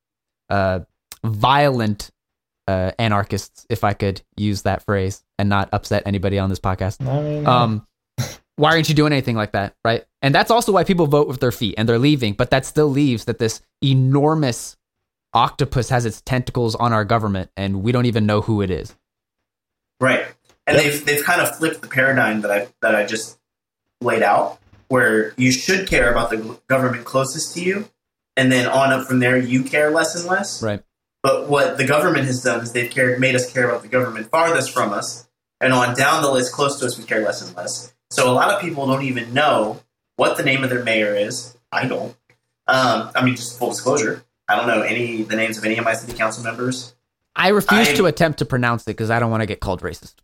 uh, 0.49 0.81
violent 1.25 2.11
uh, 2.69 2.93
anarchists, 2.99 3.67
if 3.69 3.83
I 3.85 3.93
could 3.93 4.23
use 4.37 4.63
that 4.63 4.83
phrase, 4.85 5.25
and 5.39 5.49
not 5.49 5.69
upset 5.73 6.05
anybody 6.07 6.39
on 6.39 6.49
this 6.49 6.61
podcast? 6.61 7.07
I 7.07 7.21
mean, 7.23 7.47
Um, 7.47 7.87
why 8.57 8.71
aren't 8.71 8.89
you 8.89 8.95
doing 8.95 9.13
anything 9.13 9.35
like 9.37 9.53
that, 9.53 9.75
right? 9.85 10.05
And 10.21 10.35
that's 10.35 10.51
also 10.51 10.71
why 10.73 10.85
people 10.85 11.07
vote 11.07 11.27
with 11.27 11.41
their 11.41 11.51
feet 11.53 11.75
and 11.77 11.89
they're 11.89 11.99
leaving. 11.99 12.35
But 12.35 12.51
that 12.51 12.65
still 12.67 12.89
leaves 12.89 13.25
that 13.25 13.39
this 13.39 13.61
enormous 13.83 14.77
octopus 15.35 15.89
has 15.89 16.05
its 16.07 16.21
tentacles 16.21 16.75
on 16.77 16.93
our 16.93 17.05
government, 17.05 17.51
and 17.57 17.83
we 17.83 17.91
don't 17.91 18.07
even 18.07 18.27
know 18.27 18.41
who 18.43 18.63
it 18.63 18.71
is. 18.71 18.95
Right. 20.01 20.27
And 20.67 20.77
Yep. 20.77 20.85
they've 20.85 21.05
they've 21.05 21.25
kind 21.25 21.41
of 21.41 21.57
flipped 21.57 21.83
the 21.83 21.89
paradigm 21.89 22.43
that 22.43 22.51
I 22.53 22.69
that 22.83 22.95
I 22.95 23.05
just 23.05 23.39
laid 24.01 24.23
out, 24.23 24.59
where 24.93 25.33
you 25.39 25.51
should 25.51 25.89
care 25.89 26.13
about 26.13 26.29
the 26.29 26.59
government 26.67 27.07
closest 27.07 27.55
to 27.55 27.65
you, 27.65 27.89
and 28.37 28.53
then 28.53 28.67
on 28.67 28.93
up 28.93 29.07
from 29.07 29.21
there, 29.21 29.39
you 29.39 29.65
care 29.65 29.91
less 29.91 30.15
and 30.15 30.27
less. 30.27 30.63
Right. 30.63 30.83
But 31.23 31.49
what 31.49 31.79
the 31.79 31.87
government 31.87 32.27
has 32.27 32.43
done 32.43 32.61
is 32.61 32.73
they've 32.73 32.91
cared, 32.91 33.19
made 33.19 33.35
us 33.35 33.51
care 33.51 33.67
about 33.67 33.81
the 33.81 33.89
government 33.89 34.27
farthest 34.31 34.71
from 34.71 34.93
us, 34.93 35.27
and 35.63 35.73
on 35.73 35.97
down 35.97 36.21
the 36.21 36.31
list 36.31 36.53
close 36.53 36.79
to 36.81 36.85
us, 36.85 36.99
we 36.99 37.05
care 37.05 37.23
less 37.23 37.41
and 37.41 37.57
less. 37.57 37.95
So 38.11 38.31
a 38.31 38.35
lot 38.35 38.51
of 38.51 38.61
people 38.61 38.87
don't 38.87 39.05
even 39.05 39.33
know 39.33 39.81
what 40.17 40.37
the 40.37 40.43
name 40.43 40.63
of 40.63 40.69
their 40.69 40.85
mayor 40.85 41.15
is. 41.15 41.57
I 41.73 41.89
don't. 41.89 42.15
Um, 42.69 43.13
I 43.15 43.25
mean, 43.25 43.35
just 43.35 43.59
full 43.59 43.71
disclosure, 43.71 44.23
I 44.47 44.57
don't 44.57 44.67
know 44.67 44.83
any 44.83 45.23
the 45.23 45.37
names 45.37 45.57
of 45.57 45.65
any 45.65 45.79
of 45.79 45.87
my 45.87 45.95
city 45.95 46.13
council 46.13 46.45
members. 46.45 46.95
I 47.35 47.49
refuse 47.49 47.89
I- 47.89 47.95
to 47.95 48.05
attempt 48.05 48.41
to 48.41 48.45
pronounce 48.45 48.83
it 48.83 48.89
because 48.89 49.09
I 49.09 49.21
don't 49.21 49.31
want 49.31 49.41
to 49.41 49.47
get 49.47 49.61
called 49.61 49.81
racist. 49.81 50.17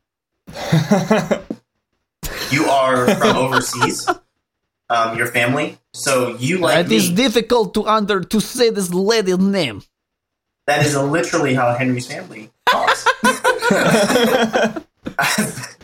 You 2.50 2.64
are 2.64 3.14
from 3.16 3.36
overseas. 3.36 4.08
Um, 4.90 5.18
your 5.18 5.26
family, 5.26 5.76
so 5.92 6.34
you 6.38 6.58
like 6.58 6.86
it 6.86 6.92
is 6.92 7.10
me. 7.10 7.16
difficult 7.16 7.74
to 7.74 7.84
under 7.86 8.20
to 8.22 8.40
say 8.40 8.70
this 8.70 8.88
lady's 8.92 9.36
name. 9.38 9.82
that 10.66 10.84
is 10.84 10.96
literally 10.96 11.52
how 11.54 11.74
Henry's 11.74 12.06
family 12.06 12.50
talks. 12.70 13.06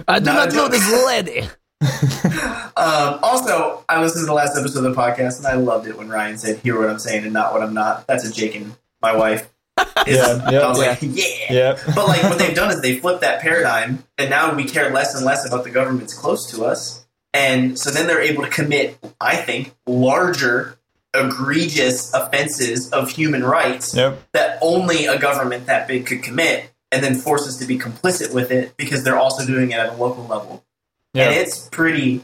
I 0.09 0.19
do 0.19 0.25
Not 0.25 0.25
not 0.25 0.53
know 0.53 0.69
joke. 0.69 0.71
this 0.73 1.07
lady. 1.07 1.49
Um, 2.77 3.21
also, 3.23 3.85
I 3.89 4.01
listened 4.01 4.23
to 4.23 4.27
the 4.27 4.33
last 4.35 4.59
episode 4.59 4.85
of 4.85 4.95
the 4.97 5.01
podcast 5.01 5.39
and 5.39 5.47
I 5.47 5.55
loved 5.55 5.87
it 5.87 5.97
when 5.97 6.09
Ryan 6.09 6.37
said, 6.39 6.59
"Hear 6.59 6.77
what 6.81 6.91
I'm 6.91 6.99
saying 6.99 7.23
and 7.23 7.33
not 7.33 7.53
what 7.53 7.63
I'm 7.63 7.73
not." 7.73 8.05
That's 8.09 8.25
a 8.29 8.33
Jake 8.33 8.57
and 8.57 8.75
my 9.01 9.15
wife. 9.15 9.49
Yeah, 9.79 10.51
yeah, 10.51 10.59
I 10.61 10.69
was 10.69 10.81
yeah. 10.81 10.89
like, 10.89 10.99
yeah. 11.03 11.53
Yep. 11.53 11.81
But 11.95 12.09
like, 12.09 12.23
what 12.25 12.39
they've 12.39 12.55
done 12.55 12.71
is 12.73 12.81
they 12.83 12.99
flipped 12.99 13.21
that 13.21 13.41
paradigm, 13.43 14.03
and 14.19 14.29
now 14.29 14.53
we 14.55 14.65
care 14.65 14.91
less 14.93 15.15
and 15.15 15.25
less 15.25 15.47
about 15.47 15.63
the 15.63 15.71
governments 15.71 16.15
close 16.15 16.51
to 16.51 16.65
us, 16.65 17.04
and 17.35 17.79
so 17.79 17.91
then 17.91 18.07
they're 18.07 18.23
able 18.23 18.43
to 18.45 18.49
commit, 18.51 18.97
I 19.21 19.37
think, 19.37 19.75
larger, 19.87 20.79
egregious 21.13 22.13
offenses 22.15 22.91
of 22.91 23.11
human 23.11 23.45
rights 23.45 23.95
Yep. 23.95 24.19
that 24.33 24.59
only 24.63 25.05
a 25.07 25.19
government 25.19 25.67
that 25.67 25.87
big 25.87 26.07
could 26.07 26.23
commit, 26.23 26.71
and 26.91 27.03
then 27.05 27.15
force 27.17 27.47
us 27.47 27.57
to 27.59 27.67
be 27.67 27.79
complicit 27.79 28.33
with 28.33 28.51
it 28.51 28.77
because 28.77 29.05
they're 29.05 29.19
also 29.19 29.45
doing 29.47 29.71
it 29.73 29.79
at 29.79 29.91
a 29.91 29.97
local 29.97 30.27
level, 30.27 30.65
Yeah. 31.13 31.25
and 31.31 31.35
it's 31.35 31.69
pretty 31.69 32.23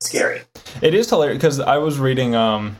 scary. 0.00 0.42
It 0.80 0.94
is 0.94 1.08
hilarious 1.10 1.36
because 1.38 1.60
I 1.60 1.76
was 1.78 1.98
reading. 1.98 2.34
Um, 2.34 2.76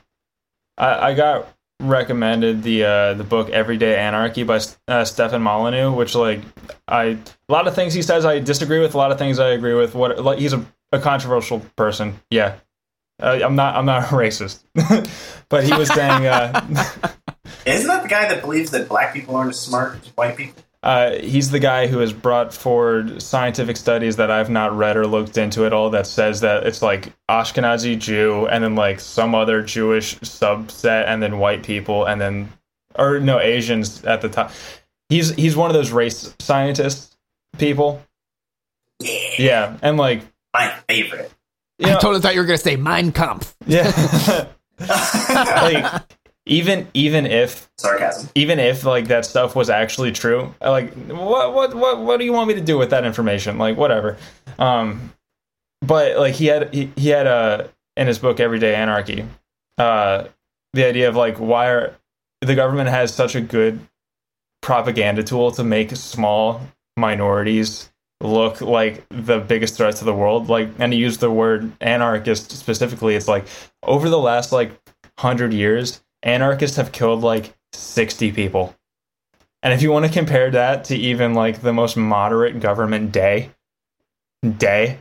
I, 0.79 1.11
I 1.11 1.15
got 1.15 1.49
recommended 1.83 2.63
the 2.63 2.85
uh, 2.85 3.15
the 3.15 3.25
book 3.25 3.51
Everyday 3.51 3.97
Anarchy 3.97 4.43
by 4.43 4.61
uh, 4.89 5.05
Stefan 5.05 5.43
Molyneux, 5.43 5.93
which 5.93 6.15
like 6.15 6.41
I 6.89 7.05
a 7.49 7.53
lot 7.53 7.67
of 7.69 7.75
things 7.75 7.93
he 7.95 8.03
says 8.03 8.25
I 8.25 8.39
disagree 8.39 8.81
with, 8.81 8.95
a 8.95 8.99
lot 8.99 9.13
of 9.13 9.19
things 9.19 9.39
I 9.39 9.51
agree 9.51 9.75
with. 9.75 9.95
What 9.95 10.23
like 10.23 10.39
he's 10.39 10.53
a, 10.53 10.65
a 10.93 10.99
controversial 10.99 11.61
person. 11.77 12.21
Yeah, 12.31 12.57
uh, 13.21 13.41
I'm 13.43 13.57
not 13.57 13.77
I'm 13.77 13.87
not 13.87 14.05
a 14.05 14.07
racist, 14.15 14.63
but 15.49 15.65
he 15.65 15.73
was 15.73 15.89
saying. 15.89 16.27
Uh, 16.27 16.67
Isn't 17.67 17.89
that 17.89 18.03
the 18.03 18.09
guy 18.09 18.27
that 18.29 18.41
believes 18.41 18.71
that 18.71 18.89
black 18.89 19.13
people 19.13 19.37
aren't 19.37 19.51
as 19.51 19.61
smart 19.61 19.99
as 20.01 20.09
white 20.17 20.37
people? 20.37 20.63
Uh, 20.83 21.17
he's 21.17 21.51
the 21.51 21.59
guy 21.59 21.87
who 21.87 21.99
has 21.99 22.11
brought 22.11 22.55
forward 22.55 23.21
scientific 23.21 23.77
studies 23.77 24.17
that 24.17 24.31
I've 24.31 24.49
not 24.49 24.75
read 24.75 24.97
or 24.97 25.07
looked 25.07 25.37
into 25.37 25.67
at 25.67 25.75
all 25.75 25.91
that 25.91 26.07
says 26.07 26.41
that 26.41 26.67
it's 26.67 26.81
like 26.81 27.13
Ashkenazi 27.29 27.99
Jew 27.99 28.47
and 28.47 28.65
then 28.65 28.77
like 28.77 28.99
some 28.99 29.35
other 29.35 29.63
Jewish 29.63 30.19
subset 30.21 31.07
and 31.07 31.23
then 31.23 31.39
white 31.39 31.63
people 31.63 32.07
and 32.07 32.19
then 32.19 32.49
or 32.95 33.21
no 33.21 33.39
Asians 33.41 34.05
at 34.05 34.23
the 34.23 34.31
top. 34.31 34.53
He's 35.11 35.35
he's 35.35 35.55
one 35.55 35.69
of 35.69 35.75
those 35.75 35.91
race 35.91 36.35
scientist 36.39 37.15
people. 37.59 38.03
Yeah, 39.01 39.19
Yeah, 39.39 39.79
and 39.83 39.99
like 39.99 40.23
my 40.55 40.75
favorite. 40.89 41.33
you 41.79 41.89
I 41.89 41.93
know, 41.93 41.99
totally 41.99 42.21
thought 42.21 42.35
you 42.35 42.41
were 42.41 42.47
going 42.47 42.59
to 42.59 42.63
say 42.63 42.77
Mein 42.77 43.13
Kampf. 43.13 43.55
yeah. 43.67 44.47
like 44.89 46.03
even 46.47 46.89
even 46.95 47.27
if 47.27 47.71
Sarcasm. 47.79 48.31
even 48.35 48.59
if 48.59 48.85
like 48.85 49.09
that 49.09 49.27
stuff 49.27 49.55
was 49.55 49.69
actually 49.69 50.11
true 50.11 50.55
like 50.61 50.93
what 51.07 51.53
what 51.55 51.75
what 51.75 52.01
what 52.01 52.19
do 52.19 52.25
you 52.25 52.33
want 52.33 52.49
me 52.49 52.55
to 52.55 52.61
do 52.63 52.79
with 52.79 52.91
that 52.91 53.05
information 53.05 53.59
like 53.59 53.77
whatever 53.77 54.17
um 54.59 55.13
but 55.83 56.17
like 56.17 56.35
he 56.35 56.47
had 56.47 56.73
he, 56.73 56.91
he 56.97 57.09
had 57.11 57.27
uh 57.27 57.65
in 57.97 58.07
his 58.07 58.19
book 58.19 58.41
everyday 58.41 58.75
anarchy 58.75 59.25
uh 59.77 60.25
the 60.73 60.85
idea 60.87 61.11
of 61.11 61.15
like 61.15 61.37
why 61.37 61.69
are 61.69 61.95
the 62.41 62.55
government 62.55 62.89
has 62.89 63.13
such 63.13 63.35
a 63.35 63.41
good 63.43 63.79
propaganda 64.63 65.23
tool 65.23 65.51
to 65.53 65.63
make 65.63 65.91
small 65.95 66.63
minorities 66.97 67.91
look 68.21 68.61
like 68.61 69.05
the 69.11 69.39
biggest 69.39 69.77
threat 69.77 69.97
to 69.97 70.05
the 70.05 70.13
world 70.15 70.49
like 70.49 70.69
and 70.79 70.93
he 70.93 70.99
used 70.99 71.21
the 71.21 71.31
word 71.31 71.73
anarchist 71.81 72.51
specifically 72.53 73.15
it's 73.17 73.27
like 73.29 73.47
over 73.83 74.09
the 74.11 74.19
last 74.19 74.53
like 74.53 74.71
100 75.21 75.53
years 75.53 76.03
anarchists 76.23 76.77
have 76.77 76.93
killed 76.93 77.23
like 77.23 77.55
60 77.73 78.33
people 78.33 78.75
and 79.63 79.73
if 79.73 79.81
you 79.83 79.91
want 79.91 80.05
to 80.07 80.13
compare 80.13 80.51
that 80.51 80.85
to 80.85 80.97
even 80.97 81.33
like 81.35 81.63
the 81.63 81.73
most 81.73 81.97
moderate 81.97 82.61
government 82.61 83.11
day 83.13 83.51
day 84.59 84.99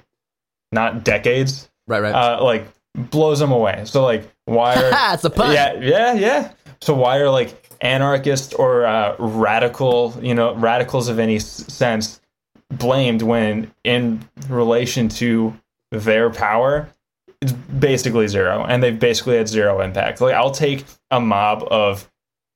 not 0.72 1.04
decades 1.04 1.70
Right, 1.88 2.02
right. 2.02 2.14
uh 2.14 2.44
like 2.44 2.68
blows 2.96 3.40
them 3.40 3.52
away 3.52 3.84
so 3.86 4.04
like 4.04 4.30
why 4.46 4.76
are 4.76 4.92
it's 5.14 5.24
a 5.24 5.30
pun. 5.30 5.54
yeah, 5.54 5.74
yeah, 5.74 6.14
yeah. 6.14 6.52
So 6.82 6.94
why 6.94 7.18
are 7.18 7.30
like 7.30 7.70
anarchists 7.82 8.54
or 8.54 8.86
uh, 8.86 9.16
radical, 9.20 10.18
you 10.22 10.34
know, 10.34 10.56
radicals 10.56 11.08
of 11.08 11.20
any 11.20 11.36
s- 11.36 11.46
sense 11.72 12.19
blamed 12.72 13.22
when 13.22 13.72
in 13.84 14.28
relation 14.48 15.10
to 15.10 15.54
their 15.92 16.30
power, 16.30 16.90
it's 17.42 17.52
basically 17.52 18.28
zero, 18.28 18.66
and 18.66 18.84
they've 18.84 19.00
basically 19.00 19.38
had 19.38 19.48
zero 19.48 19.82
impact. 19.82 20.22
Like 20.22 20.36
I'll 20.36 20.52
take 20.52 20.86
a 21.10 21.20
mob 21.20 21.68
of 21.72 22.10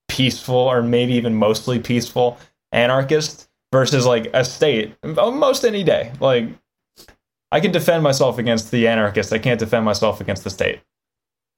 peaceful 0.08 0.56
or 0.56 0.84
maybe 0.84 1.14
even 1.14 1.36
mostly 1.36 1.80
peaceful 1.80 2.38
anarchists 2.72 3.48
versus 3.72 4.06
like 4.06 4.30
a 4.34 4.46
state 4.46 4.96
almost 5.18 5.64
any 5.64 5.84
day. 5.84 6.12
Like 6.20 6.50
I 7.52 7.60
can 7.60 7.72
defend 7.72 8.04
myself 8.04 8.38
against 8.38 8.72
the 8.72 8.88
anarchists. 8.88 9.32
I 9.32 9.40
can't 9.40 9.60
defend 9.60 9.86
myself 9.86 10.22
against 10.22 10.44
the 10.44 10.50
state. 10.50 10.82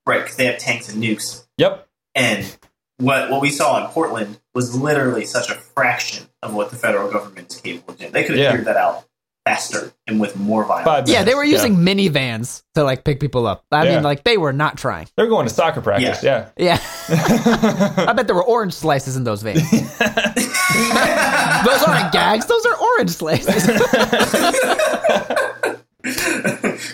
Right, 0.06 0.22
because 0.22 0.36
they 0.38 0.46
have 0.46 0.60
tanks 0.60 0.88
and 0.88 1.02
nukes. 1.04 1.46
Yep. 1.58 1.88
And 2.14 2.58
what 2.98 3.30
what 3.30 3.42
we 3.42 3.52
saw 3.52 3.84
in 3.86 3.92
Portland 3.92 4.40
was 4.54 4.76
literally 4.76 5.26
such 5.26 5.50
a 5.50 5.56
fraction 5.56 6.28
of 6.42 6.54
what 6.54 6.70
the 6.70 6.76
federal 6.78 7.12
government 7.12 7.52
is 7.54 7.60
capable 7.62 7.94
of 7.94 8.00
doing. 8.00 8.12
They 8.12 8.24
could 8.24 8.38
have 8.38 8.40
Yeah. 8.40 8.50
cleared 8.52 8.66
that 8.68 8.78
out 8.78 9.04
faster 9.46 9.92
and 10.08 10.20
with 10.20 10.36
more 10.38 10.64
violence. 10.66 11.10
Yeah, 11.10 11.24
they 11.24 11.36
were 11.36 11.44
using 11.44 11.76
minivans 11.76 12.64
to 12.74 12.84
like 12.84 13.04
pick 13.04 13.20
people 13.20 13.46
up. 13.46 13.64
I 13.72 13.84
Yeah. 13.84 13.96
mean, 13.96 14.04
like 14.04 14.24
they 14.24 14.38
were 14.38 14.54
not 14.54 14.78
trying. 14.78 15.08
They're 15.18 15.28
going 15.28 15.48
to 15.48 15.54
soccer 15.54 15.82
practice. 15.82 16.24
Yeah. 16.24 16.48
Yeah. 16.58 16.80
I 17.10 18.14
bet 18.16 18.26
there 18.28 18.36
were 18.36 18.44
orange 18.44 18.74
slices 18.74 19.16
in 19.18 19.24
those 19.24 19.44
vans. 19.44 19.70
those 19.70 21.84
aren't 21.84 22.12
gags, 22.12 22.46
those 22.48 22.66
are 22.66 22.76
orange 22.76 23.12
slices. 23.12 23.68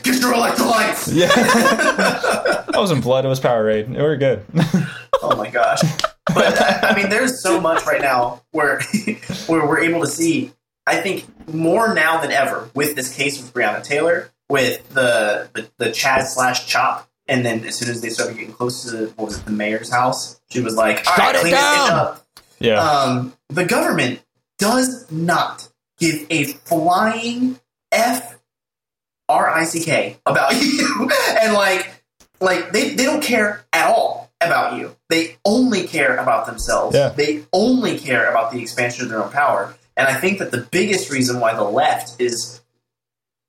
Get 0.03 0.21
your 0.21 0.33
electrolytes! 0.33 1.09
Yeah. 1.13 1.29
I 2.73 2.79
was 2.79 2.91
in 2.91 3.01
blood. 3.01 3.25
It 3.25 3.27
was 3.27 3.39
Powerade. 3.39 3.89
We 3.89 4.01
were 4.01 4.15
good. 4.17 4.43
Oh 5.21 5.35
my 5.35 5.49
gosh. 5.49 5.81
But 6.33 6.83
I 6.83 6.95
mean, 6.95 7.09
there's 7.09 7.41
so 7.41 7.59
much 7.59 7.85
right 7.85 8.01
now 8.01 8.41
where 8.51 8.81
where 9.47 9.65
we're 9.65 9.81
able 9.81 10.01
to 10.01 10.07
see. 10.07 10.53
I 10.87 10.95
think 10.99 11.25
more 11.47 11.93
now 11.93 12.21
than 12.21 12.31
ever 12.31 12.69
with 12.73 12.95
this 12.95 13.15
case 13.15 13.39
with 13.39 13.53
Breonna 13.53 13.83
Taylor, 13.83 14.31
with 14.49 14.87
the 14.89 15.49
the, 15.53 15.69
the 15.77 15.85
Chaz 15.91 16.27
slash 16.27 16.67
Chop, 16.67 17.07
and 17.27 17.45
then 17.45 17.63
as 17.65 17.75
soon 17.75 17.89
as 17.89 18.01
they 18.01 18.09
started 18.09 18.37
getting 18.37 18.53
close 18.53 18.89
to 18.89 19.07
what 19.15 19.25
was 19.25 19.37
it, 19.37 19.45
the 19.45 19.51
mayor's 19.51 19.91
house, 19.91 20.41
she 20.49 20.61
was 20.61 20.75
like, 20.75 21.05
"All 21.07 21.15
Shut 21.15 21.19
right, 21.19 21.35
it 21.35 21.41
clean 21.41 21.51
this 21.51 21.61
down!" 21.61 21.87
bitch 21.87 21.91
up." 21.91 22.27
Yeah. 22.59 22.81
Um, 22.81 23.33
the 23.49 23.65
government 23.65 24.21
does 24.57 25.11
not 25.11 25.67
give 25.99 26.25
a 26.29 26.45
flying 26.45 27.59
f 27.91 28.39
r 29.29 29.49
i 29.49 29.63
c 29.63 29.83
k 29.83 30.17
about 30.25 30.53
you, 30.61 31.09
and 31.39 31.53
like 31.53 32.03
like 32.39 32.71
they, 32.71 32.95
they 32.95 33.05
don't 33.05 33.23
care 33.23 33.65
at 33.71 33.87
all 33.87 34.20
about 34.41 34.77
you. 34.77 34.95
They 35.09 35.37
only 35.45 35.87
care 35.87 36.17
about 36.17 36.45
themselves. 36.45 36.95
Yeah. 36.95 37.09
They 37.09 37.43
only 37.53 37.97
care 37.97 38.29
about 38.29 38.51
the 38.51 38.61
expansion 38.61 39.03
of 39.03 39.09
their 39.09 39.23
own 39.23 39.31
power. 39.31 39.75
And 39.97 40.07
I 40.07 40.13
think 40.15 40.39
that 40.39 40.51
the 40.51 40.61
biggest 40.71 41.11
reason 41.11 41.39
why 41.39 41.53
the 41.53 41.63
left 41.63 42.19
is 42.19 42.61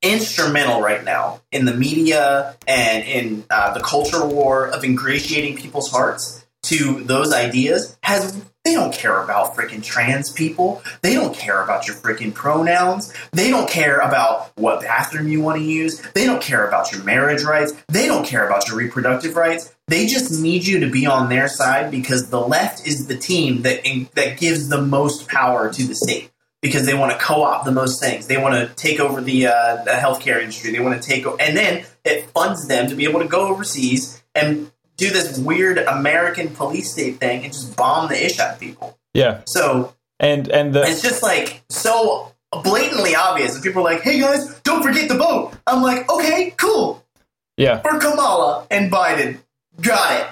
instrumental 0.02 0.80
right 0.80 1.04
now 1.04 1.40
in 1.52 1.64
the 1.64 1.74
media 1.74 2.56
and 2.66 3.04
in 3.04 3.44
uh, 3.50 3.72
the 3.72 3.80
culture 3.80 4.26
war 4.26 4.66
of 4.66 4.84
ingratiating 4.84 5.56
people's 5.56 5.90
hearts 5.90 6.44
to 6.64 7.02
those 7.04 7.32
ideas 7.32 7.96
has 8.02 8.44
they 8.64 8.74
don't 8.74 8.94
care 8.94 9.20
about 9.22 9.56
freaking 9.56 9.82
trans 9.82 10.30
people. 10.30 10.82
They 11.00 11.14
don't 11.14 11.34
care 11.34 11.62
about 11.62 11.88
your 11.88 11.96
freaking 11.96 12.32
pronouns. 12.32 13.12
They 13.32 13.50
don't 13.50 13.68
care 13.68 13.98
about 13.98 14.52
what 14.54 14.82
bathroom 14.82 15.26
you 15.26 15.40
want 15.40 15.58
to 15.58 15.64
use. 15.64 16.00
They 16.14 16.26
don't 16.26 16.40
care 16.40 16.66
about 16.68 16.92
your 16.92 17.02
marriage 17.02 17.42
rights. 17.42 17.72
They 17.88 18.06
don't 18.06 18.24
care 18.24 18.46
about 18.46 18.68
your 18.68 18.76
reproductive 18.76 19.34
rights. 19.34 19.74
They 19.92 20.06
just 20.06 20.40
need 20.40 20.66
you 20.66 20.80
to 20.80 20.90
be 20.90 21.04
on 21.04 21.28
their 21.28 21.48
side 21.48 21.90
because 21.90 22.30
the 22.30 22.40
left 22.40 22.86
is 22.86 23.08
the 23.08 23.16
team 23.16 23.60
that 23.60 23.84
that 24.14 24.38
gives 24.38 24.70
the 24.70 24.80
most 24.80 25.28
power 25.28 25.70
to 25.70 25.86
the 25.86 25.94
state 25.94 26.30
because 26.62 26.86
they 26.86 26.94
want 26.94 27.12
to 27.12 27.18
co-opt 27.18 27.66
the 27.66 27.72
most 27.72 28.00
things. 28.00 28.26
They 28.26 28.38
want 28.38 28.54
to 28.54 28.74
take 28.74 29.00
over 29.00 29.20
the 29.20 29.48
uh, 29.48 29.84
the 29.84 29.90
healthcare 29.90 30.40
industry. 30.40 30.72
They 30.72 30.80
want 30.80 31.02
to 31.02 31.06
take 31.06 31.26
over, 31.26 31.36
and 31.38 31.54
then 31.54 31.84
it 32.06 32.24
funds 32.30 32.66
them 32.68 32.88
to 32.88 32.94
be 32.94 33.04
able 33.04 33.20
to 33.20 33.28
go 33.28 33.48
overseas 33.48 34.22
and 34.34 34.72
do 34.96 35.10
this 35.10 35.38
weird 35.38 35.76
American 35.76 36.48
police 36.54 36.90
state 36.90 37.20
thing 37.20 37.44
and 37.44 37.52
just 37.52 37.76
bomb 37.76 38.08
the 38.08 38.24
ish 38.24 38.38
out 38.38 38.54
of 38.54 38.60
people. 38.60 38.98
yeah. 39.12 39.42
So 39.46 39.92
And 40.18 40.48
and 40.48 40.72
the 40.72 40.84
it's 40.84 41.02
just 41.02 41.22
like 41.22 41.64
so 41.68 42.32
blatantly 42.64 43.14
obvious. 43.14 43.56
And 43.56 43.62
people 43.62 43.82
are 43.82 43.92
like, 43.92 44.00
"Hey 44.00 44.18
guys, 44.20 44.58
don't 44.60 44.82
forget 44.82 45.10
the 45.10 45.18
vote." 45.18 45.52
I'm 45.66 45.82
like, 45.82 46.10
"Okay, 46.10 46.54
cool 46.56 47.02
yeah 47.56 47.80
for 47.80 47.98
Kamala 47.98 48.66
and 48.70 48.90
Biden, 48.90 49.38
got 49.82 50.20
it." 50.20 50.28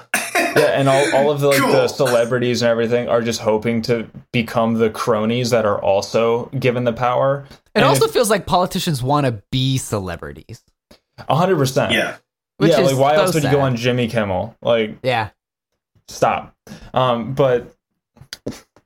yeah 0.56 0.60
and 0.78 0.88
all, 0.88 1.14
all 1.14 1.30
of 1.30 1.40
the 1.40 1.48
like 1.48 1.58
the 1.58 1.88
celebrities 1.88 2.62
and 2.62 2.70
everything 2.70 3.08
are 3.08 3.20
just 3.20 3.40
hoping 3.40 3.82
to 3.82 4.08
become 4.32 4.74
the 4.74 4.88
cronies 4.90 5.50
that 5.50 5.64
are 5.66 5.80
also 5.82 6.46
given 6.58 6.84
the 6.84 6.92
power. 6.92 7.46
It 7.50 7.56
And 7.76 7.84
also 7.84 8.06
if- 8.06 8.12
feels 8.12 8.30
like 8.30 8.46
politicians 8.46 9.02
want 9.02 9.26
to 9.26 9.42
be 9.50 9.76
celebrities. 9.78 10.62
a 11.28 11.34
hundred 11.36 11.56
percent. 11.56 11.92
yeah, 11.92 12.16
Which 12.56 12.70
yeah. 12.72 12.80
is 12.80 12.92
Like 12.92 13.00
why 13.00 13.14
so 13.16 13.22
else 13.22 13.34
would 13.34 13.44
you 13.44 13.50
go 13.50 13.60
on 13.60 13.76
Jimmy 13.76 14.08
Kimmel? 14.08 14.56
Like 14.62 14.98
Yeah. 15.02 15.30
stop. 16.08 16.54
Um, 16.94 17.34
but 17.34 17.74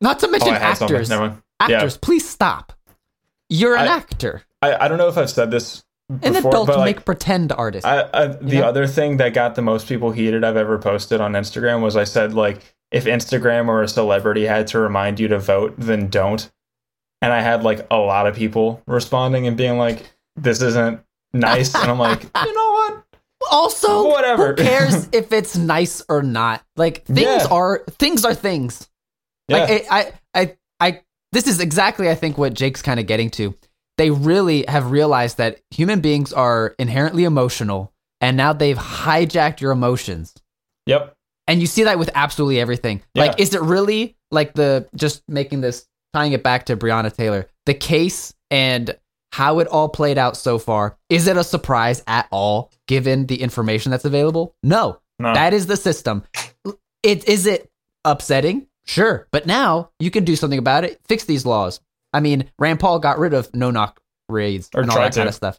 Not 0.00 0.18
to 0.20 0.26
oh, 0.26 0.30
mention 0.30 0.50
I 0.54 0.58
had 0.58 0.82
actors. 0.82 1.08
Never 1.08 1.28
mind. 1.28 1.42
Yeah. 1.68 1.76
Actors, 1.76 1.96
please 1.96 2.28
stop. 2.28 2.72
You're 3.48 3.76
an 3.76 3.88
I- 3.88 3.96
actor. 3.96 4.42
I, 4.60 4.84
I 4.84 4.88
don't 4.88 4.98
know 4.98 5.08
if 5.08 5.16
I've 5.18 5.30
said 5.30 5.50
this 5.50 5.84
An 6.10 6.18
before, 6.34 6.50
adult 6.50 6.66
but 6.66 6.78
like, 6.78 6.96
make 6.96 7.04
pretend 7.06 7.50
artist. 7.52 7.86
I, 7.86 8.08
I, 8.12 8.26
the 8.26 8.56
know? 8.60 8.64
other 8.68 8.86
thing 8.86 9.16
that 9.16 9.32
got 9.32 9.54
the 9.54 9.62
most 9.62 9.88
people 9.88 10.10
heated 10.12 10.44
I've 10.44 10.56
ever 10.56 10.78
posted 10.78 11.20
on 11.20 11.32
Instagram 11.32 11.80
was 11.82 11.96
I 11.96 12.04
said 12.04 12.34
like 12.34 12.60
if 12.90 13.04
Instagram 13.06 13.68
or 13.68 13.82
a 13.82 13.88
celebrity 13.88 14.44
had 14.44 14.66
to 14.68 14.78
remind 14.78 15.18
you 15.18 15.28
to 15.28 15.38
vote, 15.38 15.74
then 15.78 16.08
don't. 16.08 16.50
And 17.22 17.32
I 17.32 17.40
had 17.40 17.62
like 17.62 17.86
a 17.90 17.96
lot 17.96 18.26
of 18.26 18.36
people 18.36 18.82
responding 18.86 19.46
and 19.46 19.56
being 19.56 19.78
like, 19.78 20.02
"This 20.36 20.60
isn't 20.60 21.00
nice," 21.32 21.74
and 21.74 21.90
I'm 21.90 21.98
like, 21.98 22.22
you 22.44 22.54
know 22.54 22.70
what? 22.72 23.04
also, 23.50 24.08
Whatever. 24.08 24.48
who 24.48 24.54
cares 24.62 25.08
if 25.12 25.32
it's 25.32 25.56
nice 25.56 26.02
or 26.08 26.22
not? 26.22 26.62
Like 26.76 27.04
things 27.06 27.20
Yeah. 27.20 27.46
are 27.50 27.82
things 27.98 28.24
are 28.26 28.34
things. 28.34 28.88
Yeah, 29.48 29.56
Like 29.58 29.86
I, 29.90 29.98
I, 29.98 30.12
I, 30.40 30.56
I, 30.80 31.00
this 31.32 31.46
is 31.46 31.60
exactly 31.60 32.10
I 32.10 32.14
think 32.14 32.36
what 32.38 32.52
Jake's 32.54 32.82
kind 32.82 33.00
of 33.00 33.06
getting 33.06 33.30
to. 33.32 33.54
They 33.96 34.10
really 34.10 34.64
have 34.66 34.90
realized 34.90 35.38
that 35.38 35.60
human 35.70 36.00
beings 36.00 36.32
are 36.32 36.74
inherently 36.78 37.24
emotional, 37.24 37.92
and 38.20 38.36
now 38.36 38.52
they've 38.52 38.76
hijacked 38.76 39.60
your 39.60 39.72
emotions. 39.72 40.34
yep, 40.86 41.14
And 41.46 41.60
you 41.60 41.66
see 41.66 41.84
that 41.84 41.98
with 41.98 42.10
absolutely 42.14 42.60
everything. 42.60 43.02
Yeah. 43.14 43.24
Like, 43.26 43.40
is 43.40 43.54
it 43.54 43.60
really 43.60 44.16
like 44.30 44.54
the 44.54 44.88
just 44.96 45.22
making 45.28 45.60
this 45.60 45.86
tying 46.12 46.32
it 46.32 46.42
back 46.42 46.66
to 46.66 46.76
Breonna 46.76 47.14
Taylor, 47.14 47.48
the 47.66 47.74
case 47.74 48.34
and 48.50 48.96
how 49.32 49.58
it 49.58 49.66
all 49.68 49.88
played 49.88 50.18
out 50.18 50.36
so 50.36 50.58
far? 50.58 50.96
Is 51.08 51.26
it 51.26 51.36
a 51.36 51.44
surprise 51.44 52.02
at 52.06 52.26
all, 52.30 52.70
given 52.86 53.26
the 53.26 53.40
information 53.42 53.90
that's 53.90 54.04
available? 54.04 54.54
No, 54.62 55.00
no, 55.18 55.34
that 55.34 55.52
is 55.54 55.66
the 55.66 55.76
system. 55.76 56.24
It 57.02 57.28
is 57.28 57.46
it 57.46 57.70
upsetting, 58.04 58.66
sure, 58.86 59.28
but 59.30 59.46
now 59.46 59.90
you 59.98 60.10
can 60.10 60.24
do 60.24 60.36
something 60.36 60.58
about 60.58 60.84
it. 60.84 61.00
Fix 61.06 61.24
these 61.24 61.44
laws. 61.44 61.80
I 62.14 62.20
mean, 62.20 62.50
Rand 62.58 62.80
Paul 62.80 63.00
got 63.00 63.18
rid 63.18 63.34
of 63.34 63.52
no 63.54 63.70
knock 63.70 64.00
raids 64.30 64.70
Or 64.74 64.80
and 64.82 64.90
all 64.90 64.96
that 64.96 65.14
kind 65.14 65.28
of 65.28 65.34
stuff. 65.34 65.58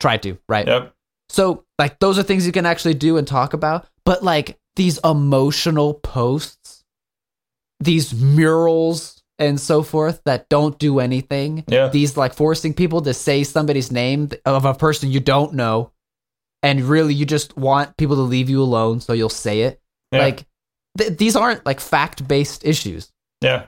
Tried 0.00 0.22
to, 0.24 0.38
right? 0.48 0.66
yep, 0.66 0.94
So, 1.28 1.64
like, 1.78 1.98
those 2.00 2.18
are 2.18 2.22
things 2.22 2.46
you 2.46 2.52
can 2.52 2.66
actually 2.66 2.94
do 2.94 3.18
and 3.18 3.28
talk 3.28 3.52
about. 3.52 3.86
But, 4.04 4.24
like, 4.24 4.58
these 4.76 4.98
emotional 5.04 5.94
posts, 5.94 6.82
these 7.80 8.14
murals 8.14 9.22
and 9.38 9.60
so 9.60 9.82
forth 9.82 10.22
that 10.24 10.48
don't 10.48 10.78
do 10.78 11.00
anything, 11.00 11.64
yeah, 11.68 11.88
these, 11.88 12.16
like, 12.16 12.32
forcing 12.34 12.72
people 12.74 13.02
to 13.02 13.12
say 13.14 13.44
somebody's 13.44 13.92
name 13.92 14.30
of 14.44 14.64
a 14.64 14.74
person 14.74 15.10
you 15.10 15.20
don't 15.20 15.52
know, 15.54 15.92
and 16.62 16.82
really 16.82 17.14
you 17.14 17.26
just 17.26 17.56
want 17.56 17.96
people 17.96 18.16
to 18.16 18.22
leave 18.22 18.48
you 18.50 18.62
alone 18.62 19.00
so 19.00 19.12
you'll 19.12 19.28
say 19.28 19.62
it. 19.62 19.80
yeah. 20.12 20.20
Like, 20.20 20.46
th- 20.98 21.16
these 21.18 21.36
aren't, 21.36 21.64
like, 21.66 21.80
fact 21.80 22.26
based 22.26 22.64
issues. 22.64 23.12
Yeah. 23.42 23.66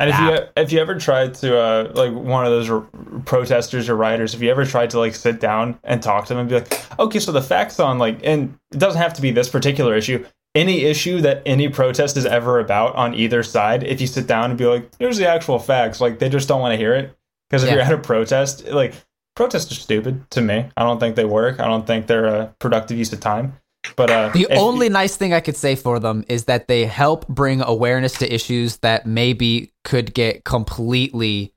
And 0.00 0.10
if 0.10 0.18
you 0.20 0.38
if 0.56 0.72
you 0.72 0.78
ever 0.80 0.94
tried 0.98 1.34
to 1.34 1.58
uh 1.58 1.92
like 1.94 2.12
one 2.12 2.44
of 2.46 2.52
those 2.52 2.70
r- 2.70 2.86
protesters 3.24 3.88
or 3.88 3.96
rioters, 3.96 4.34
if 4.34 4.40
you 4.40 4.50
ever 4.50 4.64
tried 4.64 4.90
to 4.90 4.98
like 4.98 5.14
sit 5.14 5.40
down 5.40 5.78
and 5.84 6.02
talk 6.02 6.26
to 6.26 6.34
them 6.34 6.40
and 6.40 6.48
be 6.48 6.54
like, 6.56 6.98
okay, 7.00 7.18
so 7.18 7.32
the 7.32 7.42
facts 7.42 7.80
on 7.80 7.98
like, 7.98 8.20
and 8.22 8.56
it 8.72 8.78
doesn't 8.78 9.00
have 9.00 9.14
to 9.14 9.22
be 9.22 9.30
this 9.32 9.48
particular 9.48 9.96
issue, 9.96 10.24
any 10.54 10.84
issue 10.84 11.20
that 11.22 11.42
any 11.46 11.68
protest 11.68 12.16
is 12.16 12.26
ever 12.26 12.60
about 12.60 12.94
on 12.94 13.14
either 13.14 13.42
side, 13.42 13.82
if 13.82 14.00
you 14.00 14.06
sit 14.06 14.26
down 14.26 14.50
and 14.50 14.58
be 14.58 14.66
like, 14.66 14.88
here's 14.98 15.18
the 15.18 15.28
actual 15.28 15.58
facts, 15.58 16.00
like 16.00 16.18
they 16.20 16.28
just 16.28 16.46
don't 16.48 16.60
want 16.60 16.72
to 16.72 16.76
hear 16.78 16.94
it 16.94 17.16
because 17.50 17.64
if 17.64 17.68
Yeah. 17.68 17.74
you're 17.76 17.84
at 17.84 17.92
a 17.92 17.98
protest, 17.98 18.66
like 18.68 18.94
protests 19.34 19.70
are 19.72 19.74
stupid 19.76 20.30
to 20.30 20.40
me. 20.40 20.68
I 20.76 20.82
don't 20.84 21.00
think 21.00 21.16
they 21.16 21.24
work. 21.24 21.58
I 21.60 21.66
don't 21.66 21.86
think 21.86 22.06
they're 22.06 22.26
a 22.26 22.54
productive 22.60 22.96
use 22.98 23.12
of 23.12 23.20
time. 23.20 23.58
But 23.96 24.10
uh, 24.10 24.28
The 24.30 24.46
if- 24.50 24.58
only 24.58 24.88
nice 24.88 25.16
thing 25.16 25.32
I 25.32 25.40
could 25.40 25.56
say 25.56 25.74
for 25.76 25.98
them 25.98 26.24
is 26.28 26.44
that 26.44 26.68
they 26.68 26.84
help 26.84 27.26
bring 27.28 27.62
awareness 27.62 28.14
to 28.18 28.32
issues 28.32 28.78
that 28.78 29.06
maybe 29.06 29.72
could 29.84 30.14
get 30.14 30.44
completely 30.44 31.52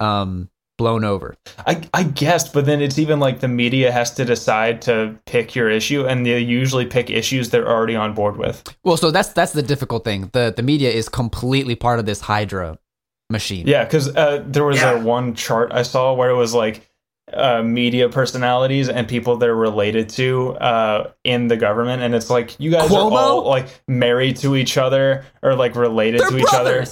um, 0.00 0.48
blown 0.78 1.04
over. 1.04 1.36
I, 1.66 1.82
I 1.94 2.02
guess, 2.04 2.48
but 2.48 2.66
then 2.66 2.80
it's 2.82 2.98
even 2.98 3.18
like 3.18 3.40
the 3.40 3.48
media 3.48 3.90
has 3.92 4.12
to 4.14 4.24
decide 4.24 4.82
to 4.82 5.16
pick 5.26 5.54
your 5.54 5.70
issue, 5.70 6.06
and 6.06 6.24
they 6.24 6.38
usually 6.38 6.86
pick 6.86 7.10
issues 7.10 7.50
they're 7.50 7.68
already 7.68 7.96
on 7.96 8.14
board 8.14 8.36
with. 8.36 8.62
Well, 8.84 8.96
so 8.96 9.10
that's 9.10 9.30
that's 9.30 9.52
the 9.52 9.62
difficult 9.62 10.04
thing. 10.04 10.30
The 10.32 10.52
the 10.56 10.62
media 10.62 10.90
is 10.90 11.08
completely 11.08 11.74
part 11.74 11.98
of 11.98 12.06
this 12.06 12.20
Hydra 12.20 12.78
machine. 13.30 13.66
Yeah, 13.66 13.84
because 13.84 14.14
uh, 14.16 14.44
there 14.46 14.64
was 14.64 14.76
Yeah. 14.78 14.92
a 15.00 15.02
one 15.02 15.34
chart 15.34 15.72
I 15.72 15.82
saw 15.82 16.12
where 16.14 16.30
it 16.30 16.36
was 16.36 16.54
like 16.54 16.88
uh, 17.32 17.62
media 17.62 18.08
personalities 18.08 18.88
and 18.88 19.08
people 19.08 19.36
they're 19.36 19.54
related 19.54 20.08
to 20.08 20.52
uh, 20.54 21.10
in 21.24 21.48
the 21.48 21.56
government, 21.56 22.02
and 22.02 22.14
it's 22.14 22.30
like 22.30 22.58
you 22.60 22.70
guys 22.70 22.88
Cuomo? 22.90 23.12
are 23.12 23.18
all 23.18 23.44
like 23.44 23.66
married 23.88 24.36
to 24.38 24.56
each 24.56 24.76
other 24.76 25.24
or 25.42 25.54
like 25.54 25.74
related 25.74 26.20
They're 26.20 26.30
to 26.30 26.38
each 26.38 26.54
other. 26.54 26.86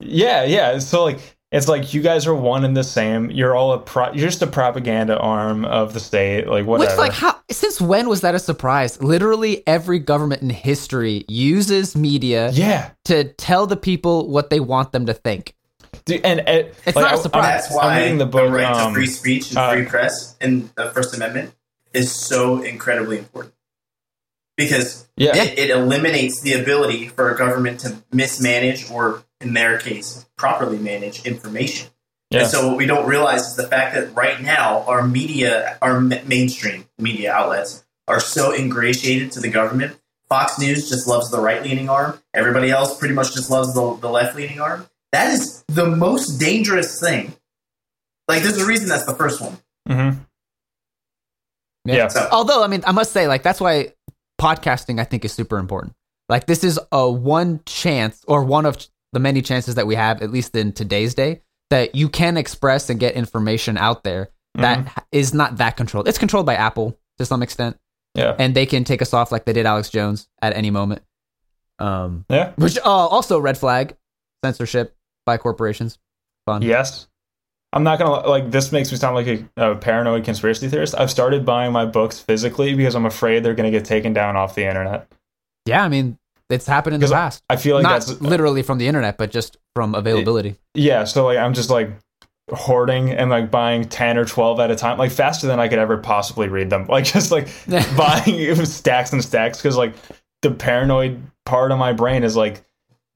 Yeah, 0.00 0.44
yeah. 0.44 0.78
So 0.78 1.04
like 1.04 1.20
it's 1.52 1.68
like 1.68 1.92
you 1.92 2.00
guys 2.00 2.26
are 2.26 2.34
one 2.34 2.64
and 2.64 2.74
the 2.74 2.82
same. 2.82 3.30
You're 3.30 3.54
all 3.54 3.72
a 3.72 3.78
pro- 3.78 4.12
you're 4.12 4.28
just 4.28 4.40
a 4.40 4.46
propaganda 4.46 5.18
arm 5.18 5.66
of 5.66 5.92
the 5.92 6.00
state, 6.00 6.48
like 6.48 6.64
whatever. 6.64 6.90
Which, 6.90 6.98
like, 6.98 7.12
how? 7.12 7.38
Since 7.50 7.78
when 7.80 8.08
was 8.08 8.22
that 8.22 8.34
a 8.34 8.38
surprise? 8.38 9.02
Literally, 9.02 9.62
every 9.66 9.98
government 9.98 10.40
in 10.40 10.48
history 10.48 11.26
uses 11.28 11.94
media 11.94 12.50
yeah. 12.52 12.90
to 13.04 13.24
tell 13.34 13.66
the 13.66 13.76
people 13.76 14.30
what 14.30 14.48
they 14.48 14.60
want 14.60 14.92
them 14.92 15.04
to 15.06 15.14
think. 15.14 15.54
Dude, 16.04 16.24
and 16.24 16.40
it, 16.40 16.74
It's 16.86 16.96
like, 16.96 17.04
not 17.04 17.14
a 17.14 17.18
I- 17.18 17.22
surprise. 17.22 17.62
That's 17.68 17.74
why 17.74 18.00
I'm 18.02 18.18
the 18.18 18.26
book. 18.26 18.50
right 18.52 18.64
um, 18.64 18.88
to 18.92 18.94
free 18.94 19.06
speech 19.06 19.50
and 19.50 19.58
uh, 19.58 19.72
free 19.72 19.84
press 19.86 20.36
in 20.40 20.70
the 20.76 20.90
First 20.90 21.14
Amendment 21.14 21.54
is 21.92 22.10
so 22.12 22.62
incredibly 22.62 23.18
important 23.18 23.54
because 24.56 25.08
yeah, 25.16 25.36
it, 25.36 25.58
it 25.58 25.70
eliminates 25.70 26.40
the 26.42 26.54
ability 26.54 27.08
for 27.08 27.30
a 27.30 27.36
government 27.36 27.80
to 27.80 27.96
mismanage 28.12 28.90
or, 28.90 29.22
in 29.40 29.52
their 29.54 29.78
case, 29.78 30.26
properly 30.36 30.78
manage 30.78 31.24
information. 31.26 31.88
yeah, 32.30 32.40
And 32.40 32.48
so 32.48 32.68
what 32.68 32.76
we 32.76 32.86
don't 32.86 33.06
realize 33.06 33.42
is 33.48 33.56
the 33.56 33.66
fact 33.68 33.94
that 33.94 34.14
right 34.14 34.40
now 34.40 34.82
our 34.86 35.06
media, 35.06 35.78
our 35.82 36.00
ma- 36.00 36.22
mainstream 36.26 36.86
media 36.98 37.32
outlets 37.32 37.84
are 38.08 38.20
so 38.20 38.52
ingratiated 38.54 39.32
to 39.32 39.40
the 39.40 39.48
government. 39.50 39.98
Fox 40.28 40.58
News 40.58 40.88
just 40.88 41.06
loves 41.06 41.30
the 41.30 41.40
right 41.40 41.62
leaning 41.62 41.88
arm. 41.90 42.18
Everybody 42.32 42.70
else 42.70 42.98
pretty 42.98 43.14
much 43.14 43.34
just 43.34 43.50
loves 43.50 43.74
the, 43.74 43.94
the 43.96 44.08
left 44.08 44.34
leaning 44.34 44.60
arm. 44.60 44.86
That 45.12 45.32
is 45.32 45.62
the 45.68 45.86
most 45.86 46.38
dangerous 46.38 47.00
thing. 47.00 47.34
Like, 48.28 48.42
there's 48.42 48.58
a 48.58 48.66
reason 48.66 48.88
that's 48.88 49.04
the 49.04 49.14
first 49.14 49.40
one. 49.40 49.58
Mm-hmm. 49.88 50.18
Yeah. 51.84 51.94
yeah, 51.94 52.08
So, 52.08 52.28
Although, 52.32 52.62
I 52.62 52.66
mean, 52.66 52.82
I 52.86 52.92
must 52.92 53.12
say, 53.12 53.28
like, 53.28 53.42
that's 53.42 53.60
why 53.60 53.92
podcasting, 54.40 55.00
I 55.00 55.04
think, 55.04 55.24
is 55.24 55.32
super 55.32 55.58
important. 55.58 55.94
Like, 56.28 56.46
this 56.46 56.64
is 56.64 56.80
a 56.90 57.10
one 57.10 57.60
chance 57.66 58.24
or 58.26 58.44
one 58.44 58.64
of 58.64 58.78
the 59.12 59.20
many 59.20 59.42
chances 59.42 59.74
that 59.74 59.86
we 59.86 59.96
have, 59.96 60.22
at 60.22 60.30
least 60.30 60.56
in 60.56 60.72
today's 60.72 61.14
day, 61.14 61.42
that 61.70 61.94
you 61.94 62.08
can 62.08 62.36
express 62.36 62.88
and 62.88 62.98
get 62.98 63.14
information 63.14 63.76
out 63.76 64.04
there 64.04 64.30
that 64.54 65.06
is 65.12 65.32
not 65.32 65.56
that 65.58 65.76
controlled. 65.76 66.08
It's 66.08 66.18
controlled 66.18 66.46
by 66.46 66.54
Apple 66.54 66.98
to 67.18 67.24
some 67.24 67.42
extent, 67.42 67.78
yeah, 68.14 68.36
and 68.38 68.54
they 68.54 68.66
can 68.66 68.84
take 68.84 69.02
us 69.02 69.14
off 69.14 69.32
like 69.32 69.44
they 69.44 69.52
did 69.52 69.66
Alex 69.66 69.88
Jones 69.90 70.28
at 70.40 70.54
any 70.54 70.70
moment. 70.70 71.02
Um, 71.78 72.26
yeah. 72.28 72.52
which 72.56 72.78
uh, 72.78 72.82
also 72.84 73.40
red 73.40 73.58
flag 73.58 73.96
censorship 74.44 74.94
by 75.24 75.36
corporations. 75.36 75.98
Fun. 76.46 76.62
Yes. 76.62 77.08
I'm 77.72 77.84
not 77.84 77.98
gonna 77.98 78.28
like. 78.28 78.50
This 78.50 78.70
makes 78.70 78.92
me 78.92 78.98
sound 78.98 79.14
like 79.14 79.26
a, 79.26 79.72
a 79.72 79.76
paranoid 79.76 80.24
conspiracy 80.24 80.68
theorist. 80.68 80.94
I've 80.98 81.10
started 81.10 81.46
buying 81.46 81.72
my 81.72 81.86
books 81.86 82.20
physically 82.20 82.74
because 82.74 82.94
I'm 82.94 83.06
afraid 83.06 83.42
they're 83.42 83.54
gonna 83.54 83.70
get 83.70 83.86
taken 83.86 84.12
down 84.12 84.36
off 84.36 84.54
the 84.54 84.66
internet. 84.66 85.10
Yeah, 85.64 85.82
I 85.82 85.88
mean, 85.88 86.18
it's 86.50 86.66
happened 86.66 86.96
in 86.96 87.00
the 87.00 87.08
past. 87.08 87.42
I 87.48 87.56
feel 87.56 87.76
like 87.76 87.84
not 87.84 87.92
that's 87.92 88.10
uh, 88.10 88.16
literally 88.20 88.62
from 88.62 88.76
the 88.76 88.86
internet, 88.86 89.16
but 89.16 89.30
just 89.30 89.56
from 89.74 89.94
availability. 89.94 90.56
yeah. 90.74 91.04
So 91.04 91.24
like, 91.24 91.38
I'm 91.38 91.54
just 91.54 91.70
like 91.70 91.90
hoarding 92.50 93.10
and 93.10 93.30
like 93.30 93.50
buying 93.50 93.88
10 93.88 94.18
or 94.18 94.24
12 94.24 94.60
at 94.60 94.70
a 94.70 94.76
time 94.76 94.98
like 94.98 95.12
faster 95.12 95.46
than 95.46 95.60
i 95.60 95.68
could 95.68 95.78
ever 95.78 95.96
possibly 95.96 96.48
read 96.48 96.68
them 96.68 96.84
like 96.88 97.04
just 97.04 97.30
like 97.30 97.48
buying 97.96 98.54
stacks 98.66 99.12
and 99.12 99.22
stacks 99.22 99.58
because 99.58 99.76
like 99.76 99.94
the 100.42 100.50
paranoid 100.50 101.22
part 101.46 101.70
of 101.70 101.78
my 101.78 101.92
brain 101.92 102.24
is 102.24 102.36
like 102.36 102.62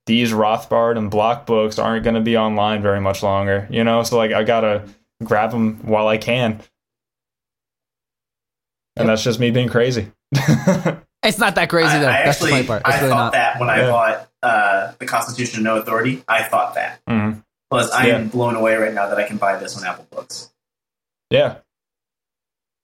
these 0.06 0.32
rothbard 0.32 0.96
and 0.96 1.10
block 1.10 1.46
books 1.46 1.78
aren't 1.78 2.04
going 2.04 2.14
to 2.14 2.20
be 2.20 2.36
online 2.36 2.80
very 2.82 3.00
much 3.00 3.22
longer 3.22 3.66
you 3.70 3.82
know 3.84 4.02
so 4.02 4.16
like 4.16 4.32
i 4.32 4.42
gotta 4.44 4.82
grab 5.24 5.50
them 5.50 5.78
while 5.86 6.06
i 6.08 6.16
can 6.18 6.52
and 8.98 9.04
Yep. 9.04 9.06
that's 9.08 9.22
just 9.22 9.38
me 9.40 9.50
being 9.50 9.68
crazy 9.68 10.10
It's 11.22 11.38
not 11.38 11.56
that 11.56 11.68
crazy 11.70 11.88
I, 11.88 11.98
though. 11.98 12.06
I 12.08 12.22
That's 12.24 12.38
the 12.38 12.44
actually, 12.46 12.50
funny 12.52 12.66
part. 12.68 12.82
It's 12.86 12.94
I 12.96 12.98
really 13.00 13.10
thought 13.10 13.16
not. 13.16 13.32
that 13.32 13.58
when 13.58 13.68
I 13.68 13.90
bought 13.90 14.28
uh, 14.44 14.92
the 15.00 15.06
Constitution 15.06 15.58
of 15.58 15.64
No 15.64 15.76
Authority. 15.78 16.22
I 16.28 16.44
thought 16.44 16.74
that. 16.76 17.00
Mhm. 17.08 17.42
Plus, 17.68 17.90
I 17.90 18.06
Yeah. 18.06 18.14
am 18.16 18.28
blown 18.28 18.54
away 18.54 18.76
right 18.76 18.94
now 18.94 19.08
that 19.08 19.18
I 19.18 19.26
can 19.26 19.36
buy 19.36 19.56
this 19.56 19.76
on 19.76 19.84
Apple 19.84 20.06
Books. 20.12 20.52
yeah 21.30 21.56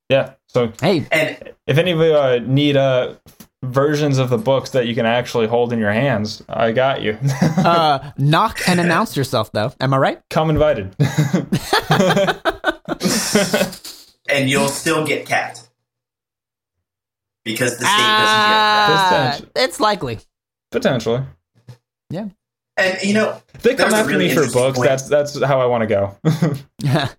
yeah 0.08 0.32
so 0.48 0.72
Hey, 0.80 1.06
And 1.12 1.52
if 1.68 1.78
any 1.78 1.92
of 1.92 1.98
you 2.00 2.16
uh, 2.16 2.40
need 2.44 2.76
uh, 2.76 3.14
versions 3.62 4.18
of 4.18 4.28
the 4.30 4.38
books 4.38 4.70
that 4.70 4.86
you 4.88 4.94
can 4.94 5.06
actually 5.06 5.46
hold 5.46 5.72
in 5.72 5.78
your 5.78 5.92
hands 5.92 6.42
i 6.48 6.72
got 6.72 7.00
you 7.00 7.16
uh, 7.58 8.10
knock 8.18 8.60
and 8.68 8.80
announce 8.80 9.16
yourself 9.16 9.52
though. 9.52 9.72
Am 9.80 9.94
I 9.94 9.98
right? 9.98 10.20
come 10.30 10.50
invited 10.50 10.94
and 14.28 14.48
you'll 14.50 14.68
still 14.68 15.06
get 15.06 15.26
capped 15.26 15.68
because 17.44 17.78
the 17.78 17.84
state 17.84 17.90
Ah, 17.94 19.38
that. 19.40 19.50
it's 19.56 19.80
likely. 19.80 20.18
potentially 20.70 21.22
doesn't. 22.10 22.32
And 22.76 22.98
you 23.02 23.14
know, 23.14 23.40
if 23.54 23.62
they 23.62 23.74
come 23.74 23.92
after 23.92 24.10
really 24.12 24.28
me 24.28 24.34
for 24.34 24.50
books 24.50 24.78
point. 24.78 24.88
that's 24.88 25.08
that's 25.08 25.42
how 25.44 25.60
i 25.60 25.66
want 25.66 25.82
to 25.82 25.86
go 25.86 26.16
that 26.80 27.16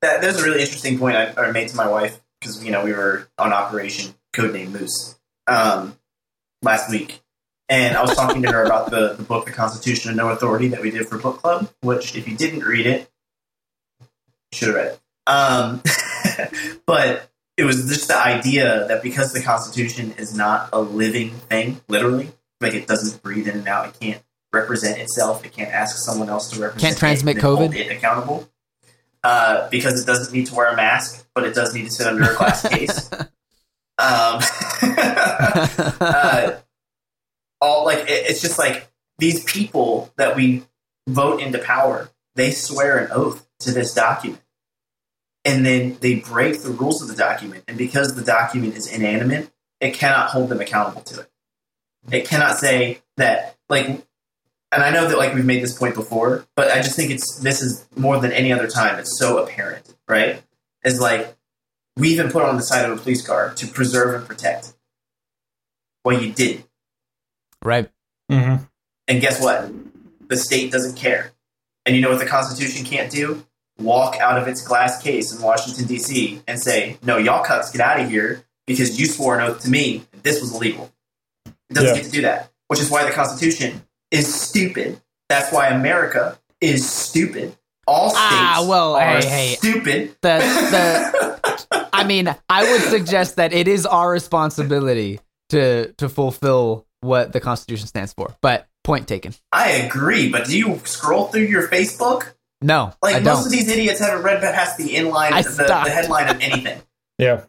there's 0.00 0.38
a 0.40 0.44
really 0.44 0.60
interesting 0.60 0.98
point 0.98 1.16
I, 1.16 1.32
I 1.36 1.50
made 1.52 1.68
to 1.68 1.76
my 1.76 1.88
wife 1.88 2.20
because 2.40 2.64
you 2.64 2.70
know 2.70 2.84
we 2.84 2.92
were 2.92 3.28
on 3.38 3.52
Operation 3.52 4.14
Codename 4.34 4.70
Moose 4.70 5.16
um, 5.46 5.96
last 6.62 6.90
week, 6.90 7.20
and 7.68 7.96
I 7.96 8.02
was 8.02 8.14
talking 8.14 8.42
to 8.42 8.52
her 8.52 8.64
about 8.64 8.90
the, 8.90 9.14
the 9.14 9.22
book, 9.22 9.46
The 9.46 9.52
Constitution 9.52 10.10
of 10.10 10.16
No 10.16 10.28
Authority, 10.28 10.68
that 10.68 10.82
we 10.82 10.90
did 10.90 11.08
for 11.08 11.18
book 11.18 11.40
club. 11.40 11.70
Which, 11.80 12.14
if 12.14 12.28
you 12.28 12.36
didn't 12.36 12.64
read 12.64 12.86
it, 12.86 13.10
you 14.00 14.06
should 14.52 14.68
have 14.68 14.76
read 14.76 14.86
it. 14.88 15.00
Um, 15.26 15.82
but 16.86 17.30
it 17.56 17.64
was 17.64 17.88
just 17.88 18.08
the 18.08 18.16
idea 18.16 18.86
that 18.88 19.02
because 19.02 19.32
the 19.32 19.42
Constitution 19.42 20.12
is 20.18 20.36
not 20.36 20.68
a 20.72 20.80
living 20.80 21.30
thing, 21.30 21.80
literally, 21.88 22.30
like 22.60 22.74
it 22.74 22.86
doesn't 22.86 23.22
breathe 23.22 23.48
in 23.48 23.58
and 23.58 23.68
out, 23.68 23.88
it 23.88 24.00
can't 24.00 24.22
represent 24.52 24.98
itself, 24.98 25.44
it 25.44 25.52
can't 25.52 25.72
ask 25.72 25.96
someone 25.96 26.28
else 26.28 26.50
to 26.50 26.60
represent. 26.60 26.82
Can't 26.82 26.98
transmit 26.98 27.38
it, 27.38 27.40
COVID? 27.40 27.74
It 27.74 27.90
accountable. 27.90 28.48
Uh, 29.24 29.68
because 29.70 30.02
it 30.02 30.06
doesn't 30.06 30.34
need 30.34 30.46
to 30.46 30.54
wear 30.54 30.72
a 30.72 30.76
mask, 30.76 31.26
but 31.34 31.44
it 31.44 31.54
does 31.54 31.72
need 31.74 31.84
to 31.84 31.90
sit 31.90 32.06
under 32.06 32.32
a 32.32 32.36
glass 32.36 32.68
case. 32.68 33.08
Um, 34.02 34.40
uh, 36.00 36.56
all 37.60 37.84
like 37.84 37.98
it, 37.98 38.30
it's 38.30 38.40
just 38.40 38.58
like 38.58 38.88
these 39.18 39.44
people 39.44 40.12
that 40.16 40.34
we 40.34 40.64
vote 41.06 41.40
into 41.40 41.58
power, 41.58 42.10
they 42.34 42.50
swear 42.50 42.98
an 42.98 43.12
oath 43.12 43.46
to 43.60 43.70
this 43.70 43.94
document, 43.94 44.42
and 45.44 45.64
then 45.64 45.98
they 46.00 46.16
break 46.16 46.62
the 46.62 46.70
rules 46.70 47.00
of 47.00 47.06
the 47.08 47.14
document, 47.14 47.62
and 47.68 47.78
because 47.78 48.16
the 48.16 48.24
document 48.24 48.76
is 48.76 48.92
inanimate, 48.92 49.52
it 49.80 49.94
cannot 49.94 50.30
hold 50.30 50.48
them 50.48 50.60
accountable 50.60 51.02
to 51.02 51.20
it. 51.20 51.30
It 52.10 52.26
cannot 52.26 52.58
say 52.58 53.02
that 53.18 53.56
like, 53.68 53.86
and 53.86 54.82
I 54.82 54.90
know 54.90 55.06
that 55.06 55.16
like 55.16 55.32
we've 55.32 55.44
made 55.44 55.62
this 55.62 55.78
point 55.78 55.94
before, 55.94 56.44
but 56.56 56.72
I 56.72 56.82
just 56.82 56.96
think 56.96 57.12
it's 57.12 57.38
this 57.38 57.62
is 57.62 57.86
more 57.94 58.18
than 58.18 58.32
any 58.32 58.52
other 58.52 58.66
time. 58.66 58.98
It's 58.98 59.16
so 59.16 59.38
apparent, 59.44 59.94
right? 60.08 60.42
Is 60.82 61.00
like 61.00 61.36
we 61.96 62.08
even 62.10 62.30
put 62.30 62.42
on 62.42 62.56
the 62.56 62.62
side 62.62 62.88
of 62.88 62.98
a 62.98 63.00
police 63.00 63.26
car 63.26 63.52
to 63.54 63.66
preserve 63.66 64.14
and 64.14 64.26
protect. 64.28 64.72
Well, 66.04 66.20
you 66.20 66.32
didn't. 66.32 66.64
right. 67.64 67.90
Mm-hmm. 68.30 68.64
And 69.08 69.20
guess 69.20 69.40
what? 69.42 69.70
The 70.28 70.36
state 70.36 70.72
doesn't 70.72 70.96
care. 70.96 71.32
And 71.84 71.94
you 71.94 72.00
know 72.02 72.10
what 72.10 72.18
the 72.20 72.26
Constitution 72.26 72.84
can't 72.86 73.10
do? 73.10 73.44
Walk 73.78 74.16
out 74.20 74.40
of 74.40 74.48
its 74.48 74.62
glass 74.66 75.02
case 75.02 75.34
in 75.34 75.42
Washington, 75.42 75.86
D.C. 75.86 76.40
and 76.46 76.58
say, 76.60 76.98
no, 77.02 77.18
y'all 77.18 77.44
cucks, 77.44 77.72
get 77.72 77.80
out 77.80 78.00
of 78.00 78.08
here 78.10 78.44
because 78.66 78.98
you 78.98 79.06
swore 79.06 79.38
an 79.38 79.46
oath 79.50 79.60
to 79.62 79.70
me 79.70 80.04
that 80.12 80.22
this 80.22 80.40
was 80.40 80.54
illegal. 80.54 80.90
It 81.46 81.74
doesn't 81.74 81.88
Yeah. 81.90 81.94
get 81.96 82.04
to 82.04 82.10
do 82.10 82.22
that, 82.22 82.50
which 82.68 82.80
is 82.80 82.88
why 82.90 83.04
the 83.04 83.10
Constitution 83.10 83.82
is 84.10 84.32
stupid. 84.32 85.00
That's 85.28 85.52
why 85.52 85.68
America 85.68 86.38
is 86.60 86.88
stupid. 86.88 87.56
All 87.86 88.10
states 88.10 88.20
Ah, 88.22 88.64
well, 88.68 88.94
are 88.94 89.18
hey, 89.20 89.26
hey. 89.26 89.54
stupid. 89.56 90.16
The 90.22 90.38
the 90.38 91.88
I 91.92 92.04
mean, 92.04 92.34
I 92.48 92.70
would 92.70 92.82
suggest 92.82 93.36
that 93.36 93.52
it 93.52 93.68
is 93.68 93.86
our 93.86 94.10
responsibility 94.10 95.20
to 95.50 95.92
to 95.94 96.08
fulfill 96.08 96.86
what 97.00 97.32
the 97.32 97.40
Constitution 97.40 97.86
stands 97.86 98.12
for. 98.12 98.34
But 98.40 98.68
point 98.84 99.08
taken. 99.08 99.34
I 99.52 99.70
agree, 99.70 100.30
but 100.30 100.46
do 100.46 100.56
you 100.56 100.80
scroll 100.84 101.26
through 101.26 101.42
your 101.44 101.68
Facebook? 101.68 102.32
No, 102.60 102.94
Like 103.02 103.16
I 103.16 103.18
most 103.18 103.38
don't. 103.38 103.46
of 103.46 103.52
these 103.52 103.68
idiots 103.68 103.98
haven't 103.98 104.22
read 104.22 104.40
past 104.40 104.78
the 104.78 104.90
inline, 104.90 105.32
I 105.32 105.42
the, 105.42 105.50
the 105.64 105.90
headline 105.90 106.28
of 106.28 106.40
anything. 106.40 106.80
Yeah. 107.18 107.42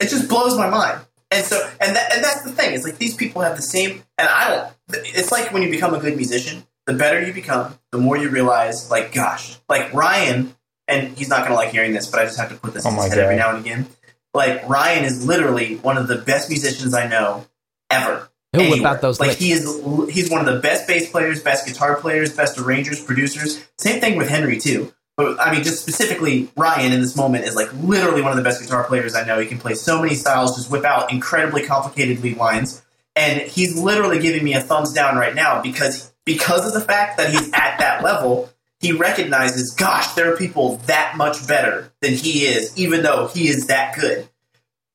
it 0.00 0.08
just 0.08 0.28
blows 0.28 0.56
my 0.56 0.68
mind. 0.70 1.00
And 1.30 1.44
so, 1.44 1.56
and 1.80 1.94
that, 1.96 2.12
and 2.14 2.24
that's 2.24 2.42
the 2.42 2.50
thing. 2.52 2.74
It's 2.74 2.84
like 2.84 2.98
these 2.98 3.14
people 3.16 3.42
have 3.42 3.56
the 3.56 3.62
same. 3.62 4.02
And 4.18 4.28
I 4.28 4.48
don't. 4.50 5.04
It's 5.06 5.30
like 5.32 5.52
when 5.52 5.62
you 5.62 5.70
become 5.70 5.94
a 5.94 5.98
good 5.98 6.16
musician. 6.16 6.64
The 6.92 6.98
better 6.98 7.26
you 7.26 7.32
become, 7.32 7.78
the 7.90 7.98
more 7.98 8.16
you 8.16 8.28
realize, 8.28 8.90
like, 8.90 9.12
gosh, 9.12 9.56
like 9.68 9.92
Ryan, 9.94 10.54
and 10.88 11.16
he's 11.16 11.28
not 11.28 11.40
going 11.40 11.50
to 11.50 11.56
like 11.56 11.70
hearing 11.70 11.92
this, 11.92 12.06
but 12.06 12.20
I 12.20 12.24
just 12.24 12.38
have 12.38 12.50
to 12.50 12.56
put 12.56 12.74
this 12.74 12.84
Oh 12.84 12.90
in 12.90 12.96
his 12.96 13.04
my 13.04 13.08
head 13.08 13.18
every 13.18 13.36
now 13.36 13.50
and 13.50 13.64
again. 13.64 13.86
Like 14.34 14.68
Ryan 14.68 15.04
is 15.04 15.26
literally 15.26 15.76
one 15.76 15.98
of 15.98 16.08
the 16.08 16.16
best 16.16 16.48
musicians 16.48 16.94
I 16.94 17.06
know 17.08 17.46
ever. 17.90 18.28
He'll 18.52 18.70
whip 18.70 18.84
out 18.84 19.00
those 19.00 19.18
like 19.18 19.28
licks. 19.30 19.40
he 19.40 19.52
is 19.52 19.64
he's 20.12 20.30
one 20.30 20.46
of 20.46 20.54
the 20.54 20.60
best 20.60 20.86
bass 20.86 21.10
players, 21.10 21.42
best 21.42 21.66
guitar 21.66 21.96
players, 21.96 22.34
best 22.34 22.58
arrangers, 22.58 23.02
producers. 23.02 23.64
Same 23.78 24.00
thing 24.00 24.16
with 24.16 24.28
Henry 24.28 24.58
too. 24.58 24.92
But 25.16 25.40
I 25.40 25.52
mean, 25.52 25.62
just 25.62 25.80
specifically 25.80 26.50
Ryan 26.56 26.92
in 26.92 27.00
this 27.00 27.16
moment 27.16 27.44
is 27.44 27.54
like 27.56 27.72
literally 27.74 28.22
one 28.22 28.30
of 28.30 28.36
the 28.36 28.42
best 28.42 28.60
guitar 28.60 28.84
players 28.84 29.14
I 29.14 29.24
know. 29.24 29.38
He 29.38 29.46
can 29.46 29.58
play 29.58 29.74
so 29.74 30.00
many 30.02 30.14
styles, 30.14 30.56
just 30.56 30.70
whip 30.70 30.84
out 30.84 31.12
incredibly 31.12 31.64
complicated 31.66 32.22
lead 32.22 32.36
lines, 32.36 32.82
and 33.16 33.40
he's 33.40 33.78
literally 33.78 34.18
giving 34.18 34.44
me 34.44 34.54
a 34.54 34.60
thumbs 34.60 34.92
down 34.92 35.16
right 35.16 35.34
now 35.34 35.62
because 35.62 36.11
because 36.24 36.66
of 36.66 36.72
the 36.74 36.80
fact 36.80 37.16
that 37.18 37.30
he's 37.30 37.52
at 37.52 37.78
that 37.78 38.02
level. 38.02 38.48
He 38.80 38.90
recognizes, 38.90 39.70
gosh, 39.74 40.08
there 40.14 40.32
are 40.32 40.36
people 40.36 40.78
that 40.86 41.16
much 41.16 41.46
better 41.46 41.92
than 42.00 42.14
he 42.14 42.46
is, 42.46 42.76
even 42.76 43.04
though 43.04 43.28
he 43.28 43.46
is 43.46 43.68
that 43.68 43.94
good. 43.94 44.28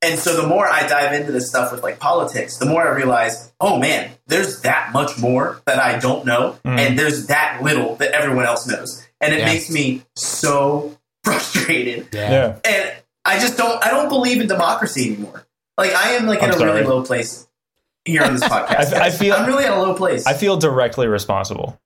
And 0.02 0.20
so 0.20 0.40
the 0.42 0.46
more 0.46 0.68
I 0.68 0.86
dive 0.86 1.14
into 1.14 1.32
this 1.32 1.48
stuff 1.50 1.72
with 1.72 1.84
like 1.84 1.98
politics, 1.98 2.58
the 2.58 2.66
more 2.66 2.86
I 2.86 2.92
realize, 2.94 3.54
oh 3.62 3.80
man, 3.80 4.12
there's 4.28 4.62
that 4.64 4.92
much 4.92 5.18
more 5.18 5.62
that 5.66 5.80
I 5.80 6.00
don't 6.00 6.26
know, 6.26 6.58
Mm. 6.66 6.78
and 6.78 7.00
there's 7.00 7.28
that 7.28 7.62
little 7.64 7.96
that 7.96 8.12
everyone 8.12 8.46
else 8.46 8.68
knows, 8.68 9.02
and 9.22 9.34
it 9.34 9.40
Yeah. 9.40 9.46
makes 9.46 9.70
me 9.70 10.04
so 10.18 10.98
frustrated. 11.24 12.10
Yeah. 12.12 12.58
And 12.66 12.92
I 13.24 13.40
just 13.40 13.58
don't, 13.58 13.82
I 13.86 13.90
don't 13.90 14.10
believe 14.10 14.42
in 14.42 14.48
democracy 14.48 15.14
anymore. 15.14 15.48
Like 15.78 15.94
I 15.94 16.10
am 16.16 16.26
like 16.28 16.40
in 16.40 16.46
I'm 16.46 16.52
a 16.52 16.58
sorry. 16.58 16.72
really 16.74 16.84
low 16.86 17.04
place 17.04 17.47
here 18.08 18.24
on 18.24 18.34
this 18.34 18.44
podcast. 18.48 18.94
I- 18.94 19.06
I 19.08 19.10
feel- 19.12 19.36
I'm 19.36 19.46
really 19.46 19.66
at 19.66 19.74
a 19.74 19.80
low 19.82 19.94
place. 19.94 20.26
I 20.26 20.34
feel 20.34 20.58
directly 20.58 21.08
responsible. 21.08 21.80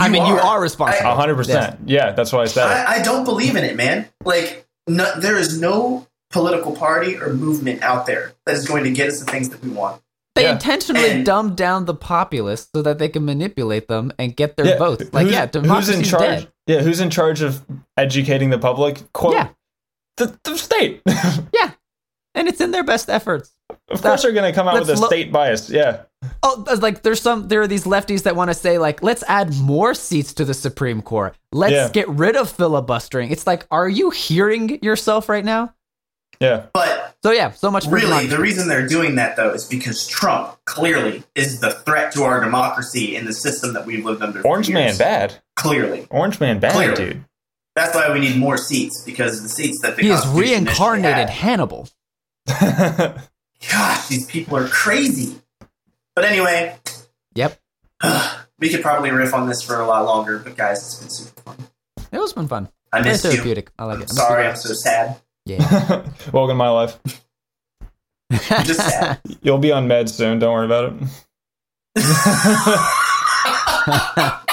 I 0.00 0.08
mean, 0.08 0.26
you 0.26 0.34
are. 0.34 0.40
are 0.40 0.60
responsible. 0.60 1.10
Hundred 1.14 1.36
percent. 1.36 1.80
Yeah, 1.86 2.10
that's 2.12 2.32
why 2.32 2.40
I 2.42 2.46
said. 2.46 2.66
I, 2.66 2.96
I 2.96 3.02
don't 3.02 3.24
believe 3.24 3.54
in 3.54 3.62
it, 3.62 3.76
man. 3.76 4.08
Like, 4.24 4.66
no, 4.88 5.20
there 5.20 5.36
is 5.36 5.60
no 5.60 6.08
political 6.30 6.74
party 6.74 7.16
or 7.16 7.32
movement 7.32 7.80
out 7.84 8.06
there 8.06 8.32
that 8.44 8.56
is 8.56 8.66
going 8.66 8.82
to 8.84 8.90
get 8.90 9.08
us 9.08 9.20
the 9.20 9.26
things 9.26 9.50
that 9.50 9.62
we 9.62 9.70
want. 9.70 10.02
They 10.34 10.42
Yeah. 10.42 10.54
intentionally 10.54 11.08
And- 11.10 11.24
dumb 11.24 11.54
down 11.54 11.84
the 11.84 11.94
populace 11.94 12.68
so 12.74 12.82
that 12.82 12.98
they 12.98 13.08
can 13.08 13.24
manipulate 13.24 13.86
them 13.86 14.12
and 14.18 14.34
get 14.34 14.56
their 14.56 14.66
Yeah, 14.66 14.78
votes. 14.78 15.04
Like, 15.12 15.26
who's- 15.28 15.32
yeah, 15.54 15.60
who's 15.60 15.88
in 15.88 16.02
charge? 16.02 16.22
dead. 16.22 16.48
Yeah, 16.66 16.80
who's 16.82 16.98
in 16.98 17.10
charge 17.10 17.40
of 17.40 17.64
educating 17.96 18.50
the 18.50 18.58
public? 18.58 19.12
Quote 19.12 19.34
Yeah. 19.34 19.48
the, 20.16 20.36
the 20.42 20.58
state. 20.58 21.02
Yeah, 21.54 21.70
and 22.34 22.48
it's 22.48 22.60
in 22.60 22.72
their 22.72 22.82
best 22.82 23.08
efforts. 23.08 23.53
Of 23.88 24.02
course, 24.02 24.22
they're 24.22 24.32
going 24.32 24.50
to 24.50 24.54
come 24.54 24.68
out 24.68 24.78
with 24.80 24.90
a 24.90 24.94
lo- 25.00 25.06
state 25.08 25.30
bias. 25.32 25.70
Yeah, 25.70 26.02
Oh, 26.42 26.62
there's 26.66 26.80
like 26.82 27.02
there's 27.02 27.20
some 27.20 27.48
there 27.48 27.60
are 27.60 27.66
these 27.66 27.84
lefties 27.84 28.22
that 28.22 28.34
want 28.36 28.48
to 28.50 28.54
say 28.54 28.78
like 28.78 29.02
let's 29.02 29.22
add 29.28 29.54
more 29.58 29.94
seats 29.94 30.32
to 30.34 30.44
the 30.44 30.54
Supreme 30.54 31.02
Court. 31.02 31.36
Let's 31.52 31.72
Yeah. 31.72 31.88
get 31.90 32.08
rid 32.08 32.36
of 32.36 32.50
filibustering. 32.50 33.30
It's 33.30 33.46
like, 33.46 33.66
are 33.70 33.88
you 33.88 34.10
hearing 34.10 34.78
yourself 34.82 35.28
right 35.28 35.44
now? 35.44 35.74
yeah. 36.40 36.66
But 36.72 37.14
So 37.22 37.30
yeah, 37.30 37.52
so 37.52 37.70
much 37.70 37.84
for 37.84 37.90
really, 37.92 38.06
democracy. 38.06 38.28
the 38.36 38.38
reason 38.42 38.68
they're 38.68 38.86
doing 38.88 39.14
that, 39.16 39.36
though, 39.36 39.50
is 39.50 39.64
because 39.66 40.06
Trump 40.06 40.56
clearly 40.66 41.22
is 41.34 41.60
the 41.60 41.70
threat 41.72 42.12
to 42.12 42.24
our 42.24 42.40
democracy 42.42 43.16
in 43.16 43.24
the 43.24 43.32
system 43.32 43.72
that 43.74 43.86
we've 43.86 44.04
lived 44.04 44.20
under. 44.22 44.40
for 44.42 44.48
Orange 44.48 44.68
man 44.70 44.96
bad. 44.98 45.34
Clearly. 45.56 46.06
Orange 46.10 46.40
man 46.40 46.58
bad, 46.58 46.72
Clearly. 46.72 46.96
dude. 47.14 47.24
That's 47.76 47.94
why 47.94 48.12
we 48.12 48.20
need 48.20 48.36
more 48.36 48.56
seats, 48.58 49.02
because 49.06 49.42
the 49.42 49.48
seats 49.48 49.80
that 49.82 49.96
the 49.96 50.02
he 50.02 50.10
is 50.10 50.26
reincarnated 50.28 51.28
had- 51.28 51.30
Hannibal. 51.30 51.88
Gosh, 53.70 54.08
these 54.08 54.26
people 54.26 54.56
are 54.56 54.68
crazy. 54.68 55.36
But 56.14 56.24
anyway, 56.24 56.76
Yep, 57.34 57.60
we 58.58 58.68
could 58.70 58.82
probably 58.82 59.10
riff 59.10 59.34
on 59.34 59.48
this 59.48 59.62
for 59.62 59.80
a 59.80 59.86
lot 59.86 60.04
longer, 60.04 60.38
but 60.38 60.56
guys, 60.56 60.78
it's 60.78 60.94
been 61.00 61.10
super 61.10 61.40
fun. 61.42 61.56
it 62.12 62.18
was 62.18 62.32
been 62.32 62.46
fun. 62.48 62.68
I 62.92 63.00
Very 63.02 63.12
missed 63.12 63.24
you. 63.24 63.30
therapeutic. 63.32 63.70
I 63.78 63.84
like 63.86 64.00
it. 64.02 64.10
Sorry, 64.10 64.46
I'm 64.46 64.56
so 64.56 64.72
sad. 64.74 65.16
Yeah. 65.46 65.58
Welcome 66.32 66.50
to 66.50 66.54
my 66.54 66.68
life. 66.70 66.98
I'm 68.30 68.64
just 68.64 68.80
sad. 68.80 69.20
You'll 69.42 69.58
be 69.58 69.72
on 69.72 69.88
meds 69.88 70.10
soon. 70.10 70.38
Don't 70.38 70.52
worry 70.52 70.66
about 70.66 70.92
it. 70.92 71.02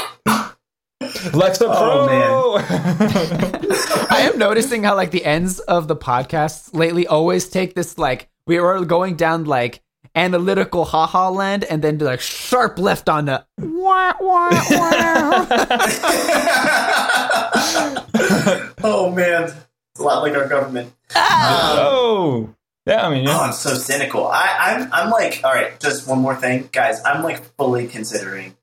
Lexa 1.32 1.66
Oh, 1.68 2.62
Pro. 2.66 4.18
I 4.18 4.22
am 4.22 4.38
noticing 4.38 4.84
how 4.84 4.96
like 4.96 5.12
the 5.12 5.26
ends 5.26 5.60
of 5.60 5.88
the 5.88 5.96
podcasts 5.96 6.74
lately 6.74 7.08
always 7.08 7.48
take 7.50 7.76
this 7.76 7.98
like 7.98 8.30
we 8.48 8.60
were 8.60 8.84
going 8.86 9.16
down 9.16 9.46
like 9.46 9.82
analytical 10.16 10.84
haha 10.86 11.30
land 11.30 11.64
and 11.64 11.82
then 11.82 11.98
do 11.98 12.06
like 12.06 12.20
sharp 12.22 12.78
left 12.80 13.08
on 13.08 13.26
the 13.26 13.46
wah, 13.60 14.14
wah, 14.20 14.50
wah. 14.70 15.48
oh 18.84 19.12
man, 19.16 19.44
it's 19.44 20.00
a 20.00 20.04
lot 20.04 20.22
like 20.24 20.34
our 20.36 20.48
government. 20.48 20.94
oh, 21.16 22.46
um, 22.48 22.56
yeah. 22.86 23.08
I 23.08 23.10
mean, 23.10 23.28
Oh. 23.28 23.40
I'm 23.40 23.54
so 23.54 23.74
cynical. 23.76 24.28
I, 24.28 24.56
I'm, 24.60 24.90
I'm 24.92 25.10
like, 25.12 25.42
all 25.44 25.54
right, 25.54 25.80
just 25.80 26.08
one 26.08 26.20
more 26.20 26.36
thing, 26.36 26.70
guys. 26.72 27.00
I'm 27.06 27.24
like 27.24 27.44
fully 27.58 27.88
considering. 27.88 28.56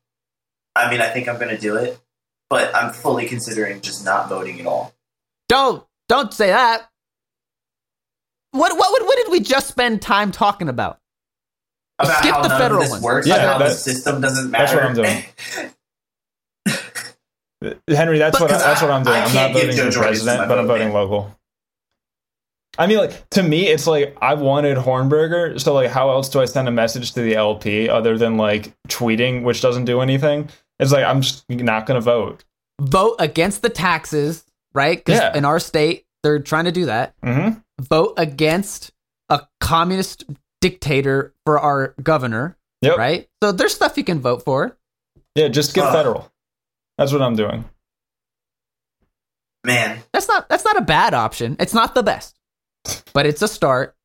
I 0.75 0.89
mean, 0.91 1.01
I 1.01 1.09
think 1.09 1.27
I'm 1.27 1.37
going 1.37 1.53
to 1.55 1.61
do 1.61 1.75
it, 1.75 1.99
but 2.49 2.73
I'm 2.75 2.93
fully 2.93 3.27
considering 3.27 3.81
just 3.81 4.05
not 4.05 4.29
voting 4.29 4.59
at 4.59 4.65
all. 4.65 4.93
don't 5.47 5.83
don't 6.07 6.33
say 6.33 6.47
that. 6.47 6.89
What 8.51 8.77
what 8.77 8.91
would- 8.91 9.07
what 9.07 9.15
did 9.17 9.31
we 9.31 9.39
just 9.41 9.67
spend 9.67 10.01
time 10.01 10.31
talking 10.31 10.69
about? 10.69 10.99
About 11.99 12.17
Skip 12.19 12.31
how 12.33 12.41
the 12.41 12.49
federal 12.49 12.81
this 12.81 12.91
one. 12.91 13.01
works, 13.01 13.27
Yeah, 13.27 13.53
how 13.53 13.57
the 13.59 13.69
system 13.71 14.21
doesn't 14.21 14.51
that's 14.51 14.73
matter. 14.73 14.77
what 14.77 14.85
I'm 14.85 14.95
doing. 14.95 15.23
Henry, 17.89 18.19
that's 18.19 18.37
But 18.39 18.43
what 18.45 18.51
'cause 18.51 18.63
that's 18.63 18.81
what 18.81 18.89
I'm 18.91 19.03
doing. 19.03 19.17
I 19.17 19.23
I'm 19.25 19.29
can't 19.31 19.53
voting 19.53 19.91
for 19.91 19.99
president, 19.99 20.47
but 20.47 20.57
I'm 20.59 20.67
voting 20.67 20.87
man. 20.87 20.93
local. 20.93 21.35
I 22.77 22.87
mean, 22.87 22.99
like 22.99 23.29
to 23.31 23.43
me, 23.43 23.67
it's 23.67 23.85
like 23.85 24.15
I 24.21 24.35
wanted 24.35 24.77
Hornberger. 24.77 25.59
So, 25.59 25.73
like, 25.73 25.89
how 25.91 26.09
else 26.11 26.29
do 26.29 26.39
I 26.39 26.45
send 26.45 26.69
a 26.69 26.71
message 26.71 27.11
to 27.13 27.21
the 27.21 27.35
LP 27.35 27.89
other 27.89 28.17
than 28.17 28.37
like 28.37 28.71
tweeting, 28.87 29.43
which 29.43 29.61
doesn't 29.61 29.83
do 29.85 29.99
anything? 29.99 30.47
It's 30.79 30.93
like 30.93 31.03
I'm 31.03 31.19
just 31.21 31.43
not 31.49 31.85
going 31.85 31.95
to 31.99 32.01
vote. 32.01 32.45
Vote 32.79 33.17
against 33.19 33.61
the 33.61 33.69
taxes, 33.69 34.45
right? 34.73 34.97
Because 35.03 35.19
Yeah. 35.19 35.35
in 35.35 35.43
our 35.43 35.59
state, 35.59 36.05
they're 36.23 36.39
trying 36.39 36.65
to 36.65 36.71
do 36.71 36.85
that. 36.85 37.13
hmm 37.21 37.49
Vote 37.79 38.13
against 38.17 38.91
a 39.29 39.41
communist 39.61 40.25
dictator 40.61 41.33
for 41.45 41.59
our 41.59 41.95
governor, 42.03 42.57
Yep. 42.81 42.97
right? 42.97 43.29
So 43.41 43.51
there's 43.51 43.73
stuff 43.73 43.97
you 43.97 44.03
can 44.03 44.19
vote 44.19 44.43
for. 44.43 44.77
Yeah, 45.35 45.47
just 45.47 45.73
get 45.73 45.85
Ugh. 45.85 45.93
federal. 45.93 46.31
That's 46.97 47.13
what 47.13 47.21
I'm 47.21 47.35
doing. 47.35 47.63
Man, 49.65 49.99
That's 50.13 50.27
not 50.27 50.47
that's 50.49 50.63
not 50.65 50.77
a 50.77 50.81
bad 50.81 51.13
option. 51.13 51.55
It's 51.59 51.73
not 51.73 51.93
the 51.93 52.03
best, 52.03 52.35
but 53.13 53.25
it's 53.25 53.41
a 53.41 53.47
start. 53.47 53.95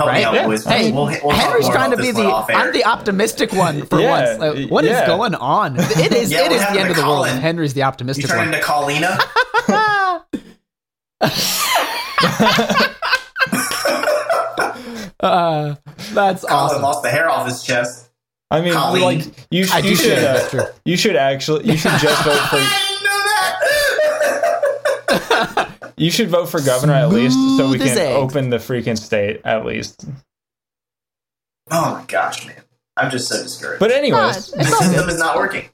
Right? 0.00 0.16
me 0.32 0.38
Yeah. 0.38 0.58
Hey, 0.64 0.90
We'll- 0.90 1.06
we'll 1.06 1.30
Henry's 1.30 1.68
trying 1.68 1.90
to 1.92 1.96
be 1.96 2.10
the. 2.10 2.24
I'm 2.24 2.72
the 2.72 2.84
optimistic 2.84 3.52
one 3.52 3.86
for 3.86 4.00
Yeah, 4.00 4.10
once. 4.38 4.38
Like, 4.58 4.70
what 4.70 4.84
is 4.84 4.90
yeah. 4.90 5.06
going 5.06 5.34
on? 5.36 5.76
It 5.78 6.12
is 6.12 6.30
Yeah, 6.32 6.46
it 6.46 6.50
the 6.74 6.80
end 6.80 6.90
of 6.90 6.96
the 6.96 7.02
world. 7.02 7.18
Colin? 7.18 7.32
and 7.32 7.40
Henry's 7.40 7.74
the 7.74 7.80
You 7.80 7.86
optimistic 7.86 8.26
turn 8.26 8.38
one. 8.38 8.54
into 8.54 8.66
Colina. 8.66 9.18
uh, 15.20 15.74
that's 16.12 16.44
Colin 16.44 16.54
awesome. 16.54 16.82
lost 16.82 17.02
the 17.02 17.10
hair 17.10 17.28
off 17.28 17.46
his 17.46 17.62
chest. 17.62 18.10
I 18.50 18.60
mean, 18.60 18.74
Colleen. 18.74 19.02
like 19.02 19.24
you, 19.50 19.66
I 19.72 19.78
you 19.78 19.96
should 19.96 20.04
shave, 20.04 20.20
that's 20.20 20.46
uh, 20.46 20.50
true. 20.50 20.62
you 20.84 20.96
should 20.96 21.16
actually 21.16 21.64
you 21.70 21.76
should 21.76 21.92
just 21.98 22.24
vote 22.24 22.38
for 22.48 22.56
I 22.58 22.88
didn't 22.88 23.04
know 25.44 25.54
that. 25.56 25.92
you 25.96 26.10
should 26.10 26.28
vote 26.28 26.48
for 26.48 26.60
governor 26.60 26.92
at 26.92 27.08
least 27.08 27.38
so 27.56 27.70
we 27.70 27.78
can 27.78 27.88
eggs. 27.88 27.98
open 28.16 28.50
the 28.50 28.58
freaking 28.58 28.98
state 28.98 29.40
at 29.44 29.64
least. 29.64 30.04
oh 31.70 31.94
my 31.94 32.04
gosh, 32.06 32.46
man! 32.46 32.62
I'm 32.96 33.10
just 33.10 33.28
so 33.28 33.42
discouraged. 33.42 33.80
But 33.80 33.90
anyways, 33.90 34.50
the 34.50 34.64
system 34.64 35.08
is 35.08 35.18
not 35.18 35.36
working. 35.36 35.68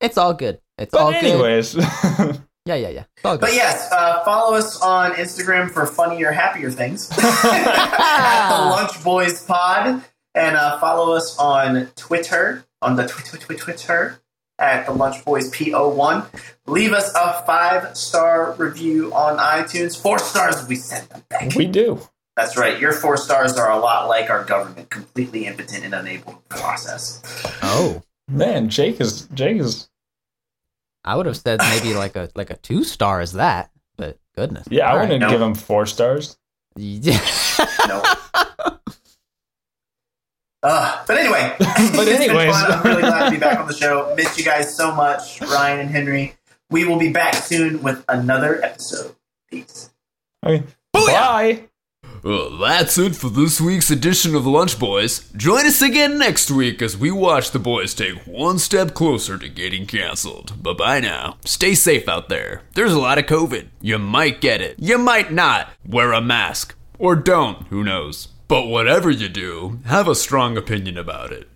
It's 0.00 0.18
all 0.18 0.34
good. 0.34 0.58
It's 0.76 0.92
all 0.92 1.12
but 1.12 1.20
good. 1.20 2.40
Yeah, 2.66 2.76
yeah, 2.76 2.88
yeah. 2.88 3.04
But 3.22 3.52
yes, 3.52 3.92
uh, 3.92 4.24
follow 4.24 4.56
us 4.56 4.80
on 4.80 5.12
Instagram 5.12 5.70
for 5.70 5.84
funnier, 5.86 6.32
happier 6.32 6.70
things 6.70 7.10
at 7.18 8.48
the 8.48 8.64
Lunch 8.70 9.04
Boys 9.04 9.44
Pod, 9.44 10.02
and 10.34 10.56
uh, 10.56 10.78
follow 10.78 11.14
us 11.14 11.36
on 11.38 11.88
Twitter 11.96 12.64
on 12.80 12.96
the 12.96 13.06
Twitter 13.06 13.36
Twitter 13.36 13.62
Twitter 13.64 14.20
at 14.58 14.86
the 14.86 14.92
Lunch 14.92 15.22
Boys 15.24 15.50
PO1. 15.50 16.26
Leave 16.66 16.92
us 16.92 17.12
a 17.14 17.42
five 17.44 17.96
star 17.96 18.52
review 18.54 19.12
on 19.12 19.36
iTunes. 19.38 20.00
Four 20.00 20.18
stars, 20.18 20.66
we 20.66 20.76
send 20.76 21.08
them 21.10 21.22
back. 21.28 21.54
we 21.54 21.66
do. 21.66 22.00
That's 22.36 22.56
right. 22.56 22.80
Your 22.80 22.92
four 22.92 23.16
stars 23.16 23.56
are 23.58 23.70
a 23.70 23.78
lot 23.78 24.08
like 24.08 24.30
our 24.30 24.42
government, 24.44 24.90
completely 24.90 25.46
impotent 25.46 25.84
and 25.84 25.94
unable 25.94 26.32
to 26.50 26.56
process. 26.56 27.22
oh, 27.62 28.02
Man, 28.26 28.70
Jake 28.70 29.00
is 29.02 29.28
Jake 29.34 29.58
is 29.58 29.88
I 31.04 31.16
would 31.16 31.26
have 31.26 31.36
said 31.36 31.60
maybe 31.60 31.94
like 31.94 32.16
a 32.16 32.30
like 32.34 32.50
a 32.50 32.56
two 32.56 32.84
star 32.84 33.20
is 33.20 33.32
that, 33.32 33.70
but 33.96 34.18
goodness. 34.36 34.66
yeah. 34.70 34.90
I 34.90 35.00
wouldn't 35.00 35.20
no. 35.20 35.28
give 35.28 35.40
him 35.40 35.54
four 35.54 35.86
stars. 35.86 36.36
Yeah. 36.76 37.20
No. 37.86 38.02
Uh, 40.64 41.04
but 41.06 41.18
anyway, 41.18 41.54
But 41.58 42.08
it's 42.08 42.20
anyways. 42.20 42.54
I'm 42.56 42.82
really 42.82 43.02
glad 43.02 43.26
to 43.26 43.30
be 43.30 43.36
back 43.36 43.60
on 43.60 43.68
the 43.68 43.74
show. 43.74 44.12
Missed 44.16 44.38
you 44.38 44.44
guys 44.44 44.74
so 44.76 44.92
much, 44.94 45.40
Ryan 45.42 45.80
and 45.80 45.90
Henry. 45.90 46.34
We 46.70 46.84
will 46.86 46.98
be 46.98 47.10
back 47.10 47.34
soon 47.34 47.82
with 47.82 48.02
another 48.08 48.64
episode. 48.64 49.14
Peace. 49.50 49.90
Okay. 50.44 50.64
Bye. 50.92 51.68
Well, 52.24 52.56
that's 52.56 52.96
it 52.96 53.14
for 53.14 53.28
this 53.28 53.60
week's 53.60 53.90
edition 53.90 54.34
of 54.34 54.46
Lunch 54.46 54.78
Boys. 54.78 55.30
Join 55.36 55.66
us 55.66 55.82
again 55.82 56.18
next 56.18 56.50
week 56.50 56.80
as 56.80 56.96
we 56.96 57.10
watch 57.10 57.50
the 57.50 57.58
boys 57.58 57.92
take 57.92 58.26
one 58.26 58.58
step 58.58 58.94
closer 58.94 59.36
to 59.36 59.46
getting 59.46 59.84
canceled. 59.84 60.62
Bye 60.62 60.72
bye 60.72 61.00
now. 61.00 61.36
Stay 61.44 61.74
safe 61.74 62.08
out 62.08 62.30
there. 62.30 62.62
There's 62.72 62.94
a 62.94 62.98
lot 62.98 63.18
of 63.18 63.26
COVID. 63.26 63.66
You 63.82 63.98
might 63.98 64.40
get 64.40 64.62
it. 64.62 64.76
You 64.78 64.96
might 64.96 65.32
not. 65.32 65.68
Wear 65.86 66.12
a 66.12 66.22
mask. 66.22 66.74
Or 66.98 67.14
don't, 67.14 67.66
who 67.66 67.84
knows. 67.84 68.28
But 68.48 68.68
whatever 68.68 69.10
you 69.10 69.28
do, 69.28 69.80
have 69.84 70.08
a 70.08 70.14
strong 70.14 70.56
opinion 70.56 70.96
about 70.96 71.30
it. 71.30 71.50